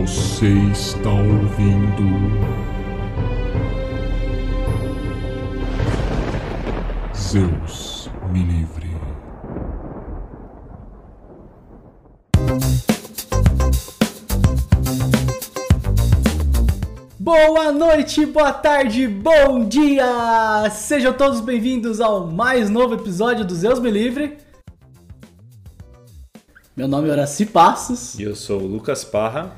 Você 0.00 0.46
está 0.72 1.10
ouvindo. 1.10 2.02
Zeus 7.14 8.10
me 8.32 8.42
livre. 8.42 8.90
Boa 17.20 17.70
noite, 17.70 18.24
boa 18.24 18.50
tarde, 18.50 19.06
bom 19.06 19.68
dia! 19.68 20.70
Sejam 20.70 21.12
todos 21.12 21.40
bem-vindos 21.40 22.00
ao 22.00 22.26
mais 22.26 22.70
novo 22.70 22.94
episódio 22.94 23.44
do 23.44 23.54
Zeus 23.54 23.78
Me 23.78 23.90
Livre. 23.90 24.38
Meu 26.74 26.88
nome 26.88 27.10
é 27.10 27.12
Horaci 27.12 27.44
Passos 27.44 28.18
E 28.18 28.22
eu 28.22 28.34
sou 28.34 28.62
o 28.62 28.66
Lucas 28.66 29.04
Parra. 29.04 29.54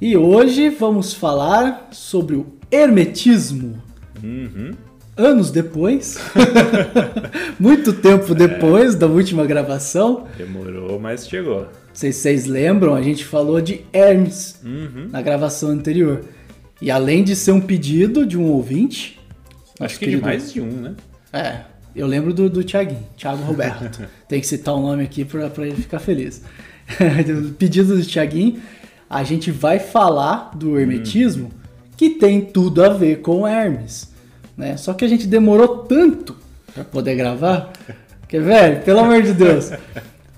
E 0.00 0.16
hoje 0.16 0.68
vamos 0.70 1.12
falar 1.12 1.88
sobre 1.92 2.36
o 2.36 2.46
hermetismo. 2.70 3.82
Uhum. 4.22 4.72
Anos 5.16 5.50
depois, 5.50 6.16
muito 7.58 7.92
tempo 7.92 8.34
depois 8.34 8.94
da 8.94 9.06
última 9.06 9.44
gravação, 9.44 10.26
Demorou, 10.36 10.98
mas 11.00 11.28
chegou. 11.28 11.62
não 11.62 11.68
sei 11.92 12.12
se 12.12 12.20
vocês 12.20 12.46
lembram, 12.46 12.94
a 12.94 13.02
gente 13.02 13.24
falou 13.24 13.60
de 13.60 13.80
Hermes 13.92 14.60
Uhum. 14.64 15.08
na 15.10 15.20
gravação 15.20 15.70
anterior. 15.70 16.22
E 16.80 16.88
além 16.90 17.24
de 17.24 17.34
ser 17.34 17.50
um 17.50 17.60
pedido 17.60 18.24
de 18.24 18.38
um 18.38 18.44
ouvinte, 18.44 19.18
Acho 19.80 19.98
que 19.98 20.06
de 20.06 20.16
mais 20.18 20.52
de 20.52 20.60
um, 20.60 20.70
né? 20.70 20.94
É, 21.32 21.60
eu 21.96 22.06
lembro 22.06 22.32
do, 22.32 22.48
do 22.48 22.62
Thiaguinho, 22.62 23.02
Thiago 23.16 23.42
Roberto. 23.42 24.02
Tem 24.28 24.40
que 24.40 24.46
citar 24.46 24.74
o 24.74 24.80
nome 24.80 25.02
aqui 25.02 25.24
pra 25.24 25.50
ele 25.58 25.74
ficar 25.74 25.98
feliz. 25.98 26.42
Do 27.26 27.50
Pedido 27.58 27.96
do 27.96 28.04
Thiaguinho, 28.04 28.60
a 29.08 29.22
gente 29.24 29.50
vai 29.50 29.78
falar 29.78 30.50
do 30.54 30.78
hermetismo 30.78 31.50
que 31.96 32.10
tem 32.10 32.40
tudo 32.40 32.84
a 32.84 32.88
ver 32.90 33.20
com 33.20 33.46
Hermes. 33.46 34.12
Né? 34.56 34.76
Só 34.76 34.92
que 34.92 35.04
a 35.04 35.08
gente 35.08 35.26
demorou 35.26 35.78
tanto 35.78 36.36
pra 36.74 36.84
poder 36.84 37.16
gravar 37.16 37.72
que, 38.28 38.38
velho, 38.38 38.82
pelo 38.82 39.00
amor 39.00 39.22
de 39.22 39.32
Deus. 39.32 39.70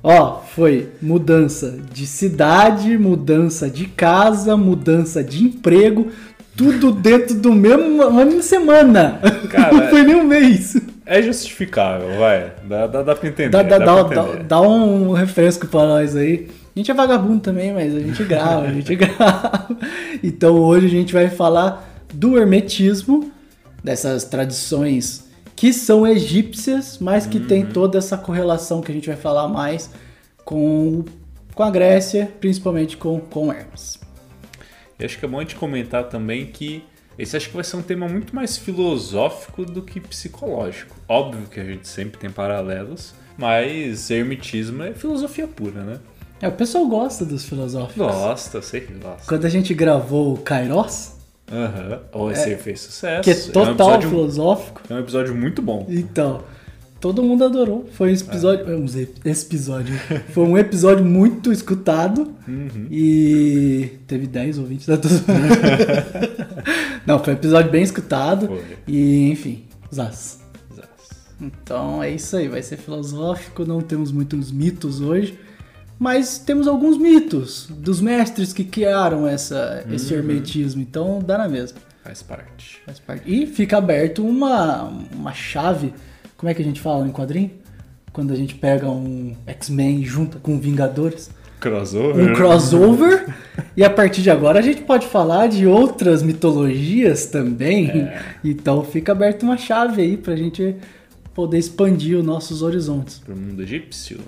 Ó, 0.03 0.41
foi 0.41 0.89
mudança 1.03 1.79
de 1.93 2.07
cidade, 2.07 2.97
mudança 2.97 3.69
de 3.69 3.87
casa, 3.87 4.57
mudança 4.57 5.23
de 5.23 5.45
emprego, 5.45 6.11
tudo 6.57 6.93
dentro 6.93 7.35
do 7.35 7.53
mesmo, 7.53 8.11
mesma 8.11 8.43
semana. 8.43 9.21
Cara, 9.51 9.75
Não 9.75 9.89
foi 9.89 10.03
nem 10.03 10.17
um 10.17 10.25
mês. 10.25 10.81
É 11.05 11.21
justificável, 11.21 12.19
vai. 12.19 12.53
Dá, 12.65 12.87
dá, 12.87 13.03
dá 13.03 13.15
pra 13.15 13.29
entender. 13.29 13.51
Dá, 13.51 13.63
dá, 13.63 13.79
dá 13.79 14.03
dá, 14.05 14.23
dá 14.47 14.61
um 14.61 15.13
refresco 15.13 15.67
pra 15.67 15.85
nós 15.85 16.15
aí. 16.15 16.49
A 16.81 16.83
gente 16.83 16.93
é 16.93 16.95
vagabundo 16.95 17.41
também, 17.41 17.75
mas 17.75 17.95
a 17.95 18.01
gente 18.01 18.25
grava, 18.25 18.63
a 18.63 18.73
gente 18.73 18.97
grava. 18.97 19.69
Então 20.23 20.57
hoje 20.57 20.87
a 20.87 20.89
gente 20.89 21.13
vai 21.13 21.29
falar 21.29 22.07
do 22.15 22.39
hermetismo, 22.39 23.31
dessas 23.85 24.25
tradições 24.25 25.29
que 25.55 25.75
são 25.75 26.07
egípcias, 26.07 26.97
mas 26.99 27.27
que 27.27 27.39
tem 27.39 27.65
Uhum. 27.65 27.73
toda 27.73 27.99
essa 27.99 28.17
correlação 28.17 28.81
que 28.81 28.91
a 28.91 28.95
gente 28.95 29.07
vai 29.09 29.17
falar 29.17 29.47
mais 29.47 29.91
com, 30.43 31.05
com 31.55 31.63
a 31.63 31.71
Grécia, 31.71 32.33
principalmente 32.41 32.97
com, 32.97 33.21
com 33.21 33.53
Hermes. 33.53 33.99
E 34.99 35.05
acho 35.05 35.19
que 35.19 35.27
é 35.27 35.29
bom 35.29 35.37
a 35.37 35.43
gente 35.43 35.57
comentar 35.57 36.05
também 36.05 36.47
que 36.47 36.83
esse 37.19 37.37
acho 37.37 37.51
que 37.51 37.55
vai 37.57 37.65
ser 37.65 37.77
um 37.77 37.83
tema 37.83 38.09
muito 38.09 38.35
mais 38.35 38.57
filosófico 38.57 39.67
do 39.67 39.83
que 39.83 40.01
psicológico. 40.01 40.97
Óbvio 41.07 41.47
que 41.47 41.61
a 41.61 41.65
gente 41.65 41.87
sempre 41.87 42.19
tem 42.19 42.31
paralelos, 42.31 43.13
mas 43.37 44.11
hermetismo 44.11 44.83
é 44.83 44.95
filosofia 44.95 45.47
pura, 45.47 45.83
né? 45.83 46.01
É, 46.41 46.49
o 46.49 46.53
pessoal 46.53 46.87
gosta 46.89 47.25
dos 47.25 47.45
filosóficos. 47.45 47.97
Gosta, 48.07 48.59
eu 48.59 48.63
sei 48.63 48.81
que 48.81 48.95
gosta. 48.95 49.27
Quando 49.27 49.45
a 49.45 49.49
gente 49.49 49.75
gravou 49.75 50.35
o 50.35 50.39
Kairos, 50.39 51.13
Aham. 51.53 52.01
Ou 52.13 52.31
esse 52.31 52.49
aí 52.51 52.57
fez 52.57 52.81
sucesso. 52.81 53.23
que 53.23 53.31
é 53.31 53.35
um 53.35 53.53
total 53.53 53.71
episódio- 53.73 54.09
filosófico, 54.09 54.81
É 54.89 54.95
um 54.95 54.99
episódio 55.01 55.35
muito 55.35 55.61
bom. 55.61 55.85
Então, 55.89 56.45
todo 57.01 57.23
mundo 57.25 57.45
adorou. 57.45 57.89
Foi 57.93 58.11
um 58.11 58.15
episódio. 58.15 58.67
um 58.79 58.87
ze- 58.87 59.09
Esse 59.25 59.47
episódio. 59.47 59.93
Foi 60.33 60.45
um 60.45 60.57
episódio 60.57 61.05
muito 61.05 61.53
escutado. 61.53 62.33
Uhum. 62.47 62.87
E 62.91 63.99
teve 64.07 64.29
10 64.29 64.59
ouvintes. 64.59 64.87
Né? 64.87 64.97
Tô 64.97 65.09
zoando. 65.09 65.27
Não, 67.07 67.19
foi 67.23 67.35
um 67.35 67.37
episódio 67.37 67.71
bem 67.71 67.83
escutado. 67.83 68.47
Foi. 68.47 68.63
E, 68.87 69.31
enfim, 69.31 69.65
zaz. 69.93 70.39
Exato. 70.73 70.89
Então 71.41 72.03
é 72.03 72.11
isso 72.11 72.37
aí, 72.37 72.49
vai 72.49 72.63
ser 72.63 72.77
filosófico. 72.77 73.65
Não 73.65 73.81
temos 73.81 74.13
muitos 74.13 74.53
mitos 74.53 75.01
hoje. 75.01 75.39
Mas 76.01 76.39
temos 76.39 76.67
alguns 76.67 76.97
mitos 76.97 77.69
dos 77.71 78.01
mestres 78.01 78.55
que 78.55 78.65
criaram 78.65 79.29
essa, 79.29 79.85
esse 79.93 80.15
Uhum. 80.15 80.19
hermetismo. 80.21 80.81
Então 80.81 81.19
dá 81.25 81.37
na 81.37 81.47
mesma. 81.47 81.79
Faz 82.03 82.23
parte. 82.23 82.81
Faz 82.87 82.99
parte. 82.99 83.23
E 83.31 83.47
fica 83.47 83.77
aberto 83.77 84.27
uma, 84.27 84.85
uma 85.15 85.35
chave. 85.35 85.93
Como 86.39 86.49
é 86.49 86.55
que 86.55 86.63
a 86.63 86.65
gente 86.65 86.81
fala 86.81 87.07
em 87.07 87.11
quadrinho? 87.13 87.51
Quando 88.15 88.33
a 88.33 88.37
gente 88.37 88.55
pega 88.55 88.89
um 88.89 89.37
X-Men 89.47 90.01
e 90.01 90.05
junta 90.07 90.39
com 90.39 90.59
Vingadores. 90.59 91.31
Crossover. 91.61 92.31
Um 92.31 92.33
crossover. 92.35 93.27
e 93.77 93.85
a 93.85 93.91
partir 93.91 94.23
de 94.23 94.31
agora 94.31 94.59
a 94.59 94.63
gente 94.63 94.81
pode 94.81 95.07
falar 95.07 95.49
de 95.49 95.67
outras 95.67 96.23
mitologias 96.23 97.27
também. 97.27 98.09
Então 98.43 98.83
fica 98.83 99.13
aberto 99.13 99.43
uma 99.43 99.59
chave 99.59 100.01
aí 100.01 100.17
pra 100.17 100.35
gente 100.35 100.75
poder 101.35 101.59
expandir 101.59 102.17
os 102.19 102.25
nossos 102.25 102.63
horizontes. 102.63 103.19
Pro 103.19 103.37
mundo 103.37 103.63
egípcio 103.63 104.19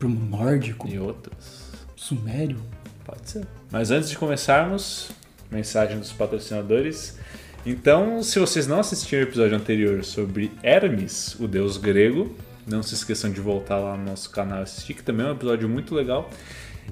Pro 0.00 0.08
nórdico, 0.08 0.88
e 0.88 0.98
outros. 0.98 1.60
sumério. 1.94 2.56
Pode 3.04 3.28
ser. 3.28 3.46
Mas 3.70 3.90
antes 3.90 4.08
de 4.08 4.16
começarmos, 4.16 5.10
mensagem 5.50 5.98
dos 5.98 6.10
patrocinadores. 6.10 7.18
Então, 7.66 8.22
se 8.22 8.38
vocês 8.38 8.66
não 8.66 8.80
assistiram 8.80 9.24
o 9.24 9.28
episódio 9.28 9.54
anterior 9.54 10.02
sobre 10.02 10.50
Hermes, 10.62 11.38
o 11.38 11.46
deus 11.46 11.76
grego, 11.76 12.34
não 12.66 12.82
se 12.82 12.94
esqueçam 12.94 13.30
de 13.30 13.42
voltar 13.42 13.76
lá 13.76 13.94
no 13.94 14.06
nosso 14.06 14.30
canal 14.30 14.60
e 14.60 14.62
assistir, 14.62 14.94
que 14.94 15.02
também 15.02 15.26
é 15.26 15.28
um 15.28 15.32
episódio 15.34 15.68
muito 15.68 15.94
legal. 15.94 16.30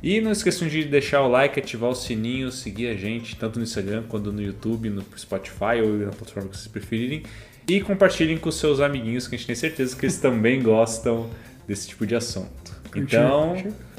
E 0.03 0.21
não 0.21 0.31
esqueçam 0.31 0.69
de 0.69 0.85
deixar 0.85 1.23
o 1.23 1.29
like, 1.29 1.59
ativar 1.59 1.89
o 1.89 1.95
sininho, 1.95 2.53
seguir 2.53 2.89
a 2.89 2.95
gente 2.95 3.37
tanto 3.37 3.59
no 3.59 3.65
Instagram 3.65 4.05
quanto 4.07 4.31
no 4.31 4.43
YouTube, 4.43 4.91
no 4.91 5.03
Spotify 5.17 5.81
ou 5.83 5.95
na 5.95 6.11
plataforma 6.11 6.51
que 6.51 6.59
vocês 6.59 6.69
preferirem. 6.69 7.23
E 7.67 7.81
compartilhem 7.81 8.37
com 8.37 8.51
seus 8.51 8.81
amiguinhos, 8.81 9.27
que 9.27 9.35
a 9.35 9.39
gente 9.39 9.47
tem 9.47 9.57
certeza 9.57 9.97
que 9.97 10.05
eles 10.05 10.19
também 10.19 10.63
gostam 10.63 11.31
desse 11.67 11.89
tipo 11.89 12.07
de 12.07 12.15
assunto. 12.15 12.78
Curtir, 12.91 13.16
Então, 13.16 13.56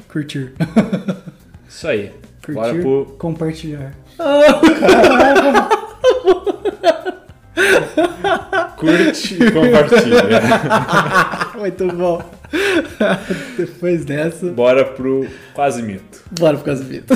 Curtir. 0.08 0.52
isso 1.68 1.86
aí. 1.88 2.12
Curtir, 2.42 2.52
Bora 2.54 2.74
pro 2.80 3.06
compartilhar. 3.18 3.94
Curte 8.76 9.34
e 9.42 9.50
compartilha. 9.52 10.22
Muito 11.58 11.86
bom. 11.88 12.22
Depois 13.56 14.04
dessa, 14.04 14.46
Bora 14.50 14.84
pro 14.84 15.28
quase 15.54 15.82
mito. 15.82 16.22
bora 16.38 16.56
pro 16.56 16.64
casamento. 16.64 17.14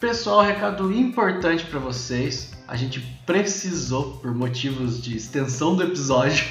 Pessoal, 0.00 0.42
recado 0.42 0.92
importante 0.92 1.64
pra 1.64 1.78
vocês. 1.78 2.52
A 2.68 2.76
gente 2.76 3.00
precisou, 3.24 4.18
por 4.18 4.34
motivos 4.34 5.00
de 5.00 5.16
extensão 5.16 5.76
do 5.76 5.84
episódio, 5.84 6.44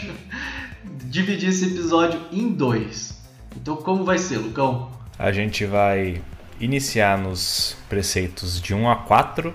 dividir 1.06 1.50
esse 1.50 1.66
episódio 1.66 2.22
em 2.32 2.52
dois. 2.52 3.22
Então, 3.56 3.76
como 3.78 4.04
vai 4.04 4.18
ser, 4.18 4.38
Lucão? 4.38 4.92
A 5.18 5.32
gente 5.32 5.66
vai 5.66 6.22
iniciar 6.60 7.18
nos 7.18 7.76
preceitos 7.90 8.62
de 8.62 8.74
1 8.74 8.90
a 8.90 8.96
4. 8.96 9.54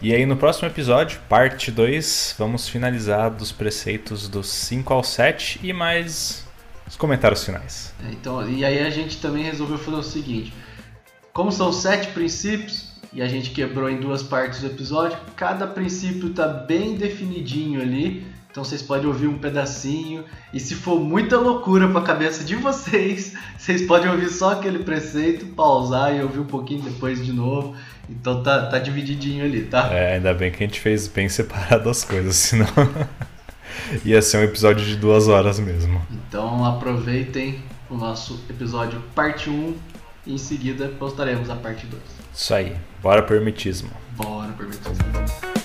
E 0.00 0.14
aí 0.14 0.24
no 0.24 0.36
próximo 0.36 0.68
episódio, 0.68 1.20
parte 1.28 1.70
2, 1.72 2.36
vamos 2.38 2.68
finalizar 2.68 3.30
dos 3.30 3.50
preceitos 3.50 4.28
dos 4.28 4.48
5 4.48 4.94
ao 4.94 5.02
7 5.02 5.60
e 5.62 5.72
mais 5.72 6.46
os 6.86 6.96
comentários 6.96 7.44
finais. 7.44 7.92
É, 8.04 8.12
Então, 8.12 8.48
e 8.48 8.64
aí 8.64 8.80
a 8.80 8.90
gente 8.90 9.20
também 9.20 9.44
resolveu 9.44 9.76
fazer 9.76 9.96
o 9.96 10.02
seguinte: 10.02 10.52
como 11.32 11.52
são 11.52 11.72
sete 11.72 12.08
princípios 12.08 12.92
e 13.12 13.22
a 13.22 13.28
gente 13.28 13.50
quebrou 13.50 13.88
em 13.88 14.00
duas 14.00 14.22
partes 14.22 14.60
do 14.60 14.66
episódio, 14.66 15.18
cada 15.36 15.66
princípio 15.66 16.30
tá 16.30 16.46
bem 16.46 16.96
definidinho 16.96 17.80
ali. 17.80 18.26
Então 18.50 18.64
vocês 18.64 18.82
podem 18.82 19.06
ouvir 19.06 19.26
um 19.26 19.38
pedacinho 19.38 20.24
e 20.52 20.58
se 20.58 20.74
for 20.74 20.98
muita 20.98 21.38
loucura 21.38 21.86
pra 21.88 22.00
cabeça 22.00 22.42
de 22.42 22.56
vocês, 22.56 23.34
vocês 23.56 23.82
podem 23.82 24.10
ouvir 24.10 24.28
só 24.30 24.52
aquele 24.52 24.80
preceito, 24.80 25.46
pausar 25.46 26.14
e 26.14 26.22
ouvir 26.22 26.40
um 26.40 26.46
pouquinho 26.46 26.82
depois 26.82 27.24
de 27.24 27.32
novo. 27.32 27.76
Então 28.08 28.42
tá, 28.42 28.66
tá 28.66 28.78
divididinho 28.78 29.44
ali, 29.44 29.64
tá? 29.64 29.92
É, 29.92 30.16
ainda 30.16 30.32
bem 30.32 30.50
que 30.50 30.64
a 30.64 30.66
gente 30.66 30.80
fez 30.80 31.06
bem 31.06 31.28
separado 31.28 31.90
as 31.90 32.02
coisas, 32.04 32.34
senão 32.36 32.66
ia 34.04 34.20
ser 34.22 34.38
um 34.38 34.42
episódio 34.42 34.84
de 34.84 34.96
duas 34.96 35.28
horas 35.28 35.58
mesmo. 35.60 36.00
Então 36.10 36.64
aproveitem 36.64 37.62
o 37.90 37.96
nosso 37.96 38.40
episódio 38.48 39.02
parte 39.14 39.50
1 39.50 39.74
e 40.26 40.34
em 40.34 40.38
seguida 40.38 40.88
postaremos 40.98 41.50
a 41.50 41.56
parte 41.56 41.86
2. 41.86 42.02
Isso 42.34 42.54
aí, 42.54 42.76
bora 43.02 43.22
pro 43.22 43.36
hermetismo. 43.36 43.90
Bora, 44.16 44.52
permitir. 44.52 45.57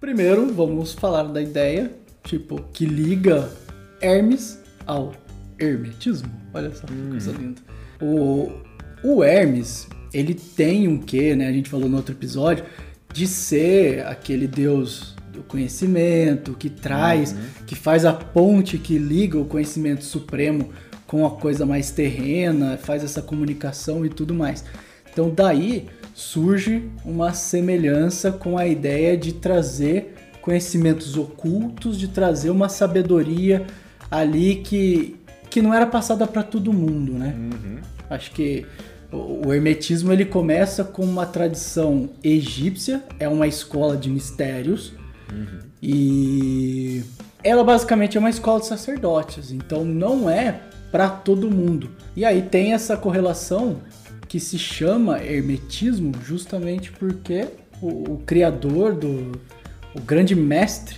Primeiro, 0.00 0.50
vamos 0.54 0.94
falar 0.94 1.24
da 1.24 1.42
ideia, 1.42 1.90
tipo, 2.24 2.62
que 2.72 2.86
liga 2.86 3.52
Hermes 4.00 4.58
ao 4.86 5.12
hermetismo. 5.58 6.32
Olha 6.54 6.74
só 6.74 6.86
que 6.86 6.94
coisa 7.10 7.32
linda. 7.32 7.60
O, 8.00 8.50
o 9.04 9.22
Hermes, 9.22 9.86
ele 10.10 10.32
tem 10.32 10.88
um 10.88 10.96
quê, 10.96 11.36
né? 11.36 11.48
A 11.48 11.52
gente 11.52 11.68
falou 11.68 11.86
no 11.86 11.98
outro 11.98 12.14
episódio, 12.14 12.64
de 13.12 13.26
ser 13.26 14.06
aquele 14.06 14.46
deus 14.46 15.14
do 15.34 15.42
conhecimento, 15.42 16.54
que 16.54 16.70
traz, 16.70 17.36
que 17.66 17.74
faz 17.74 18.06
a 18.06 18.14
ponte 18.14 18.78
que 18.78 18.96
liga 18.96 19.38
o 19.38 19.44
conhecimento 19.44 20.02
supremo 20.02 20.70
com 21.06 21.26
a 21.26 21.30
coisa 21.32 21.66
mais 21.66 21.90
terrena, 21.90 22.78
faz 22.78 23.04
essa 23.04 23.20
comunicação 23.20 24.06
e 24.06 24.08
tudo 24.08 24.32
mais. 24.32 24.64
Então 25.12 25.28
daí 25.28 25.88
surge 26.20 26.84
uma 27.02 27.32
semelhança 27.32 28.30
com 28.30 28.58
a 28.58 28.66
ideia 28.66 29.16
de 29.16 29.32
trazer 29.32 30.14
conhecimentos 30.42 31.16
ocultos, 31.16 31.98
de 31.98 32.08
trazer 32.08 32.50
uma 32.50 32.68
sabedoria 32.68 33.66
ali 34.10 34.56
que, 34.56 35.16
que 35.48 35.62
não 35.62 35.72
era 35.72 35.86
passada 35.86 36.26
para 36.26 36.42
todo 36.42 36.72
mundo, 36.74 37.14
né? 37.14 37.34
Acho 38.10 38.32
que 38.32 38.66
o 39.10 39.52
hermetismo 39.52 40.12
ele 40.12 40.26
começa 40.26 40.84
com 40.84 41.02
uma 41.02 41.24
tradição 41.24 42.10
egípcia, 42.22 43.02
é 43.18 43.26
uma 43.26 43.46
escola 43.46 43.96
de 43.96 44.10
mistérios 44.10 44.92
e 45.82 47.02
ela 47.42 47.64
basicamente 47.64 48.18
é 48.18 48.20
uma 48.20 48.30
escola 48.30 48.60
de 48.60 48.66
sacerdotes, 48.66 49.50
então 49.50 49.84
não 49.86 50.28
é 50.28 50.60
para 50.92 51.08
todo 51.08 51.50
mundo. 51.50 51.90
E 52.14 52.26
aí 52.26 52.42
tem 52.42 52.74
essa 52.74 52.96
correlação 52.96 53.78
que 54.30 54.38
se 54.38 54.56
chama 54.56 55.18
hermetismo 55.18 56.12
justamente 56.24 56.92
porque 56.92 57.48
o, 57.82 58.12
o 58.12 58.22
criador 58.24 58.94
do 58.94 59.32
o 59.92 60.00
grande 60.00 60.36
mestre 60.36 60.96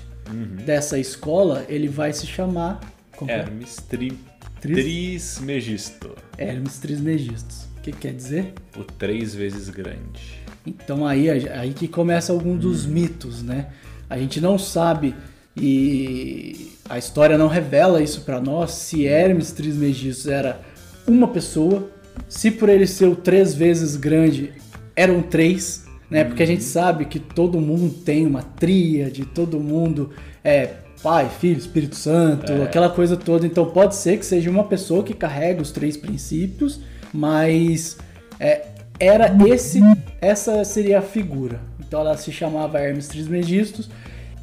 dessa 0.66 0.98
escola, 0.98 1.64
ele 1.66 1.88
vai 1.88 2.12
se 2.12 2.26
chamar 2.26 2.78
é? 3.26 3.38
Hermes 3.38 3.76
tri... 3.88 4.18
Tris- 4.60 4.76
Trismegisto. 4.84 6.10
Hermes 6.36 6.78
Trismegistus. 6.78 7.62
O 7.78 7.80
que 7.80 7.92
quer 7.92 8.12
dizer? 8.12 8.52
O 8.76 8.84
três 8.84 9.34
vezes 9.34 9.70
grande. 9.70 10.42
Então 10.66 11.06
aí, 11.06 11.30
aí 11.30 11.72
que 11.72 11.88
começa 11.88 12.34
algum 12.34 12.54
dos 12.54 12.84
mitos, 12.84 13.42
né? 13.42 13.68
A 14.10 14.18
gente 14.18 14.42
não 14.42 14.58
sabe 14.58 15.14
e 15.56 16.70
a 16.86 16.98
história 16.98 17.38
não 17.38 17.48
revela 17.48 18.02
isso 18.02 18.20
pra 18.22 18.42
nós 18.42 18.72
se 18.72 19.06
Hermes 19.06 19.52
Trismegistus 19.52 20.26
era 20.26 20.60
uma 21.06 21.28
pessoa, 21.28 21.90
se 22.28 22.50
por 22.50 22.68
ele 22.68 22.86
ser 22.86 23.06
o 23.06 23.16
três 23.16 23.54
vezes 23.54 23.96
grande 23.96 24.52
eram 24.96 25.22
três, 25.22 25.86
né? 26.10 26.24
Porque 26.24 26.42
a 26.42 26.46
gente 26.46 26.62
sabe 26.62 27.06
que 27.06 27.18
todo 27.18 27.60
mundo 27.60 27.90
tem 27.90 28.26
uma 28.26 28.42
tríade, 28.42 29.24
todo 29.24 29.58
mundo 29.58 30.10
é 30.44 30.74
Pai, 31.02 31.28
Filho, 31.40 31.58
Espírito 31.58 31.96
Santo, 31.96 32.52
aquela 32.62 32.88
coisa 32.88 33.16
toda. 33.16 33.46
Então 33.46 33.66
pode 33.66 33.96
ser 33.96 34.18
que 34.18 34.26
seja 34.26 34.50
uma 34.50 34.64
pessoa 34.64 35.02
que 35.02 35.14
carrega 35.14 35.60
os 35.60 35.72
três 35.72 35.96
princípios, 35.96 36.80
mas 37.12 37.98
é, 38.38 38.66
era 39.00 39.34
esse, 39.48 39.80
essa 40.20 40.64
seria 40.64 41.00
a 41.00 41.02
figura. 41.02 41.60
Então 41.80 42.00
ela 42.00 42.16
se 42.16 42.30
chamava 42.30 42.78
Hermes 42.78 43.08
Trismegistus 43.08 43.90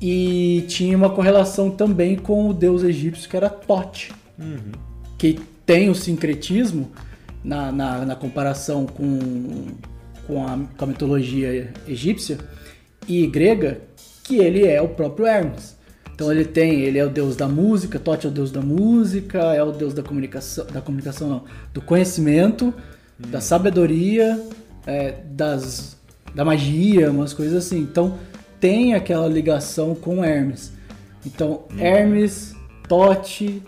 e 0.02 0.66
tinha 0.68 0.96
uma 0.98 1.10
correlação 1.10 1.72
também 1.72 2.16
com 2.16 2.50
o 2.50 2.54
deus 2.54 2.84
egípcio 2.84 3.30
que 3.30 3.38
era 3.38 3.50
Tote, 3.50 4.12
que 5.18 5.40
tem 5.66 5.90
o 5.90 5.96
sincretismo 5.96 6.92
na, 7.44 7.72
na, 7.72 8.06
na 8.06 8.16
comparação 8.16 8.86
com, 8.86 9.68
com, 10.28 10.46
a, 10.46 10.60
com 10.78 10.86
a 10.86 10.88
mitologia 10.88 11.74
egípcia 11.88 12.38
e 13.08 13.26
grega, 13.28 13.82
que 14.24 14.38
ele 14.38 14.66
é 14.66 14.82
o 14.82 14.90
próprio 14.90 15.26
Hermes. 15.26 15.78
Então 16.14 16.32
ele 16.32 16.44
tem, 16.44 16.82
ele 16.82 17.00
é 17.00 17.06
o 17.06 17.10
deus 17.10 17.36
da 17.36 17.48
música, 17.48 17.98
Tote 17.98 18.28
é 18.28 18.30
o 18.30 18.32
deus 18.32 18.52
da 18.52 18.62
música, 18.62 19.40
é 19.54 19.64
o 19.64 19.72
deus 19.72 19.94
da 19.94 20.04
comunicação, 20.04 20.66
da 20.66 20.82
comunicação 20.82 21.30
não, 21.30 21.44
do 21.74 21.82
conhecimento, 21.82 22.74
da 23.18 23.40
sabedoria, 23.40 24.38
é, 24.86 25.14
das, 25.32 25.98
da 26.36 26.44
magia, 26.44 27.10
umas 27.10 27.34
coisas 27.34 27.66
assim. 27.66 27.80
Então 27.80 28.20
tem 28.60 28.94
aquela 28.94 29.28
ligação 29.28 29.96
com 29.96 30.24
Hermes. 30.24 30.74
Então 31.26 31.64
Hermes, 31.78 32.54
Tote, 32.90 33.64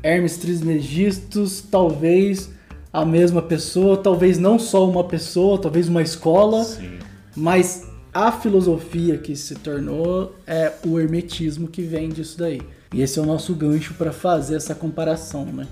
Hermes 0.00 0.36
Trismegistus, 0.36 1.60
talvez 1.60 2.50
a 2.96 3.04
mesma 3.04 3.42
pessoa, 3.42 3.98
talvez 3.98 4.38
não 4.38 4.58
só 4.58 4.88
uma 4.88 5.04
pessoa, 5.04 5.60
talvez 5.60 5.86
uma 5.86 6.00
escola, 6.00 6.64
Sim. 6.64 6.98
mas 7.36 7.86
a 8.12 8.32
filosofia 8.32 9.18
que 9.18 9.36
se 9.36 9.54
tornou 9.56 10.34
é 10.46 10.72
o 10.82 10.98
hermetismo 10.98 11.68
que 11.68 11.82
vem 11.82 12.08
disso 12.08 12.38
daí. 12.38 12.62
E 12.94 13.02
esse 13.02 13.18
é 13.18 13.22
o 13.22 13.26
nosso 13.26 13.54
gancho 13.54 13.92
para 13.94 14.12
fazer 14.12 14.56
essa 14.56 14.74
comparação, 14.74 15.44
né? 15.44 15.66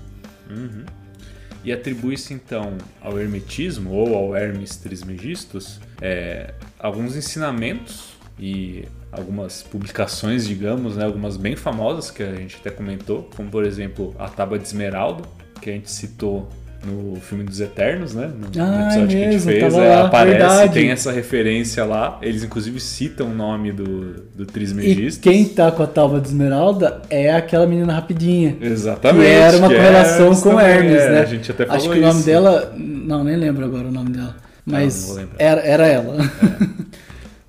E 1.63 1.71
atribui-se 1.71 2.31
então 2.31 2.77
ao 3.01 3.19
Hermetismo 3.19 3.91
ou 3.91 4.15
ao 4.15 4.35
Hermes 4.35 4.75
Trismegistus 4.75 5.79
é, 5.99 6.53
alguns 6.77 7.15
ensinamentos 7.15 8.13
e 8.37 8.85
algumas 9.11 9.63
publicações, 9.63 10.45
digamos, 10.45 10.95
né, 10.95 11.05
algumas 11.05 11.37
bem 11.37 11.55
famosas 11.55 12.11
que 12.11 12.21
a 12.21 12.35
gente 12.35 12.57
até 12.57 12.69
comentou, 12.69 13.27
como 13.35 13.49
por 13.49 13.65
exemplo 13.65 14.13
a 14.19 14.29
Tábua 14.29 14.59
de 14.59 14.65
Esmeralda, 14.65 15.23
que 15.59 15.71
a 15.71 15.73
gente 15.73 15.89
citou 15.89 16.47
no 16.85 17.19
filme 17.19 17.43
dos 17.43 17.59
Eternos, 17.59 18.13
né? 18.13 18.27
No, 18.27 18.47
Ah, 18.61 18.85
episódio 18.85 19.07
que 19.07 19.15
a 19.15 19.17
gente 19.19 19.27
mesmo, 19.45 19.51
fez, 19.51 19.73
é, 19.73 19.77
lá, 19.95 20.05
aparece, 20.05 20.37
verdade. 20.37 20.73
tem 20.73 20.91
essa 20.91 21.11
referência 21.11 21.83
lá. 21.85 22.19
Eles 22.21 22.43
inclusive 22.43 22.79
citam 22.79 23.27
o 23.27 23.33
nome 23.33 23.71
do, 23.71 24.21
do 24.35 24.43
E 24.43 24.45
Trismegistus. 24.45 25.17
quem 25.21 25.45
tá 25.45 25.71
com 25.71 25.81
a 25.83 25.87
tábua 25.87 26.21
de 26.21 26.27
esmeralda 26.27 27.01
é 27.09 27.33
aquela 27.33 27.65
menina 27.65 27.93
rapidinha. 27.93 28.55
Exatamente. 28.61 29.23
Que 29.25 29.31
era 29.31 29.57
uma 29.57 29.67
que 29.69 29.75
correlação 29.75 30.25
Hermes 30.27 30.41
com 30.41 30.59
Hermes, 30.59 31.01
é, 31.01 31.11
né? 31.11 31.19
A 31.21 31.25
gente 31.25 31.51
até 31.51 31.65
falou 31.65 31.81
Acho 31.81 31.89
que 31.91 31.97
o 31.97 32.01
nome 32.01 32.17
isso. 32.19 32.25
dela. 32.25 32.73
Não, 32.77 33.23
nem 33.23 33.35
lembro 33.35 33.65
agora 33.65 33.87
o 33.87 33.91
nome 33.91 34.11
dela. 34.11 34.35
não 34.65 34.73
Mas 34.79 35.05
vou 35.07 35.15
lembrar. 35.17 35.35
era, 35.39 35.61
era 35.61 35.87
ela. 35.87 36.15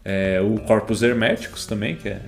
É, 0.05 0.41
o 0.41 0.59
Corpus 0.61 1.03
Herméticos 1.03 1.67
também, 1.67 1.97
que 1.97 2.09
é 2.09 2.21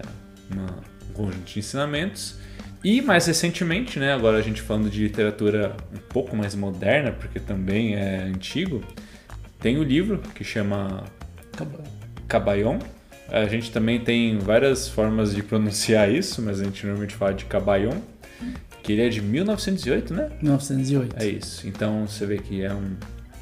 uma- 0.52 0.64
um 1.11 1.12
conjunto 1.14 1.44
de 1.52 1.58
ensinamentos. 1.61 2.34
E 2.82 3.02
mais 3.02 3.26
recentemente, 3.26 3.98
né, 3.98 4.12
agora 4.12 4.38
a 4.38 4.42
gente 4.42 4.62
falando 4.62 4.88
de 4.88 5.02
literatura 5.02 5.76
um 5.92 5.98
pouco 5.98 6.36
mais 6.36 6.54
moderna, 6.54 7.10
porque 7.12 7.40
também 7.40 7.96
é 7.96 8.19
antigo, 8.22 8.82
tem 9.60 9.76
o 9.78 9.82
livro 9.82 10.19
que 10.34 10.44
chama. 10.44 11.04
Cabayon. 12.28 12.78
A 13.30 13.46
gente 13.46 13.70
também 13.72 13.98
tem 14.00 14.38
várias 14.38 14.88
formas 14.88 15.34
de 15.34 15.42
pronunciar 15.42 16.10
isso, 16.12 16.40
mas 16.42 16.60
a 16.60 16.64
gente 16.64 16.84
normalmente 16.86 17.14
fala 17.16 17.35
de 17.35 17.44
Cabayon, 17.47 17.99
que 18.82 18.92
ele 18.92 19.02
é 19.02 19.08
de 19.08 19.20
1908, 19.20 20.14
né? 20.14 20.30
1908. 20.40 21.16
É 21.18 21.26
isso. 21.26 21.66
Então 21.66 22.06
você 22.06 22.25
vê 22.26 22.38
que 22.38 22.62
é 22.62 22.73
um- 22.73 22.97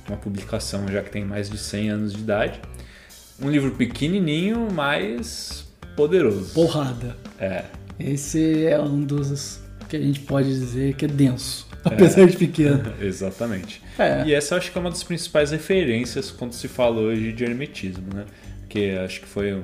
uma 0.09 0.17
publicação 0.17 0.87
já 0.89 1.03
que 1.03 1.11
tem 1.11 1.25
mais 1.25 1.51
de 1.51 1.59
100 1.59 1.91
anos 1.91 2.13
de 2.13 2.21
idade. 2.21 2.61
Um 3.41 3.51
livro 3.51 3.73
pequenininho, 3.73 4.69
mas 4.73 5.67
poderoso. 5.97 6.53
Porrada. 6.55 7.17
É. 7.39 7.65
Esse 7.99 8.67
é 8.67 8.81
um 8.81 9.01
dos 9.01 9.61
que 9.89 9.97
a 9.97 10.01
gente 10.01 10.21
pode 10.21 10.49
dizer 10.49 10.95
que 10.95 11.05
é 11.05 11.09
denso, 11.09 11.69
apesar 11.85 12.27
de 12.27 12.37
pequeno. 12.37 12.93
Exatamente. 13.01 13.83
É. 13.99 14.25
E 14.27 14.35
essa 14.35 14.55
eu 14.55 14.59
acho 14.59 14.73
que 14.73 14.79
é 14.79 14.81
uma 14.81 14.91
das 14.91 15.03
principais 15.03 15.51
referências 15.51 16.31
quando 16.31 16.53
se 16.53 16.69
fala 16.69 17.01
hoje 17.01 17.33
de 17.33 17.45
hermetismo, 17.45 18.07
né? 18.13 18.25
Porque 18.61 18.99
acho 19.03 19.21
que 19.21 19.27
foi 19.27 19.63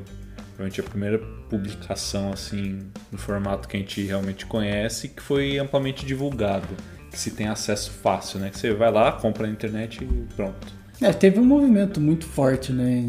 provavelmente 0.62 0.81
a 0.81 0.85
primeira 0.85 1.19
publicação 1.49 2.33
assim 2.33 2.79
no 3.11 3.19
formato 3.19 3.69
que 3.69 3.77
a 3.77 3.81
gente 3.81 4.03
realmente 4.03 4.47
conhece 4.47 5.09
que 5.09 5.23
foi 5.23 5.59
amplamente 5.59 6.07
divulgado, 6.07 6.69
que 7.11 7.19
se 7.19 7.33
tem 7.33 7.49
acesso 7.49 7.91
fácil, 7.91 8.39
né? 8.39 8.51
Que 8.51 8.59
você 8.59 8.73
vai 8.73 8.91
lá, 8.91 9.12
compra 9.12 9.47
na 9.47 9.53
internet 9.53 10.03
e 10.03 10.35
pronto. 10.35 10.83
É, 11.01 11.12
teve 11.12 11.41
um 11.41 11.45
movimento 11.45 12.01
muito 12.01 12.25
forte, 12.25 12.73
né? 12.73 13.05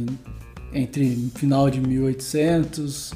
Entre 0.73 1.29
final 1.35 1.69
de 1.69 1.79
1800, 1.79 3.13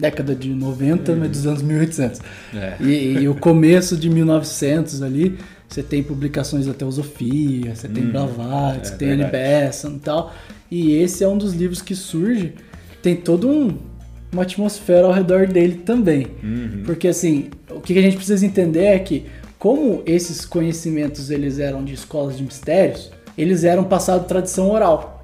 década 0.00 0.34
de 0.34 0.50
90, 0.54 1.14
mas 1.16 1.30
dos 1.30 1.46
anos 1.46 1.62
1800. 1.62 2.20
É. 2.54 2.76
E, 2.80 3.18
e 3.20 3.28
o 3.28 3.34
começo 3.34 3.96
de 3.96 4.08
1900 4.08 5.02
ali, 5.02 5.38
você 5.68 5.82
tem 5.82 6.02
publicações 6.02 6.66
da 6.66 6.74
Teosofia, 6.74 7.74
você 7.74 7.88
tem 7.88 8.04
Blavatsky, 8.04 8.80
é 8.80 8.84
você 8.84 8.96
tem 8.96 9.10
Annie. 9.10 9.26
Besant 9.26 9.96
e 9.96 9.98
tal. 10.00 10.34
E 10.70 10.94
esse 10.94 11.22
é 11.22 11.28
um 11.28 11.36
dos 11.36 11.52
livros 11.52 11.82
que 11.82 11.94
surge, 11.94 12.54
tem 13.02 13.16
todo 13.16 13.48
um 13.48 13.90
uma 14.32 14.42
atmosfera 14.42 15.06
ao 15.06 15.12
redor 15.12 15.46
dele 15.46 15.82
também. 15.84 16.28
Uhum. 16.42 16.82
Porque 16.84 17.08
assim, 17.08 17.50
o 17.68 17.80
que 17.80 17.98
a 17.98 18.02
gente 18.02 18.16
precisa 18.16 18.44
entender 18.46 18.84
é 18.84 18.98
que 18.98 19.26
como 19.58 20.02
esses 20.06 20.44
conhecimentos 20.44 21.30
eles 21.30 21.58
eram 21.58 21.84
de 21.84 21.92
escolas 21.94 22.36
de 22.36 22.42
mistérios, 22.42 23.10
eles 23.36 23.64
eram 23.64 23.84
passados 23.84 24.26
tradição 24.26 24.70
oral. 24.70 25.19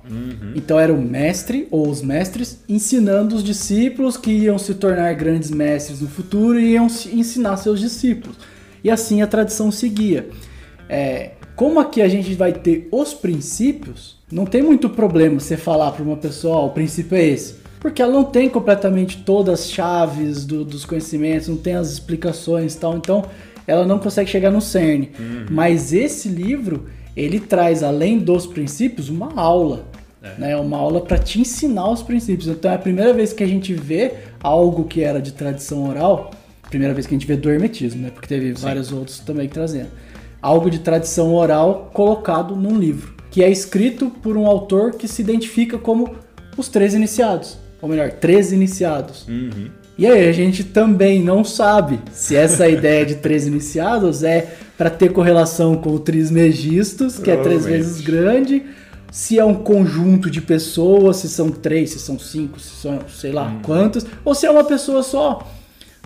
Então 0.55 0.79
era 0.79 0.93
o 0.93 1.01
mestre 1.01 1.67
ou 1.71 1.89
os 1.89 2.03
mestres 2.03 2.61
ensinando 2.69 3.35
os 3.35 3.43
discípulos 3.45 4.17
que 4.17 4.31
iam 4.31 4.59
se 4.59 4.75
tornar 4.75 5.13
grandes 5.15 5.51
mestres 5.51 6.01
no 6.01 6.09
futuro 6.09 6.59
e 6.59 6.73
iam 6.73 6.87
ensinar 7.13 7.57
seus 7.57 7.81
discípulos. 7.81 8.37
E 8.83 8.91
assim 8.91 9.23
a 9.23 9.27
tradição 9.27 9.71
seguia. 9.71 10.29
É, 10.89 11.33
como 11.57 11.81
aqui 11.81 12.01
a 12.03 12.09
gente 12.09 12.35
vai 12.35 12.53
ter 12.53 12.89
os 12.93 13.15
princípios, 13.15 14.17
não 14.31 14.45
tem 14.45 14.63
muito 14.63 14.89
problema 14.91 15.41
você 15.41 15.57
falar 15.57 15.91
para 15.93 16.03
uma 16.03 16.17
pessoa, 16.17 16.57
ó, 16.57 16.67
o 16.67 16.71
princípio 16.71 17.17
é 17.17 17.25
esse. 17.25 17.55
Porque 17.81 18.03
ela 18.03 18.13
não 18.13 18.25
tem 18.25 18.49
completamente 18.49 19.19
todas 19.19 19.61
as 19.61 19.71
chaves 19.71 20.45
do- 20.45 20.65
dos 20.65 20.85
conhecimentos, 20.85 21.49
não 21.49 21.57
tem 21.57 21.75
as 21.75 21.91
explicações 21.93 22.75
e 22.75 22.79
tal. 22.79 22.97
Então, 22.97 23.25
ela 23.67 23.85
não 23.87 23.99
consegue 23.99 24.31
chegar 24.31 24.51
no 24.51 24.61
cerne. 24.61 25.11
Mas 25.51 25.93
esse 25.93 26.29
livro, 26.29 26.87
ele 27.17 27.39
traz, 27.39 27.83
além 27.83 28.19
dos 28.19 28.47
princípios, 28.47 29.09
uma 29.09 29.33
aula. 29.35 29.87
Né? 30.39 30.57
Uma 30.57 30.79
aula 30.79 31.01
para 31.01 31.19
te 31.19 31.41
ensinar 31.41 31.91
os 31.91 32.03
princípios. 32.03 32.49
Então 32.49 32.71
é 32.71 32.75
a 32.75 32.79
primeira 32.79 33.13
vez 33.13 33.33
que 33.33 33.43
a 33.43 33.47
gente 33.47 33.73
vê 33.75 34.13
algo 34.41 34.85
que 34.85 35.03
era 35.03 35.21
de 35.21 35.33
tradição 35.33 35.89
oral, 35.89 36.31
primeira 36.69 36.95
vez 36.95 37.07
que 37.07 37.15
a 37.15 37.19
gente 37.19 37.27
vê 37.27 37.37
do 37.37 37.51
hermetismo, 37.51 38.03
né? 38.03 38.11
Porque 38.11 38.29
teve 38.29 38.53
vários 38.53 38.93
outros 38.93 39.19
também 39.19 39.49
trazendo. 39.49 39.89
Algo 40.41 40.71
de 40.71 40.79
tradição 40.81 41.35
oral 41.35 41.91
colocado 41.93 42.55
num 42.55 42.79
livro, 42.79 43.15
que 43.31 43.43
é 43.43 43.51
escrito 43.51 44.11
por 44.11 44.37
um 44.37 44.47
autor 44.47 44.93
que 44.93 45.09
se 45.09 45.23
identifica 45.23 45.79
como 45.79 46.15
os 46.57 46.69
três 46.69 46.95
iniciados. 46.95 47.59
Ou 47.81 47.89
melhor, 47.89 48.11
três 48.13 48.53
iniciados. 48.53 49.27
Uhum. 49.29 49.69
E 49.99 50.07
aí 50.07 50.29
a 50.29 50.33
gente 50.33 50.63
também 50.63 51.23
não 51.23 51.43
sabe 51.43 51.99
se 52.13 52.37
essa 52.37 52.69
ideia 52.69 53.05
de 53.07 53.17
três 53.17 53.47
iniciados 53.47 54.23
é 54.23 54.55
para 54.77 54.91
ter 54.91 55.11
correlação 55.11 55.77
com 55.77 55.91
o 55.91 55.99
Trismegistus, 55.99 57.19
que 57.19 57.31
é 57.31 57.37
três 57.37 57.65
vezes 57.65 58.01
grande, 58.03 58.63
se 59.11 59.39
é 59.39 59.45
um 59.45 59.55
conjunto 59.55 60.31
de 60.31 60.41
pessoas, 60.41 61.17
se 61.19 61.29
são 61.29 61.51
três, 61.51 61.91
se 61.91 61.99
são 61.99 62.19
cinco, 62.19 62.59
se 62.61 62.71
são 62.77 63.01
sei 63.09 63.33
lá 63.33 63.47
Hum. 63.49 63.61
quantas, 63.63 64.07
ou 64.25 64.35
se 64.35 64.47
é 64.47 64.51
uma 64.51 64.65
pessoa 64.65 65.03
só, 65.03 65.47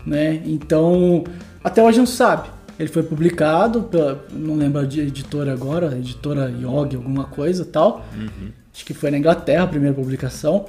né? 0.06 0.40
Então, 0.46 1.24
até 1.62 1.82
hoje 1.82 1.98
não 1.98 2.06
sabe. 2.06 2.48
Ele 2.78 2.88
foi 2.88 3.02
publicado 3.02 3.82
pela, 3.82 4.24
não 4.32 4.56
lembro 4.56 4.86
de 4.86 5.00
editora 5.00 5.52
agora, 5.52 5.96
editora 5.98 6.50
Yog, 6.50 6.96
alguma 6.96 7.24
coisa 7.24 7.64
tal. 7.64 8.06
Uhum. 8.16 8.48
Acho 8.74 8.86
que 8.86 8.94
foi 8.94 9.10
na 9.10 9.18
Inglaterra 9.18 9.64
a 9.64 9.66
primeira 9.66 9.94
publicação. 9.94 10.64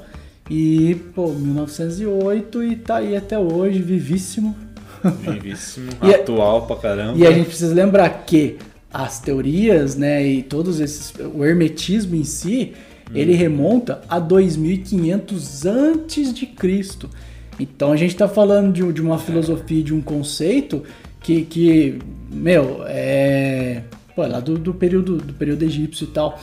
E, 0.49 0.95
pô, 1.15 1.29
1908 1.29 2.63
e 2.63 2.75
tá 2.75 2.97
aí 2.97 3.15
até 3.15 3.39
hoje, 3.39 3.81
vivíssimo. 3.81 4.53
Vivíssimo, 5.03 5.89
E 6.03 6.13
a- 6.13 6.17
atual 6.17 6.65
pra 6.67 6.75
caramba. 6.75 7.17
E 7.17 7.25
a 7.25 7.31
gente 7.31 7.45
precisa 7.47 7.73
lembrar 7.73 8.09
que 8.25 8.57
as 8.93 9.19
teorias, 9.19 9.95
né, 9.95 10.25
e 10.25 10.43
todos 10.43 10.79
esses. 10.79 11.13
O 11.33 11.45
hermetismo 11.45 12.15
em 12.15 12.23
si, 12.23 12.73
ele 13.13 13.33
remonta 13.33 14.01
a 14.07 14.19
2500 14.19 15.65
antes 15.65 16.33
de 16.33 16.45
Cristo. 16.45 17.09
Então 17.59 17.91
a 17.91 17.95
gente 17.95 18.15
tá 18.15 18.27
falando 18.27 18.73
de, 18.73 18.93
de 18.93 19.01
uma 19.01 19.17
filosofia, 19.17 19.83
de 19.83 19.93
um 19.93 20.01
conceito 20.01 20.83
que, 21.21 21.43
que 21.43 21.99
meu, 22.31 22.83
é. 22.87 23.83
Pô, 24.15 24.23
é 24.23 24.27
lá 24.27 24.39
do, 24.39 24.57
do 24.57 24.73
período, 24.73 25.17
do 25.17 25.33
período 25.33 25.63
egípcio 25.63 26.05
e 26.05 26.07
tal. 26.07 26.39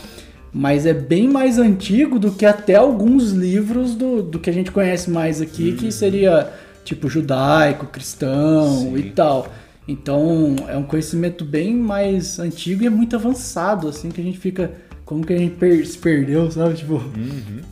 Mas 0.52 0.86
é 0.86 0.94
bem 0.94 1.28
mais 1.28 1.58
antigo 1.58 2.18
do 2.18 2.32
que 2.32 2.46
até 2.46 2.76
alguns 2.76 3.32
livros 3.32 3.94
do, 3.94 4.22
do 4.22 4.38
que 4.38 4.48
a 4.48 4.52
gente 4.52 4.72
conhece 4.72 5.10
mais 5.10 5.42
aqui, 5.42 5.72
que 5.72 5.92
seria 5.92 6.50
tipo 6.84 7.08
judaico, 7.08 7.86
cristão 7.86 8.82
Sim. 8.82 8.96
e 8.96 9.10
tal. 9.10 9.52
Então 9.88 10.54
é 10.68 10.76
um 10.76 10.82
conhecimento 10.82 11.44
bem 11.44 11.74
mais 11.74 12.38
antigo 12.38 12.82
e 12.82 12.86
é 12.86 12.90
muito 12.90 13.16
avançado, 13.16 13.88
assim, 13.88 14.10
que 14.10 14.20
a 14.20 14.24
gente 14.24 14.38
fica. 14.38 14.70
Como 15.04 15.24
que 15.24 15.32
a 15.32 15.38
gente 15.38 15.56
per- 15.56 15.86
se 15.86 15.96
perdeu, 15.96 16.50
sabe? 16.50 16.74
Tipo. 16.74 16.94
Uhum. 16.96 17.62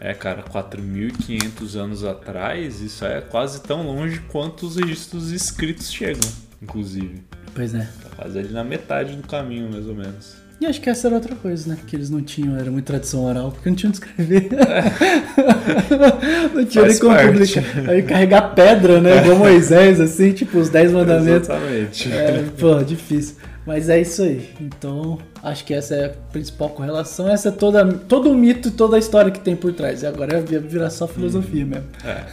É, 0.00 0.14
cara, 0.14 0.42
4.500 0.42 1.74
anos 1.76 2.04
atrás, 2.04 2.80
isso 2.80 3.04
é 3.04 3.20
quase 3.20 3.60
tão 3.62 3.82
longe 3.86 4.20
quanto 4.28 4.66
os 4.66 4.76
registros 4.76 5.30
escritos 5.32 5.90
chegam, 5.92 6.28
inclusive. 6.62 7.22
Pois 7.54 7.74
é. 7.74 7.88
Tá 8.02 8.10
quase 8.16 8.38
ali 8.38 8.52
na 8.52 8.62
metade 8.64 9.14
do 9.16 9.26
caminho, 9.26 9.70
mais 9.70 9.86
ou 9.86 9.94
menos. 9.94 10.36
E 10.58 10.64
acho 10.64 10.80
que 10.80 10.88
essa 10.88 11.08
era 11.08 11.16
outra 11.16 11.34
coisa, 11.34 11.68
né? 11.68 11.78
Que 11.86 11.94
eles 11.94 12.08
não 12.08 12.22
tinham, 12.22 12.56
era 12.56 12.70
muito 12.70 12.86
tradição 12.86 13.24
oral, 13.24 13.52
porque 13.52 13.68
não 13.68 13.76
tinham 13.76 13.90
de 13.90 13.98
escrever. 13.98 14.48
não 16.54 16.64
tinha 16.64 16.84
Faz 16.86 16.98
nem 16.98 16.98
como 16.98 17.32
publicar. 17.32 17.90
Aí 17.90 18.02
carregar 18.02 18.54
pedra, 18.54 19.00
né? 19.00 19.18
Igual 19.18 19.36
Moisés, 19.36 20.00
assim, 20.00 20.32
tipo 20.32 20.58
os 20.58 20.70
10 20.70 20.92
mandamentos. 20.92 21.50
Exatamente. 21.50 22.10
É, 22.10 22.44
pô, 22.58 22.82
difícil. 22.82 23.36
Mas 23.66 23.90
é 23.90 24.00
isso 24.00 24.22
aí. 24.22 24.48
Então, 24.60 25.18
acho 25.42 25.64
que 25.64 25.74
essa 25.74 25.94
é 25.94 26.06
a 26.06 26.10
principal 26.32 26.70
correlação. 26.70 27.28
Essa 27.28 27.48
é 27.50 27.52
toda, 27.52 27.84
todo 27.92 28.30
o 28.30 28.34
mito 28.34 28.68
e 28.68 28.70
toda 28.70 28.96
a 28.96 28.98
história 28.98 29.30
que 29.30 29.40
tem 29.40 29.56
por 29.56 29.74
trás. 29.74 30.02
E 30.02 30.06
agora 30.06 30.40
vai 30.40 30.58
virar 30.60 30.88
só 30.88 31.06
filosofia 31.06 31.66
mesmo. 31.66 31.84
É. 32.04 32.24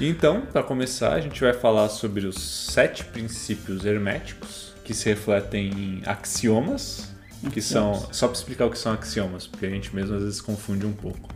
Então, 0.00 0.42
para 0.50 0.62
começar, 0.62 1.12
a 1.12 1.20
gente 1.20 1.40
vai 1.40 1.52
falar 1.52 1.88
sobre 1.88 2.24
os 2.26 2.36
sete 2.36 3.04
princípios 3.04 3.84
herméticos 3.84 4.69
que 4.84 4.94
se 4.94 5.08
refletem 5.08 5.66
em 5.70 6.02
axiomas, 6.06 7.08
que 7.52 7.60
são 7.62 8.06
só 8.12 8.26
para 8.28 8.36
explicar 8.36 8.66
o 8.66 8.70
que 8.70 8.78
são 8.78 8.92
axiomas, 8.92 9.46
porque 9.46 9.66
a 9.66 9.70
gente 9.70 9.94
mesmo 9.94 10.16
às 10.16 10.22
vezes 10.22 10.40
confunde 10.40 10.84
um 10.86 10.92
pouco. 10.92 11.28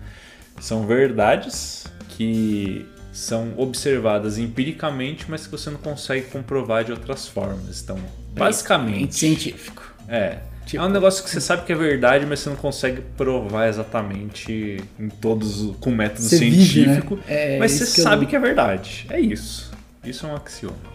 São 0.61 0.87
verdades 0.87 1.85
que 2.11 2.87
são 3.13 3.53
observadas 3.57 4.39
empiricamente, 4.39 5.25
mas 5.29 5.47
que 5.47 5.53
você 5.53 5.71
não 5.71 5.79
consegue 5.79 6.27
comprovar 6.27 6.85
de 6.85 6.93
outras 6.93 7.27
formas. 7.29 7.81
Então, 7.83 7.99
basicamente, 8.35 9.15
Científico. 9.15 9.83
é. 10.09 10.39
Tipo- 10.67 10.83
é 10.83 10.87
um 10.87 10.91
negócio 10.91 11.23
que 11.23 11.29
você 11.31 11.41
sabe 11.43 11.65
que 11.67 11.73
é 11.73 11.77
verdade, 11.77 12.25
mas 12.25 12.41
você 12.41 12.49
não 12.49 12.57
consegue 12.57 13.03
provar 13.19 13.69
exatamente 13.69 14.83
em 14.99 15.09
todos 15.11 15.77
com 15.79 15.91
método 15.91 16.23
Você 16.23 16.39
vive, 16.39 16.65
científico. 16.65 17.17
né? 17.17 17.23
É 17.27 17.59
mas 17.59 17.73
isso 17.73 17.85
você 17.87 17.95
que 17.97 18.01
sabe 18.01 18.23
não- 18.23 18.31
que 18.31 18.35
é 18.37 18.41
verdade. 18.41 19.07
É 19.11 19.21
isso. 19.21 19.71
Isso 20.03 20.25
é 20.27 20.29
um 20.31 20.35
axioma. 20.37 20.94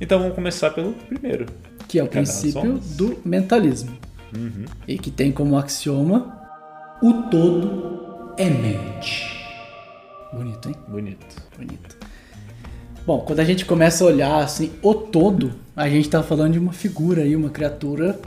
Então 0.00 0.18
vamos 0.18 0.34
começar 0.34 0.70
pelo 0.70 0.92
primeiro. 0.92 1.46
Que 1.86 1.98
é 1.98 2.02
o 2.02 2.06
Cada 2.06 2.22
princípio 2.22 2.80
do 2.96 3.18
mentalismo. 3.24 3.96
Uhum. 4.36 4.64
E 4.86 4.98
que 4.98 5.10
tem 5.10 5.32
como 5.32 5.56
axioma: 5.56 6.38
o 7.02 7.12
todo 7.30 8.34
é 8.36 8.48
mente. 8.48 9.38
Bonito, 10.32 10.68
hein? 10.68 10.74
Bonito. 10.86 11.26
Bonito. 11.56 11.96
Bom, 13.06 13.20
quando 13.20 13.40
a 13.40 13.44
gente 13.44 13.64
começa 13.64 14.04
a 14.04 14.06
olhar 14.06 14.38
assim 14.42 14.70
o 14.82 14.92
todo, 14.94 15.52
a 15.74 15.88
gente 15.88 16.10
tá 16.10 16.22
falando 16.22 16.52
de 16.52 16.58
uma 16.58 16.72
figura 16.72 17.22
aí, 17.22 17.34
uma 17.34 17.48
criatura 17.48 18.20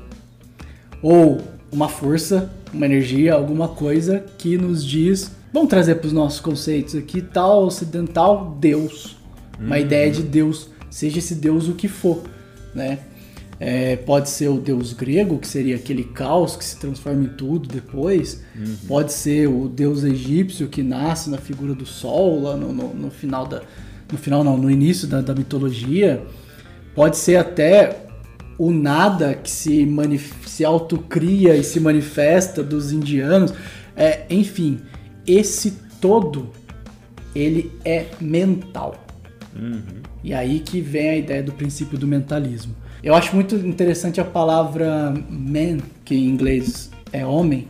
ou 1.03 1.39
uma 1.71 1.87
força, 1.87 2.51
uma 2.73 2.85
energia, 2.85 3.33
alguma 3.33 3.67
coisa 3.67 4.25
que 4.37 4.57
nos 4.57 4.83
diz, 4.83 5.31
vamos 5.53 5.69
trazer 5.69 5.95
para 5.95 6.07
os 6.07 6.13
nossos 6.13 6.39
conceitos 6.39 6.95
aqui, 6.95 7.21
tal 7.21 7.65
ocidental 7.65 8.57
Deus, 8.59 9.17
uma 9.59 9.77
ideia 9.77 10.11
de 10.11 10.23
Deus, 10.23 10.69
seja 10.91 11.17
esse 11.17 11.33
Deus 11.33 11.67
o 11.67 11.73
que 11.73 11.87
for, 11.87 12.21
né? 12.75 12.99
É, 13.59 13.95
pode 13.95 14.27
ser 14.29 14.47
o 14.49 14.57
Deus 14.59 14.91
grego, 14.91 15.37
que 15.37 15.47
seria 15.47 15.75
aquele 15.75 16.03
caos 16.03 16.55
que 16.55 16.65
se 16.65 16.77
transforma 16.77 17.23
em 17.25 17.27
tudo 17.29 17.67
depois. 17.69 18.41
Pode 18.87 19.13
ser 19.13 19.47
o 19.47 19.67
Deus 19.69 20.03
egípcio 20.03 20.67
que 20.67 20.81
nasce 20.83 21.29
na 21.29 21.37
figura 21.37 21.73
do 21.75 21.85
sol 21.85 22.41
lá 22.41 22.57
no, 22.57 22.73
no- 22.73 22.93
no 22.93 23.11
final 23.11 23.45
da, 23.45 23.61
no 24.11 24.17
final 24.17 24.43
não, 24.43 24.57
no 24.57 24.69
início 24.69 25.07
da, 25.07 25.21
da 25.21 25.35
mitologia. 25.35 26.23
Pode 26.95 27.17
ser 27.17 27.35
até 27.37 28.07
o 28.57 28.71
nada 28.71 29.35
que 29.35 29.49
se, 29.49 29.87
se 30.47 30.65
autocria 30.65 31.55
e 31.55 31.63
se 31.63 31.79
manifesta 31.79 32.63
dos 32.63 32.91
indianos. 32.91 33.53
É, 33.95 34.25
enfim, 34.29 34.79
esse 35.27 35.71
todo 36.01 36.49
ele 37.35 37.71
é 37.85 38.07
mental. 38.19 38.95
E 40.23 40.33
aí 40.33 40.59
que 40.59 40.81
vem 40.81 41.09
a 41.09 41.17
ideia 41.17 41.43
do 41.43 41.51
princípio 41.51 41.97
do 41.97 42.07
mentalismo. 42.07 42.75
Eu 43.03 43.15
acho 43.15 43.35
muito 43.35 43.55
interessante 43.55 44.21
a 44.21 44.25
palavra 44.25 45.13
man, 45.29 45.77
que 46.05 46.15
em 46.15 46.27
inglês 46.27 46.91
é 47.11 47.25
homem, 47.25 47.67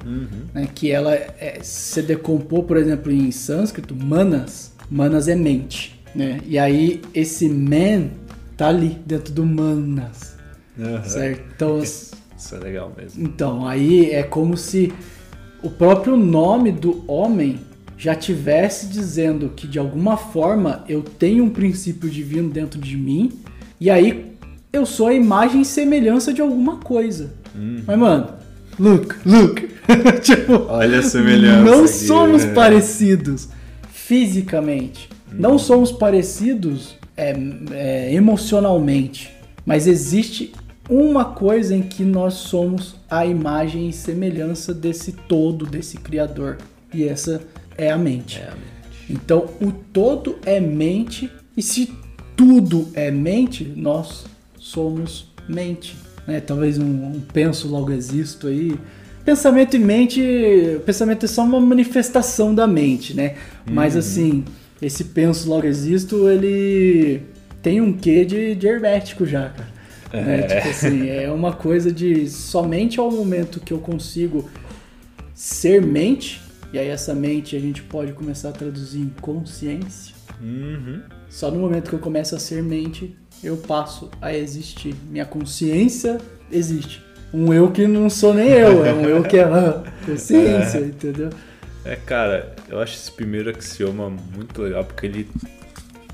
né, 0.54 0.68
que 0.74 0.92
ela 0.92 1.14
é, 1.16 1.60
se 1.64 2.02
decompor, 2.02 2.64
por 2.64 2.78
exemplo, 2.78 3.12
em 3.12 3.32
sânscrito, 3.32 3.96
manas. 3.96 4.74
Manas 4.90 5.28
é 5.28 5.36
mente. 5.36 6.00
Né? 6.14 6.42
E 6.46 6.60
aí 6.60 7.02
esse 7.14 7.48
man 7.48 8.10
tá 8.58 8.68
ali 8.68 8.98
dentro 9.06 9.34
do 9.34 9.46
manas. 9.46 10.36
Certo? 11.06 11.44
Então, 11.56 11.80
Isso 12.42 12.56
é 12.56 12.58
legal 12.58 12.92
mesmo. 12.98 13.24
então, 13.24 13.68
aí 13.68 14.10
é 14.10 14.24
como 14.24 14.58
se 14.58 14.92
o 15.62 15.70
próprio 15.70 16.18
nome 16.18 16.72
do 16.72 17.04
homem 17.10 17.60
já 18.02 18.16
tivesse 18.16 18.88
dizendo 18.88 19.50
que 19.56 19.68
de 19.68 19.78
alguma 19.78 20.18
forma 20.18 20.84
eu 20.90 21.04
tenho 21.04 21.44
um 21.44 21.50
princípio 21.52 22.10
divino 22.10 22.50
dentro 22.50 22.82
de 22.82 22.98
mim, 22.98 23.32
e 23.80 23.92
aí 23.92 24.32
eu 24.74 24.88
sou 24.88 25.06
a 25.06 25.14
imagem 25.14 25.62
e 25.62 25.66
semelhança 25.66 26.34
de 26.34 26.42
alguma 26.42 26.78
coisa. 26.78 27.32
Mas, 27.86 28.00
mano, 28.00 28.28
look, 28.80 29.16
look. 29.24 29.70
tipo, 30.24 30.66
Olha 30.68 30.98
a 30.98 31.04
semelhança 31.04 31.64
Não 31.64 31.84
aqui, 31.84 31.94
somos 31.94 32.44
né? 32.44 32.54
parecidos 32.56 33.50
fisicamente. 33.94 35.08
Não 35.32 35.60
somos 35.60 35.92
parecidos 35.92 36.96
é, 37.16 37.36
é, 37.72 38.14
emocionalmente. 38.16 39.32
Mas 39.64 39.86
existe 39.86 40.54
uma 40.90 41.26
coisa 41.26 41.76
em 41.76 41.84
que 41.84 42.04
nós 42.04 42.34
somos 42.34 42.96
a 43.08 43.28
imagem 43.28 43.90
e 43.90 43.94
semelhança 43.94 44.74
desse 44.74 45.12
todo, 45.12 45.68
desse 45.68 45.98
Criador. 45.98 46.58
E 46.92 47.04
essa 47.04 47.42
é 47.82 47.92
a 47.92 47.98
mente. 47.98 48.38
É, 48.40 48.52
Então, 49.10 49.50
o 49.60 49.72
todo 49.72 50.38
é 50.46 50.60
mente, 50.60 51.30
e 51.58 51.62
se 51.62 51.92
tudo 52.36 52.90
é 52.94 53.12
mente, 53.12 53.64
nós 53.76 54.26
somos 54.58 55.28
mente. 55.50 55.96
né? 56.28 56.40
Talvez 56.40 56.78
um, 56.78 56.84
um 56.84 57.22
penso 57.34 57.68
logo 57.68 57.92
existo 57.92 58.48
aí. 58.48 58.80
Pensamento 59.26 59.76
e 59.76 59.80
mente, 59.80 60.22
pensamento 60.86 61.26
é 61.26 61.28
só 61.28 61.44
uma 61.44 61.60
manifestação 61.60 62.56
da 62.56 62.66
mente, 62.66 63.14
né? 63.14 63.36
Mas 63.70 63.96
assim, 63.96 64.44
esse 64.82 65.04
penso 65.06 65.48
logo 65.48 65.68
existo, 65.68 66.28
ele 66.28 67.22
tem 67.62 67.82
um 67.82 67.94
quê 67.94 68.26
de, 68.26 68.56
de 68.56 68.68
hermético 68.68 69.26
já, 69.26 69.50
cara. 69.50 69.70
Né? 70.12 70.42
Tipo 70.42 70.70
assim, 70.70 71.10
é 71.10 71.32
uma 71.32 71.54
coisa 71.54 71.92
de 71.92 72.28
somente 72.30 73.00
ao 73.00 73.12
momento 73.12 73.60
que 73.60 73.72
eu 73.72 73.78
consigo 73.78 74.50
ser 75.34 75.82
mente, 75.82 76.42
e 76.74 76.80
aí 76.80 76.88
essa 76.88 77.14
mente 77.14 77.56
a 77.56 77.60
gente 77.60 77.82
pode 77.84 78.14
começar 78.14 78.50
a 78.50 78.52
traduzir 78.52 79.00
em 79.00 79.10
consciência. 79.22 80.16
Uhum. 80.42 81.02
Só 81.30 81.52
no 81.52 81.60
momento 81.60 81.90
que 81.90 81.96
eu 81.96 82.00
começo 82.00 82.36
a 82.36 82.40
ser 82.40 82.64
mente, 82.64 83.16
eu 83.44 83.58
passo 83.58 84.10
a 84.22 84.34
existir. 84.34 84.96
Minha 85.10 85.26
consciência 85.26 86.18
existe. 86.52 87.04
Um 87.34 87.54
eu 87.54 87.72
que 87.72 87.88
não 87.88 88.10
sou 88.10 88.34
nem 88.34 88.50
eu, 88.50 88.86
é 88.86 88.94
um 88.94 89.04
eu 89.04 89.24
que 89.24 89.38
é 89.38 89.46
consciência, 90.06 90.80
entendeu? 90.80 91.30
É, 91.86 91.96
cara, 91.96 92.56
eu 92.70 92.80
acho 92.80 92.96
esse 92.96 93.12
primeiro 93.12 93.50
axioma 93.50 94.10
muito 94.10 94.62
legal 94.62 94.84
porque 94.84 95.06
ele 95.06 95.30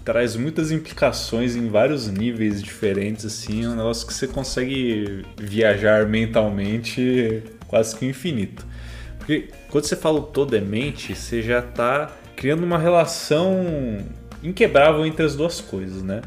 traz 0.05 0.35
muitas 0.35 0.71
implicações 0.71 1.55
em 1.55 1.67
vários 1.67 2.07
níveis 2.07 2.61
diferentes, 2.61 3.25
assim, 3.25 3.65
é 3.65 3.67
um 3.67 3.75
negócio 3.75 4.07
que 4.07 4.13
você 4.13 4.27
consegue 4.27 5.25
viajar 5.37 6.05
mentalmente 6.05 7.43
quase 7.67 7.95
que 7.95 8.05
infinito. 8.05 8.65
Porque 9.27 9.49
quando 9.69 9.83
você 9.83 9.97
fala 9.97 10.19
o 10.19 10.23
todo 10.23 10.55
é 10.55 10.61
mente, 10.61 11.13
você 11.13 11.41
já 11.41 11.61
tá 11.61 12.09
criando 12.37 12.63
uma 12.63 12.77
relação 12.77 13.97
inquebrável 14.41 15.05
entre 15.05 15.25
as 15.25 15.35
duas 15.35 15.59
coisas, 15.59 16.01
né? 16.01 16.21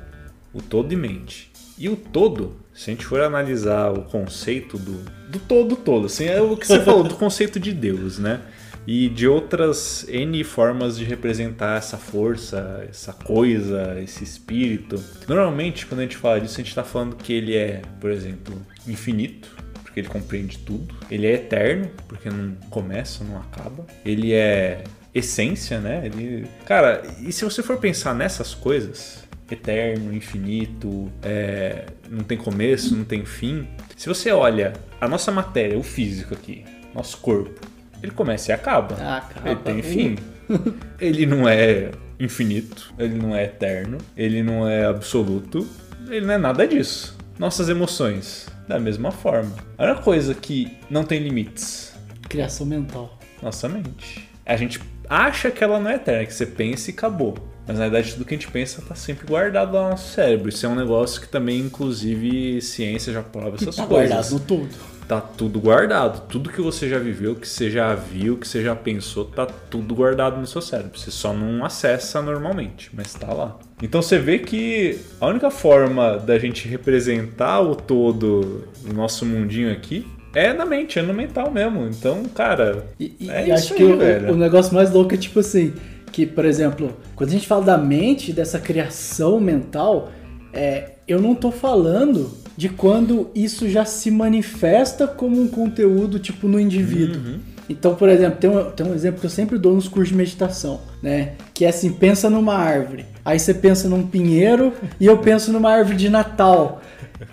O 0.53 0.61
todo 0.61 0.93
e 0.93 0.97
mente. 0.97 1.51
E 1.79 1.89
o 1.89 1.97
todo, 1.97 2.57
se 2.75 2.91
a 2.91 2.93
gente 2.93 3.07
for 3.07 3.23
analisar 3.23 3.91
o 3.91 4.03
conceito 4.03 4.77
do, 4.77 5.03
do 5.31 5.39
todo 5.39 5.77
todo, 5.77 6.07
assim, 6.07 6.27
é 6.27 6.43
o 6.43 6.55
que 6.59 6.67
você 6.67 6.81
falou, 6.81 7.03
do 7.03 7.15
conceito 7.15 7.59
de 7.59 7.73
Deus, 7.73 8.19
né? 8.19 8.43
E 8.87 9.09
de 9.09 9.27
outras 9.27 10.07
N 10.07 10.45
formas 10.45 10.99
de 10.99 11.05
representar 11.05 11.79
essa 11.79 11.97
força, 11.97 12.87
essa 12.87 13.15
coisa, 13.15 13.99
esse 13.99 14.23
espírito. 14.23 15.03
Normalmente, 15.27 15.87
quando 15.87 16.01
a 16.01 16.03
gente 16.03 16.19
fala 16.19 16.39
disso, 16.39 16.57
a 16.57 16.59
gente 16.59 16.69
está 16.69 16.85
falando 16.85 17.17
que 17.17 17.33
ele 17.33 17.57
é, 17.57 17.81
por 17.99 18.11
exemplo, 18.11 18.55
infinito, 18.87 19.57
porque 19.91 20.01
ele 20.01 20.09
compreende 20.09 20.59
tudo. 20.59 20.95
Ele 21.11 21.27
é 21.27 21.33
eterno, 21.33 21.91
porque 22.07 22.31
não 22.31 22.55
começa, 22.71 23.25
não 23.25 23.39
acaba. 23.39 23.85
Ele 24.05 24.33
é 24.33 24.85
essência, 25.13 25.81
né? 25.81 26.03
Ele... 26.05 26.47
Cara, 26.65 27.03
e 27.21 27.33
se 27.33 27.45
você 27.45 27.63
for 27.63 27.79
pensar 27.79 28.15
nessas 28.15 28.55
coisas, 28.55 29.25
eterno, 29.51 30.15
infinito, 30.15 31.11
é, 31.23 31.87
não 32.09 32.23
tem 32.23 32.39
começo, 32.39 32.97
não 32.97 33.05
tem 33.05 33.25
fim. 33.25 33.67
Se 33.97 34.09
você 34.09 34.31
olha 34.31 34.73
a 35.01 35.09
nossa 35.09 35.33
matéria, 35.33 35.77
o 35.77 35.83
físico 35.83 36.35
aqui, 36.35 36.65
nosso 36.95 37.19
corpo, 37.19 37.61
ele 38.01 38.13
começa 38.13 38.53
e 38.53 38.55
acaba. 38.55 38.95
Acaba. 38.95 39.51
Ele 39.51 39.61
tem 39.61 39.83
fim. 39.83 40.17
ele 41.01 41.27
não 41.27 41.49
é 41.49 41.91
infinito, 42.19 42.93
ele 42.99 43.15
não 43.15 43.35
é 43.35 43.45
eterno, 43.45 43.99
ele 44.17 44.43
não 44.43 44.69
é 44.69 44.85
absoluto, 44.85 45.67
ele 46.09 46.27
não 46.27 46.35
é 46.35 46.39
nada 46.39 46.67
disso. 46.67 47.17
Nossas 47.39 47.69
emoções, 47.69 48.47
da 48.71 48.79
mesma 48.79 49.11
forma. 49.11 49.53
A 49.77 49.85
única 49.85 50.01
coisa 50.03 50.33
que 50.33 50.79
não 50.89 51.03
tem 51.05 51.19
limites, 51.19 51.93
Criação 52.29 52.65
mental. 52.65 53.19
nossa 53.43 53.69
mente. 53.69 54.29
A 54.47 54.57
gente 54.57 54.81
acha 55.09 55.51
que 55.51 55.63
ela 55.65 55.81
não 55.81 55.91
é 55.91 55.97
eterna, 55.97 56.25
que 56.25 56.33
você 56.33 56.47
pensa 56.47 56.91
e 56.91 56.95
acabou. 56.95 57.37
Mas 57.71 57.79
na 57.79 57.89
verdade 57.89 58.13
tudo 58.15 58.25
que 58.25 58.35
a 58.35 58.37
gente 58.37 58.51
pensa 58.51 58.83
tá 58.83 58.97
sempre 58.97 59.25
guardado 59.29 59.73
lá 59.73 59.85
no 59.85 59.91
nosso 59.91 60.13
cérebro. 60.13 60.49
Isso 60.49 60.67
é 60.67 60.69
um 60.69 60.75
negócio 60.75 61.21
que 61.21 61.29
também, 61.29 61.61
inclusive, 61.61 62.61
ciência 62.61 63.13
já 63.13 63.23
prova 63.23 63.55
essas 63.55 63.77
tá 63.77 63.87
coisas. 63.87 64.09
guardado 64.11 64.33
no 64.33 64.41
todo. 64.41 64.69
Tá 65.07 65.21
tudo 65.21 65.61
guardado. 65.61 66.27
Tudo 66.29 66.51
que 66.51 66.61
você 66.61 66.89
já 66.89 66.99
viveu, 66.99 67.37
que 67.37 67.47
você 67.49 67.71
já 67.71 67.95
viu, 67.95 68.37
que 68.37 68.47
você 68.49 68.61
já 68.63 68.75
pensou, 68.75 69.25
tá 69.25 69.47
tudo 69.47 69.95
guardado 69.95 70.37
no 70.41 70.47
seu 70.49 70.61
cérebro. 70.61 70.99
Você 70.99 71.13
só 71.13 71.33
não 71.33 71.65
acessa 71.65 72.21
normalmente, 72.21 72.91
mas 72.93 73.15
tá 73.15 73.33
lá. 73.33 73.57
Então 73.83 74.03
você 74.03 74.19
vê 74.19 74.39
que 74.41 74.99
a 75.21 75.27
única 75.29 75.51
forma 75.51 76.17
da 76.19 76.39
gente 76.41 76.67
representar 76.69 77.61
o 77.61 77.75
todo 77.77 78.65
do 78.85 78.93
nosso 78.95 79.25
mundinho 79.25 79.71
aqui 79.73 80.07
é 80.33 80.53
na 80.53 80.65
mente, 80.65 80.97
é 80.99 81.03
no 81.03 81.13
mental 81.13 81.51
mesmo. 81.51 81.89
Então, 81.89 82.23
cara, 82.27 82.85
E, 82.99 83.13
e 83.21 83.31
É 83.31 83.51
acho 83.53 83.65
isso 83.67 83.75
que 83.75 83.83
aí, 83.83 83.93
o- 83.93 83.97
velho. 83.97 84.33
o, 84.33 84.37
negócio 84.37 84.73
mais 84.75 84.93
louco 84.93 85.13
é 85.15 85.17
tipo 85.17 85.41
assim, 85.41 85.73
que, 86.13 86.27
por 86.27 86.45
exemplo, 86.45 86.97
quando 87.15 87.31
a 87.31 87.33
gente 87.33 87.47
fala 87.47 87.65
da 87.65 87.79
mente, 87.79 88.33
dessa 88.33 88.59
criação 88.59 89.41
mental, 89.41 90.11
é, 90.53 90.93
eu 91.07 91.21
não 91.21 91.35
tô 91.35 91.51
falando 91.51 92.31
de 92.57 92.69
quando 92.69 93.31
isso 93.35 93.69
já 93.69 93.85
se 93.85 94.11
manifesta 94.11 95.07
como 95.07 95.41
um 95.41 95.49
conteúdo, 95.49 96.19
tipo, 96.19 96.47
no 96.47 96.59
indivíduo. 96.59 97.21
Uhum. 97.21 97.39
Então, 97.71 97.95
por 97.95 98.09
exemplo, 98.09 98.39
tem 98.39 98.51
um, 98.51 98.71
tem 98.73 98.87
um 98.87 98.93
exemplo 98.93 99.21
que 99.21 99.27
eu 99.27 99.31
sempre 99.31 99.57
dou 99.57 99.75
nos 99.75 99.87
cursos 99.87 100.09
de 100.09 100.17
meditação, 100.17 100.81
né? 101.01 101.35
Que 101.55 101.65
é 101.65 101.69
assim, 101.69 101.93
pensa 101.93 102.29
numa 102.29 102.55
árvore. 102.55 103.07
Aí 103.25 103.39
você 103.39 103.55
pensa 103.55 103.89
num 103.89 104.07
pinheiro 104.07 104.73
e 104.99 105.07
eu 105.07 105.19
penso 105.19 105.53
numa 105.53 105.71
árvore 105.71 105.97
de 105.97 106.09
Natal. 106.09 106.83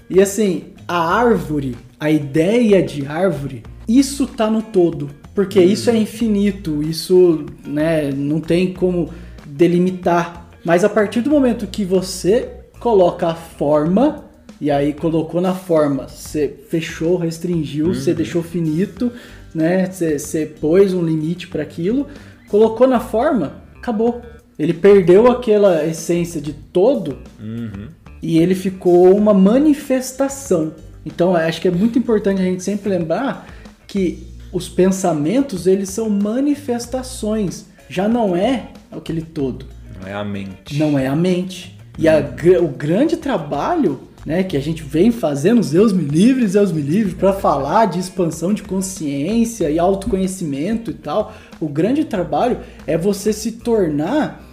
E 0.09 0.21
assim, 0.21 0.65
a 0.87 0.97
árvore, 0.97 1.75
a 1.99 2.11
ideia 2.11 2.83
de 2.83 3.05
árvore, 3.07 3.63
isso 3.87 4.27
tá 4.27 4.49
no 4.49 4.61
todo. 4.61 5.09
Porque 5.37 5.61
isso 5.61 5.91
é 5.91 5.95
infinito, 5.95 6.81
isso 6.81 7.45
né, 7.63 8.09
não 8.11 8.41
tem 8.41 8.73
como 8.73 9.13
delimitar. 9.45 10.49
Mas 10.65 10.83
a 10.83 10.89
partir 10.89 11.21
do 11.21 11.29
momento 11.29 11.67
que 11.67 11.85
você 11.85 12.49
coloca 12.79 13.27
a 13.27 13.35
forma, 13.35 14.25
e 14.59 14.71
aí 14.71 14.93
colocou 14.93 15.39
na 15.39 15.53
forma, 15.53 16.07
você 16.07 16.51
fechou, 16.69 17.17
restringiu, 17.17 17.93
você 17.93 18.15
deixou 18.15 18.41
finito, 18.41 19.11
né? 19.53 19.85
Você, 19.85 20.17
você 20.17 20.47
pôs 20.47 20.91
um 20.91 21.05
limite 21.05 21.47
para 21.47 21.61
aquilo, 21.61 22.07
colocou 22.47 22.87
na 22.87 22.99
forma, 22.99 23.61
acabou. 23.75 24.23
Ele 24.57 24.73
perdeu 24.73 25.27
aquela 25.27 25.85
essência 25.85 26.41
de 26.41 26.51
todo 26.51 27.19
Uhum. 27.39 27.89
e 28.23 28.39
ele 28.39 28.55
ficou 28.55 29.15
uma 29.15 29.35
manifestação. 29.35 30.73
Então, 31.05 31.35
acho 31.35 31.61
que 31.61 31.67
é 31.67 31.71
muito 31.71 31.99
importante 31.99 32.41
a 32.41 32.43
gente 32.43 32.63
sempre 32.63 32.89
lembrar 32.89 33.47
que 33.85 34.35
os 34.51 34.69
pensamentos, 34.69 35.67
eles 35.67 35.89
são 35.89 36.09
manifestações, 36.09 37.65
já 37.89 38.07
não 38.07 38.35
é 38.35 38.69
aquele 38.91 39.21
todo, 39.21 39.65
não 39.99 40.07
é 40.07 40.13
a 40.13 40.23
mente. 40.23 40.77
não 40.77 40.97
é 40.97 41.07
a 41.07 41.15
mente. 41.15 41.77
E 41.97 42.07
a 42.07 42.19
o 42.61 42.67
grande 42.67 43.17
trabalho, 43.17 43.99
né, 44.25 44.43
que 44.43 44.55
a 44.55 44.59
gente 44.59 44.83
vem 44.83 45.11
fazendo, 45.11 45.61
Deus 45.61 45.91
me 45.91 46.03
livres, 46.03 46.53
Deus 46.53 46.71
me 46.71 46.81
livre, 46.81 47.15
para 47.15 47.33
falar 47.33 47.85
de 47.85 47.99
expansão 47.99 48.53
de 48.53 48.61
consciência 48.61 49.69
e 49.69 49.79
autoconhecimento 49.79 50.91
e 50.91 50.93
tal, 50.93 51.33
o 51.59 51.67
grande 51.67 52.05
trabalho 52.05 52.59
é 52.85 52.97
você 52.97 53.33
se 53.33 53.53
tornar 53.53 54.43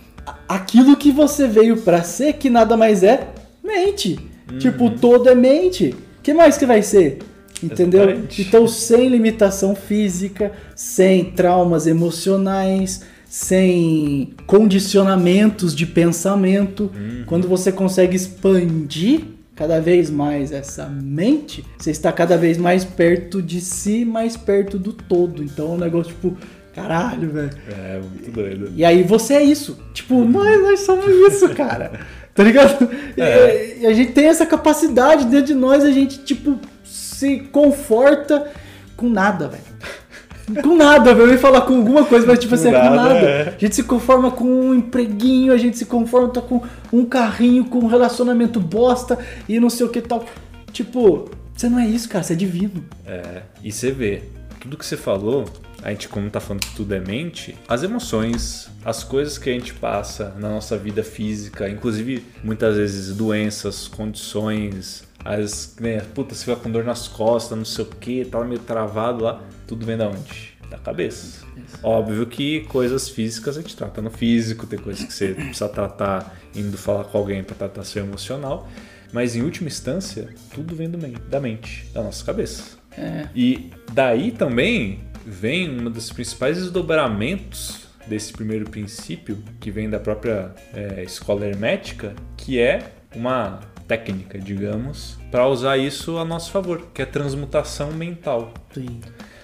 aquilo 0.49 0.97
que 0.97 1.11
você 1.11 1.47
veio 1.47 1.83
para 1.83 2.03
ser, 2.03 2.35
que 2.35 2.49
nada 2.49 2.77
mais 2.77 3.03
é 3.03 3.29
mente. 3.63 4.19
Tipo, 4.59 4.87
o 4.87 4.91
todo 4.91 5.29
é 5.29 5.35
mente. 5.35 5.95
que 6.23 6.33
mais 6.33 6.57
que 6.57 6.67
vai 6.67 6.83
ser? 6.83 7.19
Entendeu? 7.63 8.03
Exatamente. 8.03 8.43
Então, 8.43 8.67
sem 8.67 9.09
limitação 9.09 9.75
física, 9.75 10.53
sem 10.75 11.25
traumas 11.33 11.87
emocionais, 11.87 13.03
sem 13.29 14.35
condicionamentos 14.47 15.75
de 15.75 15.87
pensamento, 15.87 16.91
quando 17.27 17.49
você 17.49 17.73
consegue 17.73 18.17
expandir 18.17 19.23
cada 19.57 19.81
vez 19.81 20.11
mais 20.11 20.53
essa 20.53 20.87
mente, 20.87 21.65
você 21.79 21.91
está 21.91 22.13
cada 22.13 22.37
vez 22.37 22.59
mais 22.59 22.85
perto 22.85 23.41
de 23.41 23.61
si, 23.61 24.05
mais 24.05 24.37
perto 24.37 24.79
do 24.79 24.93
todo. 24.93 25.43
Então, 25.43 25.67
é 25.67 25.75
um 25.75 25.79
negócio 25.79 26.13
tipo, 26.13 26.37
caralho, 26.75 27.31
velho. 27.31 27.51
É, 27.69 28.01
muito 28.01 28.31
doido. 28.31 28.73
E 28.75 28.85
aí 28.85 29.03
você 29.03 29.35
é 29.35 29.43
isso. 29.43 29.79
Tipo, 29.93 30.25
nós, 30.25 30.61
nós 30.61 30.81
somos 30.81 31.07
isso, 31.07 31.49
cara. 31.51 31.93
Tá 32.35 32.43
ligado? 32.43 32.91
É. 33.17 33.77
E, 33.77 33.83
e 33.83 33.87
a 33.87 33.93
gente 33.93 34.11
tem 34.11 34.27
essa 34.27 34.45
capacidade 34.45 35.27
dentro 35.27 35.47
de 35.47 35.55
nós, 35.55 35.85
a 35.85 35.93
gente, 35.93 36.19
tipo, 36.25 36.59
se 37.15 37.39
conforta 37.53 38.51
com 38.97 39.09
nada, 39.09 39.49
velho. 39.49 40.63
Com 40.63 40.77
nada, 40.77 41.15
velho. 41.15 41.29
Eu 41.29 41.33
ia 41.33 41.39
falar 41.39 41.63
com 41.63 41.77
alguma 41.77 42.05
coisa, 42.05 42.27
mas 42.27 42.39
tipo 42.39 42.55
assim, 42.55 42.69
é 42.69 42.73
com 42.73 42.79
nada, 42.79 42.97
nada. 42.97 43.19
é. 43.19 43.55
A 43.57 43.59
gente 43.59 43.75
se 43.75 43.83
conforma 43.83 44.31
com 44.31 44.45
um 44.45 44.75
empreguinho, 44.75 45.53
a 45.53 45.57
gente 45.57 45.79
se 45.79 45.87
conforma 45.87 46.29
com 46.29 46.61
um 46.93 47.05
carrinho, 47.05 47.65
com 47.65 47.79
um 47.79 47.87
relacionamento 47.87 48.61
bosta 48.61 49.19
e 49.49 49.59
não 49.59 49.71
sei 49.71 49.87
o 49.87 49.89
que 49.89 50.01
tal. 50.01 50.25
Tipo, 50.73 51.31
você 51.57 51.69
não 51.69 51.79
é 51.79 51.87
isso, 51.87 52.09
cara, 52.09 52.23
você 52.23 52.35
é 52.35 52.37
divino. 52.37 52.85
É, 53.07 53.43
e 53.63 53.73
você 53.73 53.91
vê, 53.91 54.23
tudo 54.61 54.77
que 54.77 54.85
você 54.85 54.97
falou, 54.97 55.45
a 55.83 55.91
gente 55.91 56.09
como 56.09 56.29
tá 56.29 56.41
falando 56.41 56.63
que 56.63 56.75
tudo 56.75 56.95
é 56.95 57.01
mente, 57.01 57.57
as 57.69 57.83
emoções, 57.83 58.69
as 58.85 59.05
coisas 59.05 59.39
que 59.39 59.49
a 59.49 59.53
gente 59.53 59.73
passa 59.75 60.35
na 60.39 60.49
nossa 60.49 60.77
vida 60.77 61.05
física, 61.05 61.69
inclusive 61.69 62.25
muitas 62.43 62.77
vezes 62.77 63.15
doenças, 63.15 63.87
condições, 63.87 65.04
as, 65.25 65.77
né, 65.81 66.01
puta, 66.15 66.35
você 66.35 66.45
fica 66.45 66.57
com 66.57 66.71
dor 66.71 66.85
nas 66.85 67.09
costas, 67.09 67.57
não 67.57 67.65
sei 67.65 67.85
o 67.85 67.89
que, 67.89 68.25
tá 68.25 68.43
meio 68.45 68.61
travado 68.61 69.25
lá, 69.25 69.43
tudo 69.67 69.87
vem 69.87 69.97
da 69.97 70.09
onde? 70.09 70.55
Da 70.69 70.79
cabeça. 70.79 71.47
Óbvio 71.83 72.27
que 72.27 72.61
coisas 72.63 73.09
físicas 73.09 73.57
a 73.57 73.61
gente 73.61 73.77
trata 73.77 74.03
no 74.03 74.11
físico, 74.11 74.67
tem 74.67 74.79
coisas 74.79 75.05
que 75.05 75.13
você 75.13 75.35
precisa 75.35 75.69
tratar 75.69 76.37
indo 76.55 76.77
falar 76.77 77.05
com 77.05 77.19
alguém 77.19 77.43
para 77.43 77.55
tratar 77.55 77.85
seu 77.85 78.05
emocional, 78.05 78.69
mas 79.13 79.35
em 79.37 79.43
última 79.43 79.69
instância, 79.69 80.29
tudo 80.53 80.75
vem 80.75 80.91
da 80.91 81.41
mente, 81.41 81.89
da 81.93 82.03
nossa 82.03 82.25
cabeça. 82.25 82.79
É. 82.97 83.29
E 83.35 83.71
daí 83.93 84.31
também 84.31 85.01
vem 85.25 85.71
um 85.71 85.91
dos 85.91 86.13
principais 86.13 86.59
desdobramentos 86.59 87.85
desse 88.07 88.33
primeiro 88.33 88.69
princípio, 88.69 89.43
que 89.61 89.71
vem 89.71 89.89
da 89.89 89.99
própria 89.99 90.55
é, 90.75 91.03
escola 91.03 91.47
hermética, 91.47 92.15
que 92.37 92.59
é 92.59 92.93
uma 93.15 93.61
técnica, 93.87 94.39
digamos, 94.39 95.19
para 95.31 95.47
usar 95.47 95.77
isso 95.77 96.17
a 96.19 96.25
nosso 96.25 96.51
favor, 96.51 96.89
que 96.93 97.03
é 97.03 97.07
transmutação 97.07 97.93
mental. 97.93 98.53
Sim. 98.73 99.01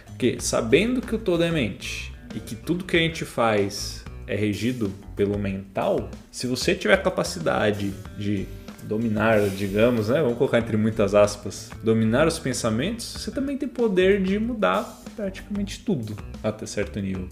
Porque 0.07 0.37
sabendo 0.41 1.01
que 1.01 1.15
o 1.15 1.19
todo 1.19 1.43
é 1.43 1.51
mente 1.51 2.13
e 2.35 2.41
que 2.41 2.55
tudo 2.55 2.85
que 2.85 2.97
a 2.97 3.01
gente 3.01 3.25
faz 3.25 4.05
é 4.27 4.37
regido 4.37 4.93
pelo 5.17 5.39
mental, 5.39 6.11
se 6.31 6.47
você 6.47 6.75
tiver 6.75 6.95
a 6.95 6.99
capacidade 6.99 7.93
de 8.17 8.47
dominar, 8.85 9.41
digamos, 9.51 10.09
né? 10.09 10.21
Vamos 10.21 10.39
colocar 10.39 10.59
entre 10.59 10.77
muitas 10.77 11.15
aspas, 11.15 11.71
dominar 11.83 12.27
os 12.27 12.39
pensamentos, 12.39 13.07
você 13.07 13.31
também 13.31 13.57
tem 13.57 13.69
poder 13.69 14.23
de 14.23 14.39
mudar 14.39 15.03
praticamente 15.17 15.81
tudo 15.81 16.17
até 16.43 16.67
certo 16.67 16.99
nível. 17.01 17.29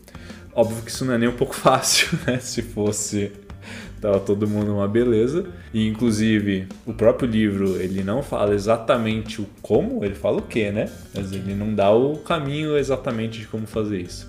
Óbvio 0.54 0.82
que 0.82 0.90
isso 0.90 1.04
não 1.04 1.14
é 1.14 1.18
nem 1.18 1.28
um 1.28 1.36
pouco 1.36 1.54
fácil, 1.56 2.18
né? 2.26 2.38
Se 2.38 2.62
fosse 2.62 3.32
tava 4.00 4.20
todo 4.20 4.48
mundo 4.48 4.74
uma 4.74 4.88
beleza 4.88 5.46
e 5.72 5.86
inclusive 5.86 6.66
o 6.86 6.92
próprio 6.92 7.28
livro 7.28 7.80
ele 7.80 8.02
não 8.02 8.22
fala 8.22 8.54
exatamente 8.54 9.40
o 9.40 9.46
como, 9.60 10.04
ele 10.04 10.14
fala 10.14 10.38
o 10.38 10.42
que, 10.42 10.70
né? 10.70 10.90
Mas 11.14 11.32
ele 11.32 11.54
não 11.54 11.74
dá 11.74 11.90
o 11.90 12.16
caminho 12.18 12.76
exatamente 12.76 13.40
de 13.40 13.46
como 13.46 13.66
fazer 13.66 14.00
isso. 14.00 14.28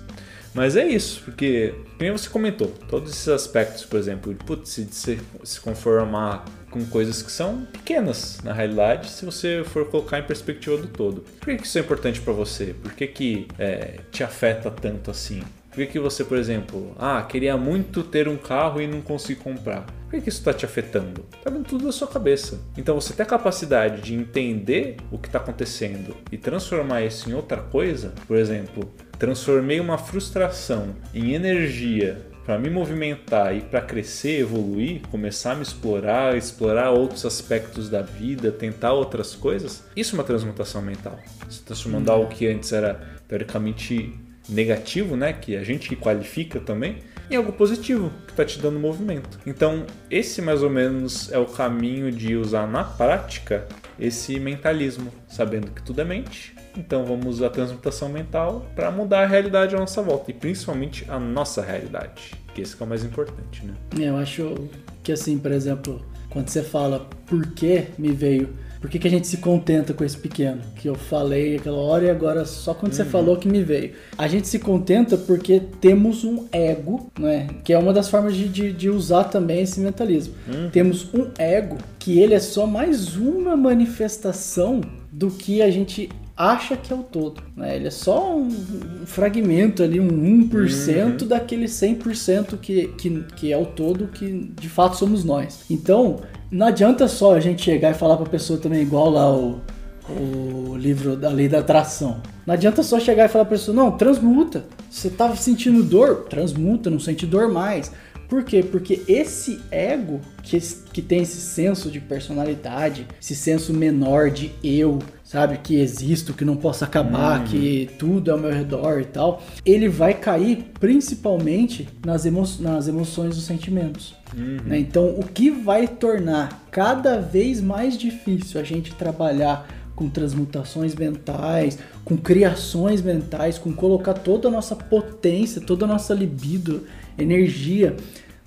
Mas 0.52 0.76
é 0.76 0.84
isso, 0.84 1.22
porque, 1.24 1.74
como 1.96 2.18
você 2.18 2.28
comentou, 2.28 2.68
todos 2.88 3.12
esses 3.12 3.28
aspectos, 3.28 3.84
por 3.84 3.98
exemplo, 3.98 4.34
de 4.34 4.44
putz, 4.44 4.70
se, 4.90 5.20
se 5.44 5.60
conformar 5.60 6.44
com 6.70 6.84
coisas 6.86 7.22
que 7.22 7.30
são 7.30 7.66
pequenas 7.72 8.40
na 8.42 8.52
realidade, 8.52 9.10
se 9.10 9.24
você 9.24 9.62
for 9.64 9.86
colocar 9.86 10.18
em 10.18 10.22
perspectiva 10.22 10.76
do 10.76 10.88
todo. 10.88 11.24
Por 11.38 11.56
que, 11.56 11.62
isso 11.62 11.78
é 11.78 11.80
importante 11.80 12.20
para 12.20 12.32
você? 12.32 12.74
Por 12.82 12.92
que, 12.92 13.06
que 13.06 13.48
é, 13.58 14.00
te 14.10 14.24
afeta 14.24 14.70
tanto 14.70 15.10
assim? 15.10 15.42
Por 15.70 15.76
que, 15.76 15.86
que 15.86 16.00
você, 16.00 16.24
por 16.24 16.36
exemplo, 16.36 16.92
ah, 16.98 17.22
queria 17.22 17.56
muito 17.56 18.02
ter 18.02 18.26
um 18.26 18.36
carro 18.36 18.80
e 18.80 18.88
não 18.88 19.00
consegui 19.00 19.40
comprar? 19.40 19.86
Por 19.86 20.10
que, 20.10 20.22
que 20.22 20.28
isso 20.28 20.40
está 20.40 20.52
te 20.52 20.64
afetando? 20.64 21.24
Está 21.32 21.48
vindo 21.48 21.64
tudo 21.64 21.86
da 21.86 21.92
sua 21.92 22.08
cabeça. 22.08 22.60
Então 22.76 23.00
você 23.00 23.14
tem 23.14 23.22
a 23.22 23.28
capacidade 23.28 24.02
de 24.02 24.12
entender 24.12 24.96
o 25.12 25.18
que 25.18 25.28
está 25.28 25.38
acontecendo 25.38 26.16
e 26.32 26.36
transformar 26.36 27.02
isso 27.02 27.30
em 27.30 27.34
outra 27.34 27.58
coisa, 27.58 28.12
por 28.26 28.36
exemplo, 28.36 28.92
transformei 29.16 29.78
uma 29.78 29.96
frustração 29.96 30.96
em 31.14 31.34
energia 31.34 32.26
para 32.44 32.58
me 32.58 32.68
movimentar 32.68 33.54
e 33.54 33.60
para 33.60 33.80
crescer, 33.80 34.40
evoluir, 34.40 35.02
começar 35.08 35.52
a 35.52 35.54
me 35.54 35.62
explorar, 35.62 36.36
explorar 36.36 36.90
outros 36.90 37.24
aspectos 37.24 37.88
da 37.88 38.02
vida, 38.02 38.50
tentar 38.50 38.92
outras 38.92 39.36
coisas, 39.36 39.84
isso 39.94 40.16
é 40.16 40.18
uma 40.18 40.24
transmutação 40.24 40.82
mental. 40.82 41.16
Se 41.48 41.62
transformando 41.62 42.10
hum. 42.10 42.14
algo 42.14 42.34
que 42.34 42.48
antes 42.48 42.72
era 42.72 43.00
teoricamente 43.28 44.12
negativo, 44.48 45.16
né, 45.16 45.32
que 45.32 45.56
a 45.56 45.62
gente 45.62 45.94
qualifica 45.96 46.60
também, 46.60 46.98
em 47.30 47.36
algo 47.36 47.52
positivo, 47.52 48.10
que 48.26 48.32
está 48.32 48.44
te 48.44 48.58
dando 48.58 48.78
movimento. 48.80 49.38
Então, 49.46 49.86
esse 50.10 50.42
mais 50.42 50.62
ou 50.62 50.70
menos 50.70 51.30
é 51.30 51.38
o 51.38 51.46
caminho 51.46 52.10
de 52.10 52.34
usar 52.36 52.66
na 52.66 52.82
prática 52.82 53.66
esse 53.98 54.40
mentalismo, 54.40 55.12
sabendo 55.28 55.70
que 55.70 55.82
tudo 55.82 56.00
é 56.00 56.04
mente, 56.04 56.54
então 56.76 57.04
vamos 57.04 57.36
usar 57.36 57.46
a 57.46 57.50
transmutação 57.50 58.08
mental 58.08 58.66
para 58.74 58.90
mudar 58.90 59.22
a 59.22 59.26
realidade 59.26 59.74
à 59.74 59.78
nossa 59.78 60.02
volta 60.02 60.30
e 60.30 60.34
principalmente 60.34 61.04
a 61.08 61.18
nossa 61.18 61.62
realidade, 61.62 62.32
que 62.54 62.62
esse 62.62 62.76
que 62.76 62.82
é 62.82 62.86
o 62.86 62.88
mais 62.88 63.04
importante, 63.04 63.64
né? 63.64 63.74
Eu 63.98 64.16
acho 64.16 64.68
que 65.02 65.12
assim, 65.12 65.38
por 65.38 65.52
exemplo, 65.52 66.04
quando 66.28 66.48
você 66.48 66.62
fala 66.62 67.08
por 67.26 67.52
que 67.52 67.86
me 67.98 68.12
veio, 68.12 68.56
por 68.80 68.88
que, 68.88 68.98
que 68.98 69.06
a 69.06 69.10
gente 69.10 69.26
se 69.26 69.36
contenta 69.36 69.92
com 69.92 70.02
esse 70.02 70.16
pequeno? 70.16 70.62
Que 70.76 70.88
eu 70.88 70.94
falei 70.94 71.56
aquela 71.56 71.76
hora 71.76 72.06
e 72.06 72.10
agora 72.10 72.46
só 72.46 72.72
quando 72.72 72.92
uhum. 72.92 72.96
você 72.96 73.04
falou 73.04 73.36
que 73.36 73.46
me 73.46 73.62
veio. 73.62 73.92
A 74.16 74.26
gente 74.26 74.48
se 74.48 74.58
contenta 74.58 75.18
porque 75.18 75.60
temos 75.80 76.24
um 76.24 76.46
ego, 76.50 77.10
né? 77.18 77.48
Que 77.62 77.74
é 77.74 77.78
uma 77.78 77.92
das 77.92 78.08
formas 78.08 78.34
de, 78.34 78.48
de, 78.48 78.72
de 78.72 78.88
usar 78.88 79.24
também 79.24 79.62
esse 79.62 79.80
mentalismo. 79.80 80.34
Uhum. 80.48 80.70
Temos 80.70 81.12
um 81.12 81.30
ego 81.38 81.76
que 81.98 82.18
ele 82.18 82.32
é 82.32 82.40
só 82.40 82.66
mais 82.66 83.16
uma 83.16 83.54
manifestação 83.54 84.80
do 85.12 85.30
que 85.30 85.60
a 85.60 85.70
gente 85.70 86.08
acha 86.40 86.74
que 86.74 86.90
é 86.90 86.96
o 86.96 87.02
todo. 87.02 87.42
Né? 87.54 87.76
Ele 87.76 87.88
é 87.88 87.90
só 87.90 88.34
um, 88.34 88.48
um 88.48 89.06
fragmento 89.06 89.82
ali, 89.82 90.00
um 90.00 90.08
1% 90.48 91.20
uhum. 91.20 91.28
daquele 91.28 91.66
100% 91.66 92.56
que, 92.56 92.88
que, 92.96 93.24
que 93.36 93.52
é 93.52 93.58
o 93.58 93.66
todo 93.66 94.08
que 94.08 94.50
de 94.58 94.68
fato 94.70 94.96
somos 94.96 95.22
nós. 95.22 95.64
Então, 95.68 96.20
não 96.50 96.66
adianta 96.66 97.06
só 97.06 97.34
a 97.34 97.40
gente 97.40 97.62
chegar 97.62 97.90
e 97.90 97.94
falar 97.94 98.16
para 98.16 98.26
a 98.26 98.30
pessoa 98.30 98.58
também, 98.58 98.82
igual 98.82 99.08
lá 99.10 99.32
o, 99.32 99.60
o 100.08 100.76
livro 100.76 101.16
da 101.16 101.30
lei 101.30 101.48
da 101.48 101.60
atração. 101.60 102.20
Não 102.44 102.54
adianta 102.54 102.82
só 102.82 102.98
chegar 102.98 103.26
e 103.26 103.28
falar 103.28 103.44
para 103.44 103.54
a 103.54 103.58
pessoa, 103.58 103.74
não, 103.74 103.92
transmuta. 103.92 104.64
Você 104.90 105.08
estava 105.08 105.36
sentindo 105.36 105.84
dor? 105.84 106.26
Transmuta, 106.28 106.90
não 106.90 106.98
sente 106.98 107.24
dor 107.24 107.48
mais. 107.48 107.92
Por 108.30 108.44
quê? 108.44 108.62
Porque 108.62 109.02
esse 109.08 109.60
ego 109.72 110.20
que, 110.40 110.56
que 110.92 111.02
tem 111.02 111.22
esse 111.22 111.40
senso 111.40 111.90
de 111.90 111.98
personalidade, 111.98 113.08
esse 113.20 113.34
senso 113.34 113.74
menor 113.74 114.30
de 114.30 114.52
eu, 114.62 115.00
sabe, 115.24 115.58
que 115.58 115.80
existo, 115.80 116.32
que 116.32 116.44
não 116.44 116.56
posso 116.56 116.84
acabar, 116.84 117.40
uhum. 117.40 117.46
que 117.46 117.90
tudo 117.98 118.30
é 118.30 118.32
ao 118.32 118.38
meu 118.38 118.52
redor 118.52 119.00
e 119.00 119.04
tal, 119.06 119.42
ele 119.66 119.88
vai 119.88 120.14
cair 120.14 120.70
principalmente 120.78 121.88
nas, 122.06 122.24
emo 122.24 122.44
nas 122.60 122.86
emoções 122.86 123.36
e 123.36 123.40
sentimentos. 123.40 124.14
Uhum. 124.32 124.58
Né? 124.64 124.78
Então, 124.78 125.08
o 125.18 125.24
que 125.24 125.50
vai 125.50 125.88
tornar 125.88 126.68
cada 126.70 127.18
vez 127.18 127.60
mais 127.60 127.98
difícil 127.98 128.60
a 128.60 128.64
gente 128.64 128.94
trabalhar 128.94 129.68
com 129.96 130.08
transmutações 130.08 130.94
mentais, 130.94 131.78
com 132.06 132.16
criações 132.16 133.02
mentais, 133.02 133.58
com 133.58 133.70
colocar 133.70 134.14
toda 134.14 134.48
a 134.48 134.50
nossa 134.50 134.74
potência, 134.74 135.60
toda 135.60 135.84
a 135.84 135.88
nossa 135.88 136.14
libido, 136.14 136.86
energia 137.22 137.96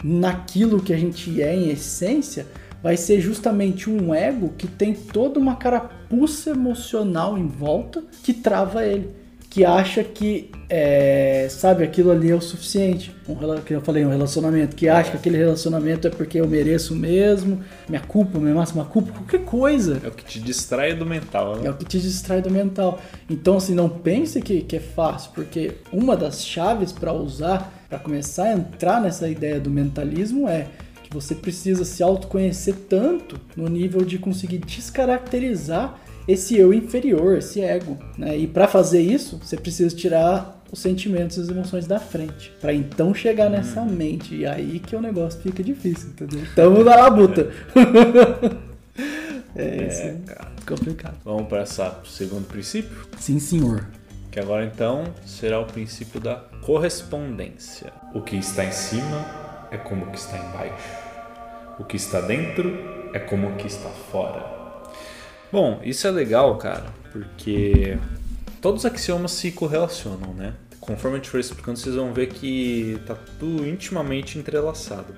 naquilo 0.04 0.82
que 0.82 0.94
a 0.94 0.98
gente 0.98 1.42
é 1.42 1.56
em 1.56 1.70
essência, 1.70 2.46
vai 2.84 2.98
ser 2.98 3.22
justamente 3.22 3.90
um 3.90 4.14
ego 4.14 4.54
que 4.58 4.68
tem 4.68 4.94
toda 4.94 5.40
uma 5.40 5.56
carapuça 5.56 6.50
emocional 6.50 7.38
em 7.38 7.48
volta 7.48 8.04
que 8.22 8.34
trava 8.34 8.86
ele. 8.86 9.24
Que 9.50 9.64
acha 9.64 10.04
que, 10.04 10.50
é, 10.68 11.46
sabe, 11.48 11.84
aquilo 11.84 12.10
ali 12.10 12.32
é 12.32 12.36
o 12.36 12.42
suficiente. 12.42 13.16
Um, 13.30 13.36
que 13.62 13.76
eu 13.76 13.82
falei, 13.82 14.04
um 14.04 14.10
relacionamento. 14.10 14.76
Que 14.76 14.90
acha 14.90 15.12
que 15.12 15.18
aquele 15.18 15.38
relacionamento 15.38 16.08
é 16.08 16.10
porque 16.10 16.42
eu 16.42 16.48
mereço 16.48 16.96
mesmo, 16.96 17.64
minha 17.88 18.02
culpa, 18.02 18.40
minha 18.40 18.56
máxima 18.56 18.84
culpa, 18.84 19.12
qualquer 19.12 19.46
coisa. 19.46 20.02
É 20.04 20.08
o 20.08 20.12
que 20.12 20.26
te 20.26 20.40
distrai 20.40 20.96
do 20.96 21.06
mental, 21.06 21.58
né? 21.58 21.68
É 21.68 21.70
o 21.70 21.76
que 21.76 21.86
te 21.86 22.02
distrai 22.02 22.42
do 22.42 22.50
mental. 22.50 23.00
Então, 23.30 23.58
assim, 23.58 23.76
não 23.76 23.88
pense 23.88 24.42
que, 24.42 24.62
que 24.62 24.78
é 24.78 24.80
fácil, 24.80 25.30
porque 25.36 25.74
uma 25.92 26.18
das 26.18 26.44
chaves 26.44 26.92
para 26.92 27.14
usar 27.14 27.72
para 27.94 28.00
começar 28.00 28.46
a 28.46 28.54
entrar 28.54 29.00
nessa 29.00 29.30
ideia 29.30 29.60
do 29.60 29.70
mentalismo 29.70 30.50
é 30.50 30.66
que 31.04 31.14
você 31.14 31.36
precisa 31.36 31.86
se 31.86 32.02
autoconhecer 32.02 32.74
tanto 32.90 33.40
no 33.56 33.68
nível 33.70 34.04
de 34.04 34.18
conseguir 34.18 34.58
descaracterizar 34.58 36.00
esse 36.28 36.58
eu 36.58 36.74
inferior, 36.74 37.38
esse 37.38 37.62
ego. 37.62 38.00
Né? 38.18 38.36
E 38.36 38.48
para 38.48 38.68
fazer 38.68 39.00
isso, 39.00 39.38
você 39.38 39.56
precisa 39.56 39.96
tirar 39.96 40.64
os 40.72 40.80
sentimentos 40.80 41.38
e 41.38 41.42
as 41.42 41.50
emoções 41.50 41.86
da 41.86 42.00
frente. 42.00 42.52
para 42.60 42.74
então 42.74 43.14
chegar 43.14 43.48
nessa 43.48 43.82
hum. 43.82 43.92
mente. 43.92 44.34
E 44.34 44.46
aí 44.48 44.80
que 44.80 44.96
o 44.96 45.02
negócio 45.02 45.40
fica 45.40 45.62
difícil, 45.62 46.10
entendeu? 46.10 46.42
Tamo 46.56 46.84
na 46.84 46.96
labuta. 46.96 47.52
é, 49.56 49.68
é 49.68 49.88
isso. 49.88 50.26
Cara. 50.26 50.52
Complicado. 50.66 51.18
Vamos 51.24 51.48
passar 51.48 51.92
pro 51.92 52.10
segundo 52.10 52.48
princípio? 52.48 53.06
Sim, 53.20 53.38
senhor. 53.38 53.86
Que 54.34 54.40
agora 54.40 54.66
então 54.66 55.14
será 55.24 55.60
o 55.60 55.66
princípio 55.68 56.20
da 56.20 56.38
correspondência. 56.64 57.94
O 58.16 58.20
que 58.20 58.36
está 58.36 58.66
em 58.66 58.72
cima 58.72 59.68
é 59.70 59.78
como 59.78 60.06
o 60.06 60.10
que 60.10 60.18
está 60.18 60.36
embaixo. 60.40 60.90
O 61.78 61.84
que 61.84 61.96
está 61.98 62.20
dentro 62.20 63.12
é 63.14 63.20
como 63.20 63.50
o 63.50 63.56
que 63.58 63.68
está 63.68 63.90
fora. 63.90 64.44
Bom, 65.52 65.80
isso 65.84 66.08
é 66.08 66.10
legal, 66.10 66.58
cara, 66.58 66.86
porque 67.12 67.96
todos 68.60 68.84
os 68.84 68.92
axiomas 68.92 69.34
se 69.34 69.52
correlacionam, 69.52 70.34
né? 70.34 70.56
Conforme 70.80 71.18
a 71.18 71.20
gente 71.20 71.30
for 71.30 71.40
explicando, 71.40 71.78
vocês 71.78 71.94
vão 71.94 72.12
ver 72.12 72.30
que 72.30 72.98
está 73.00 73.14
tudo 73.38 73.68
intimamente 73.68 74.40
entrelaçado. 74.40 75.14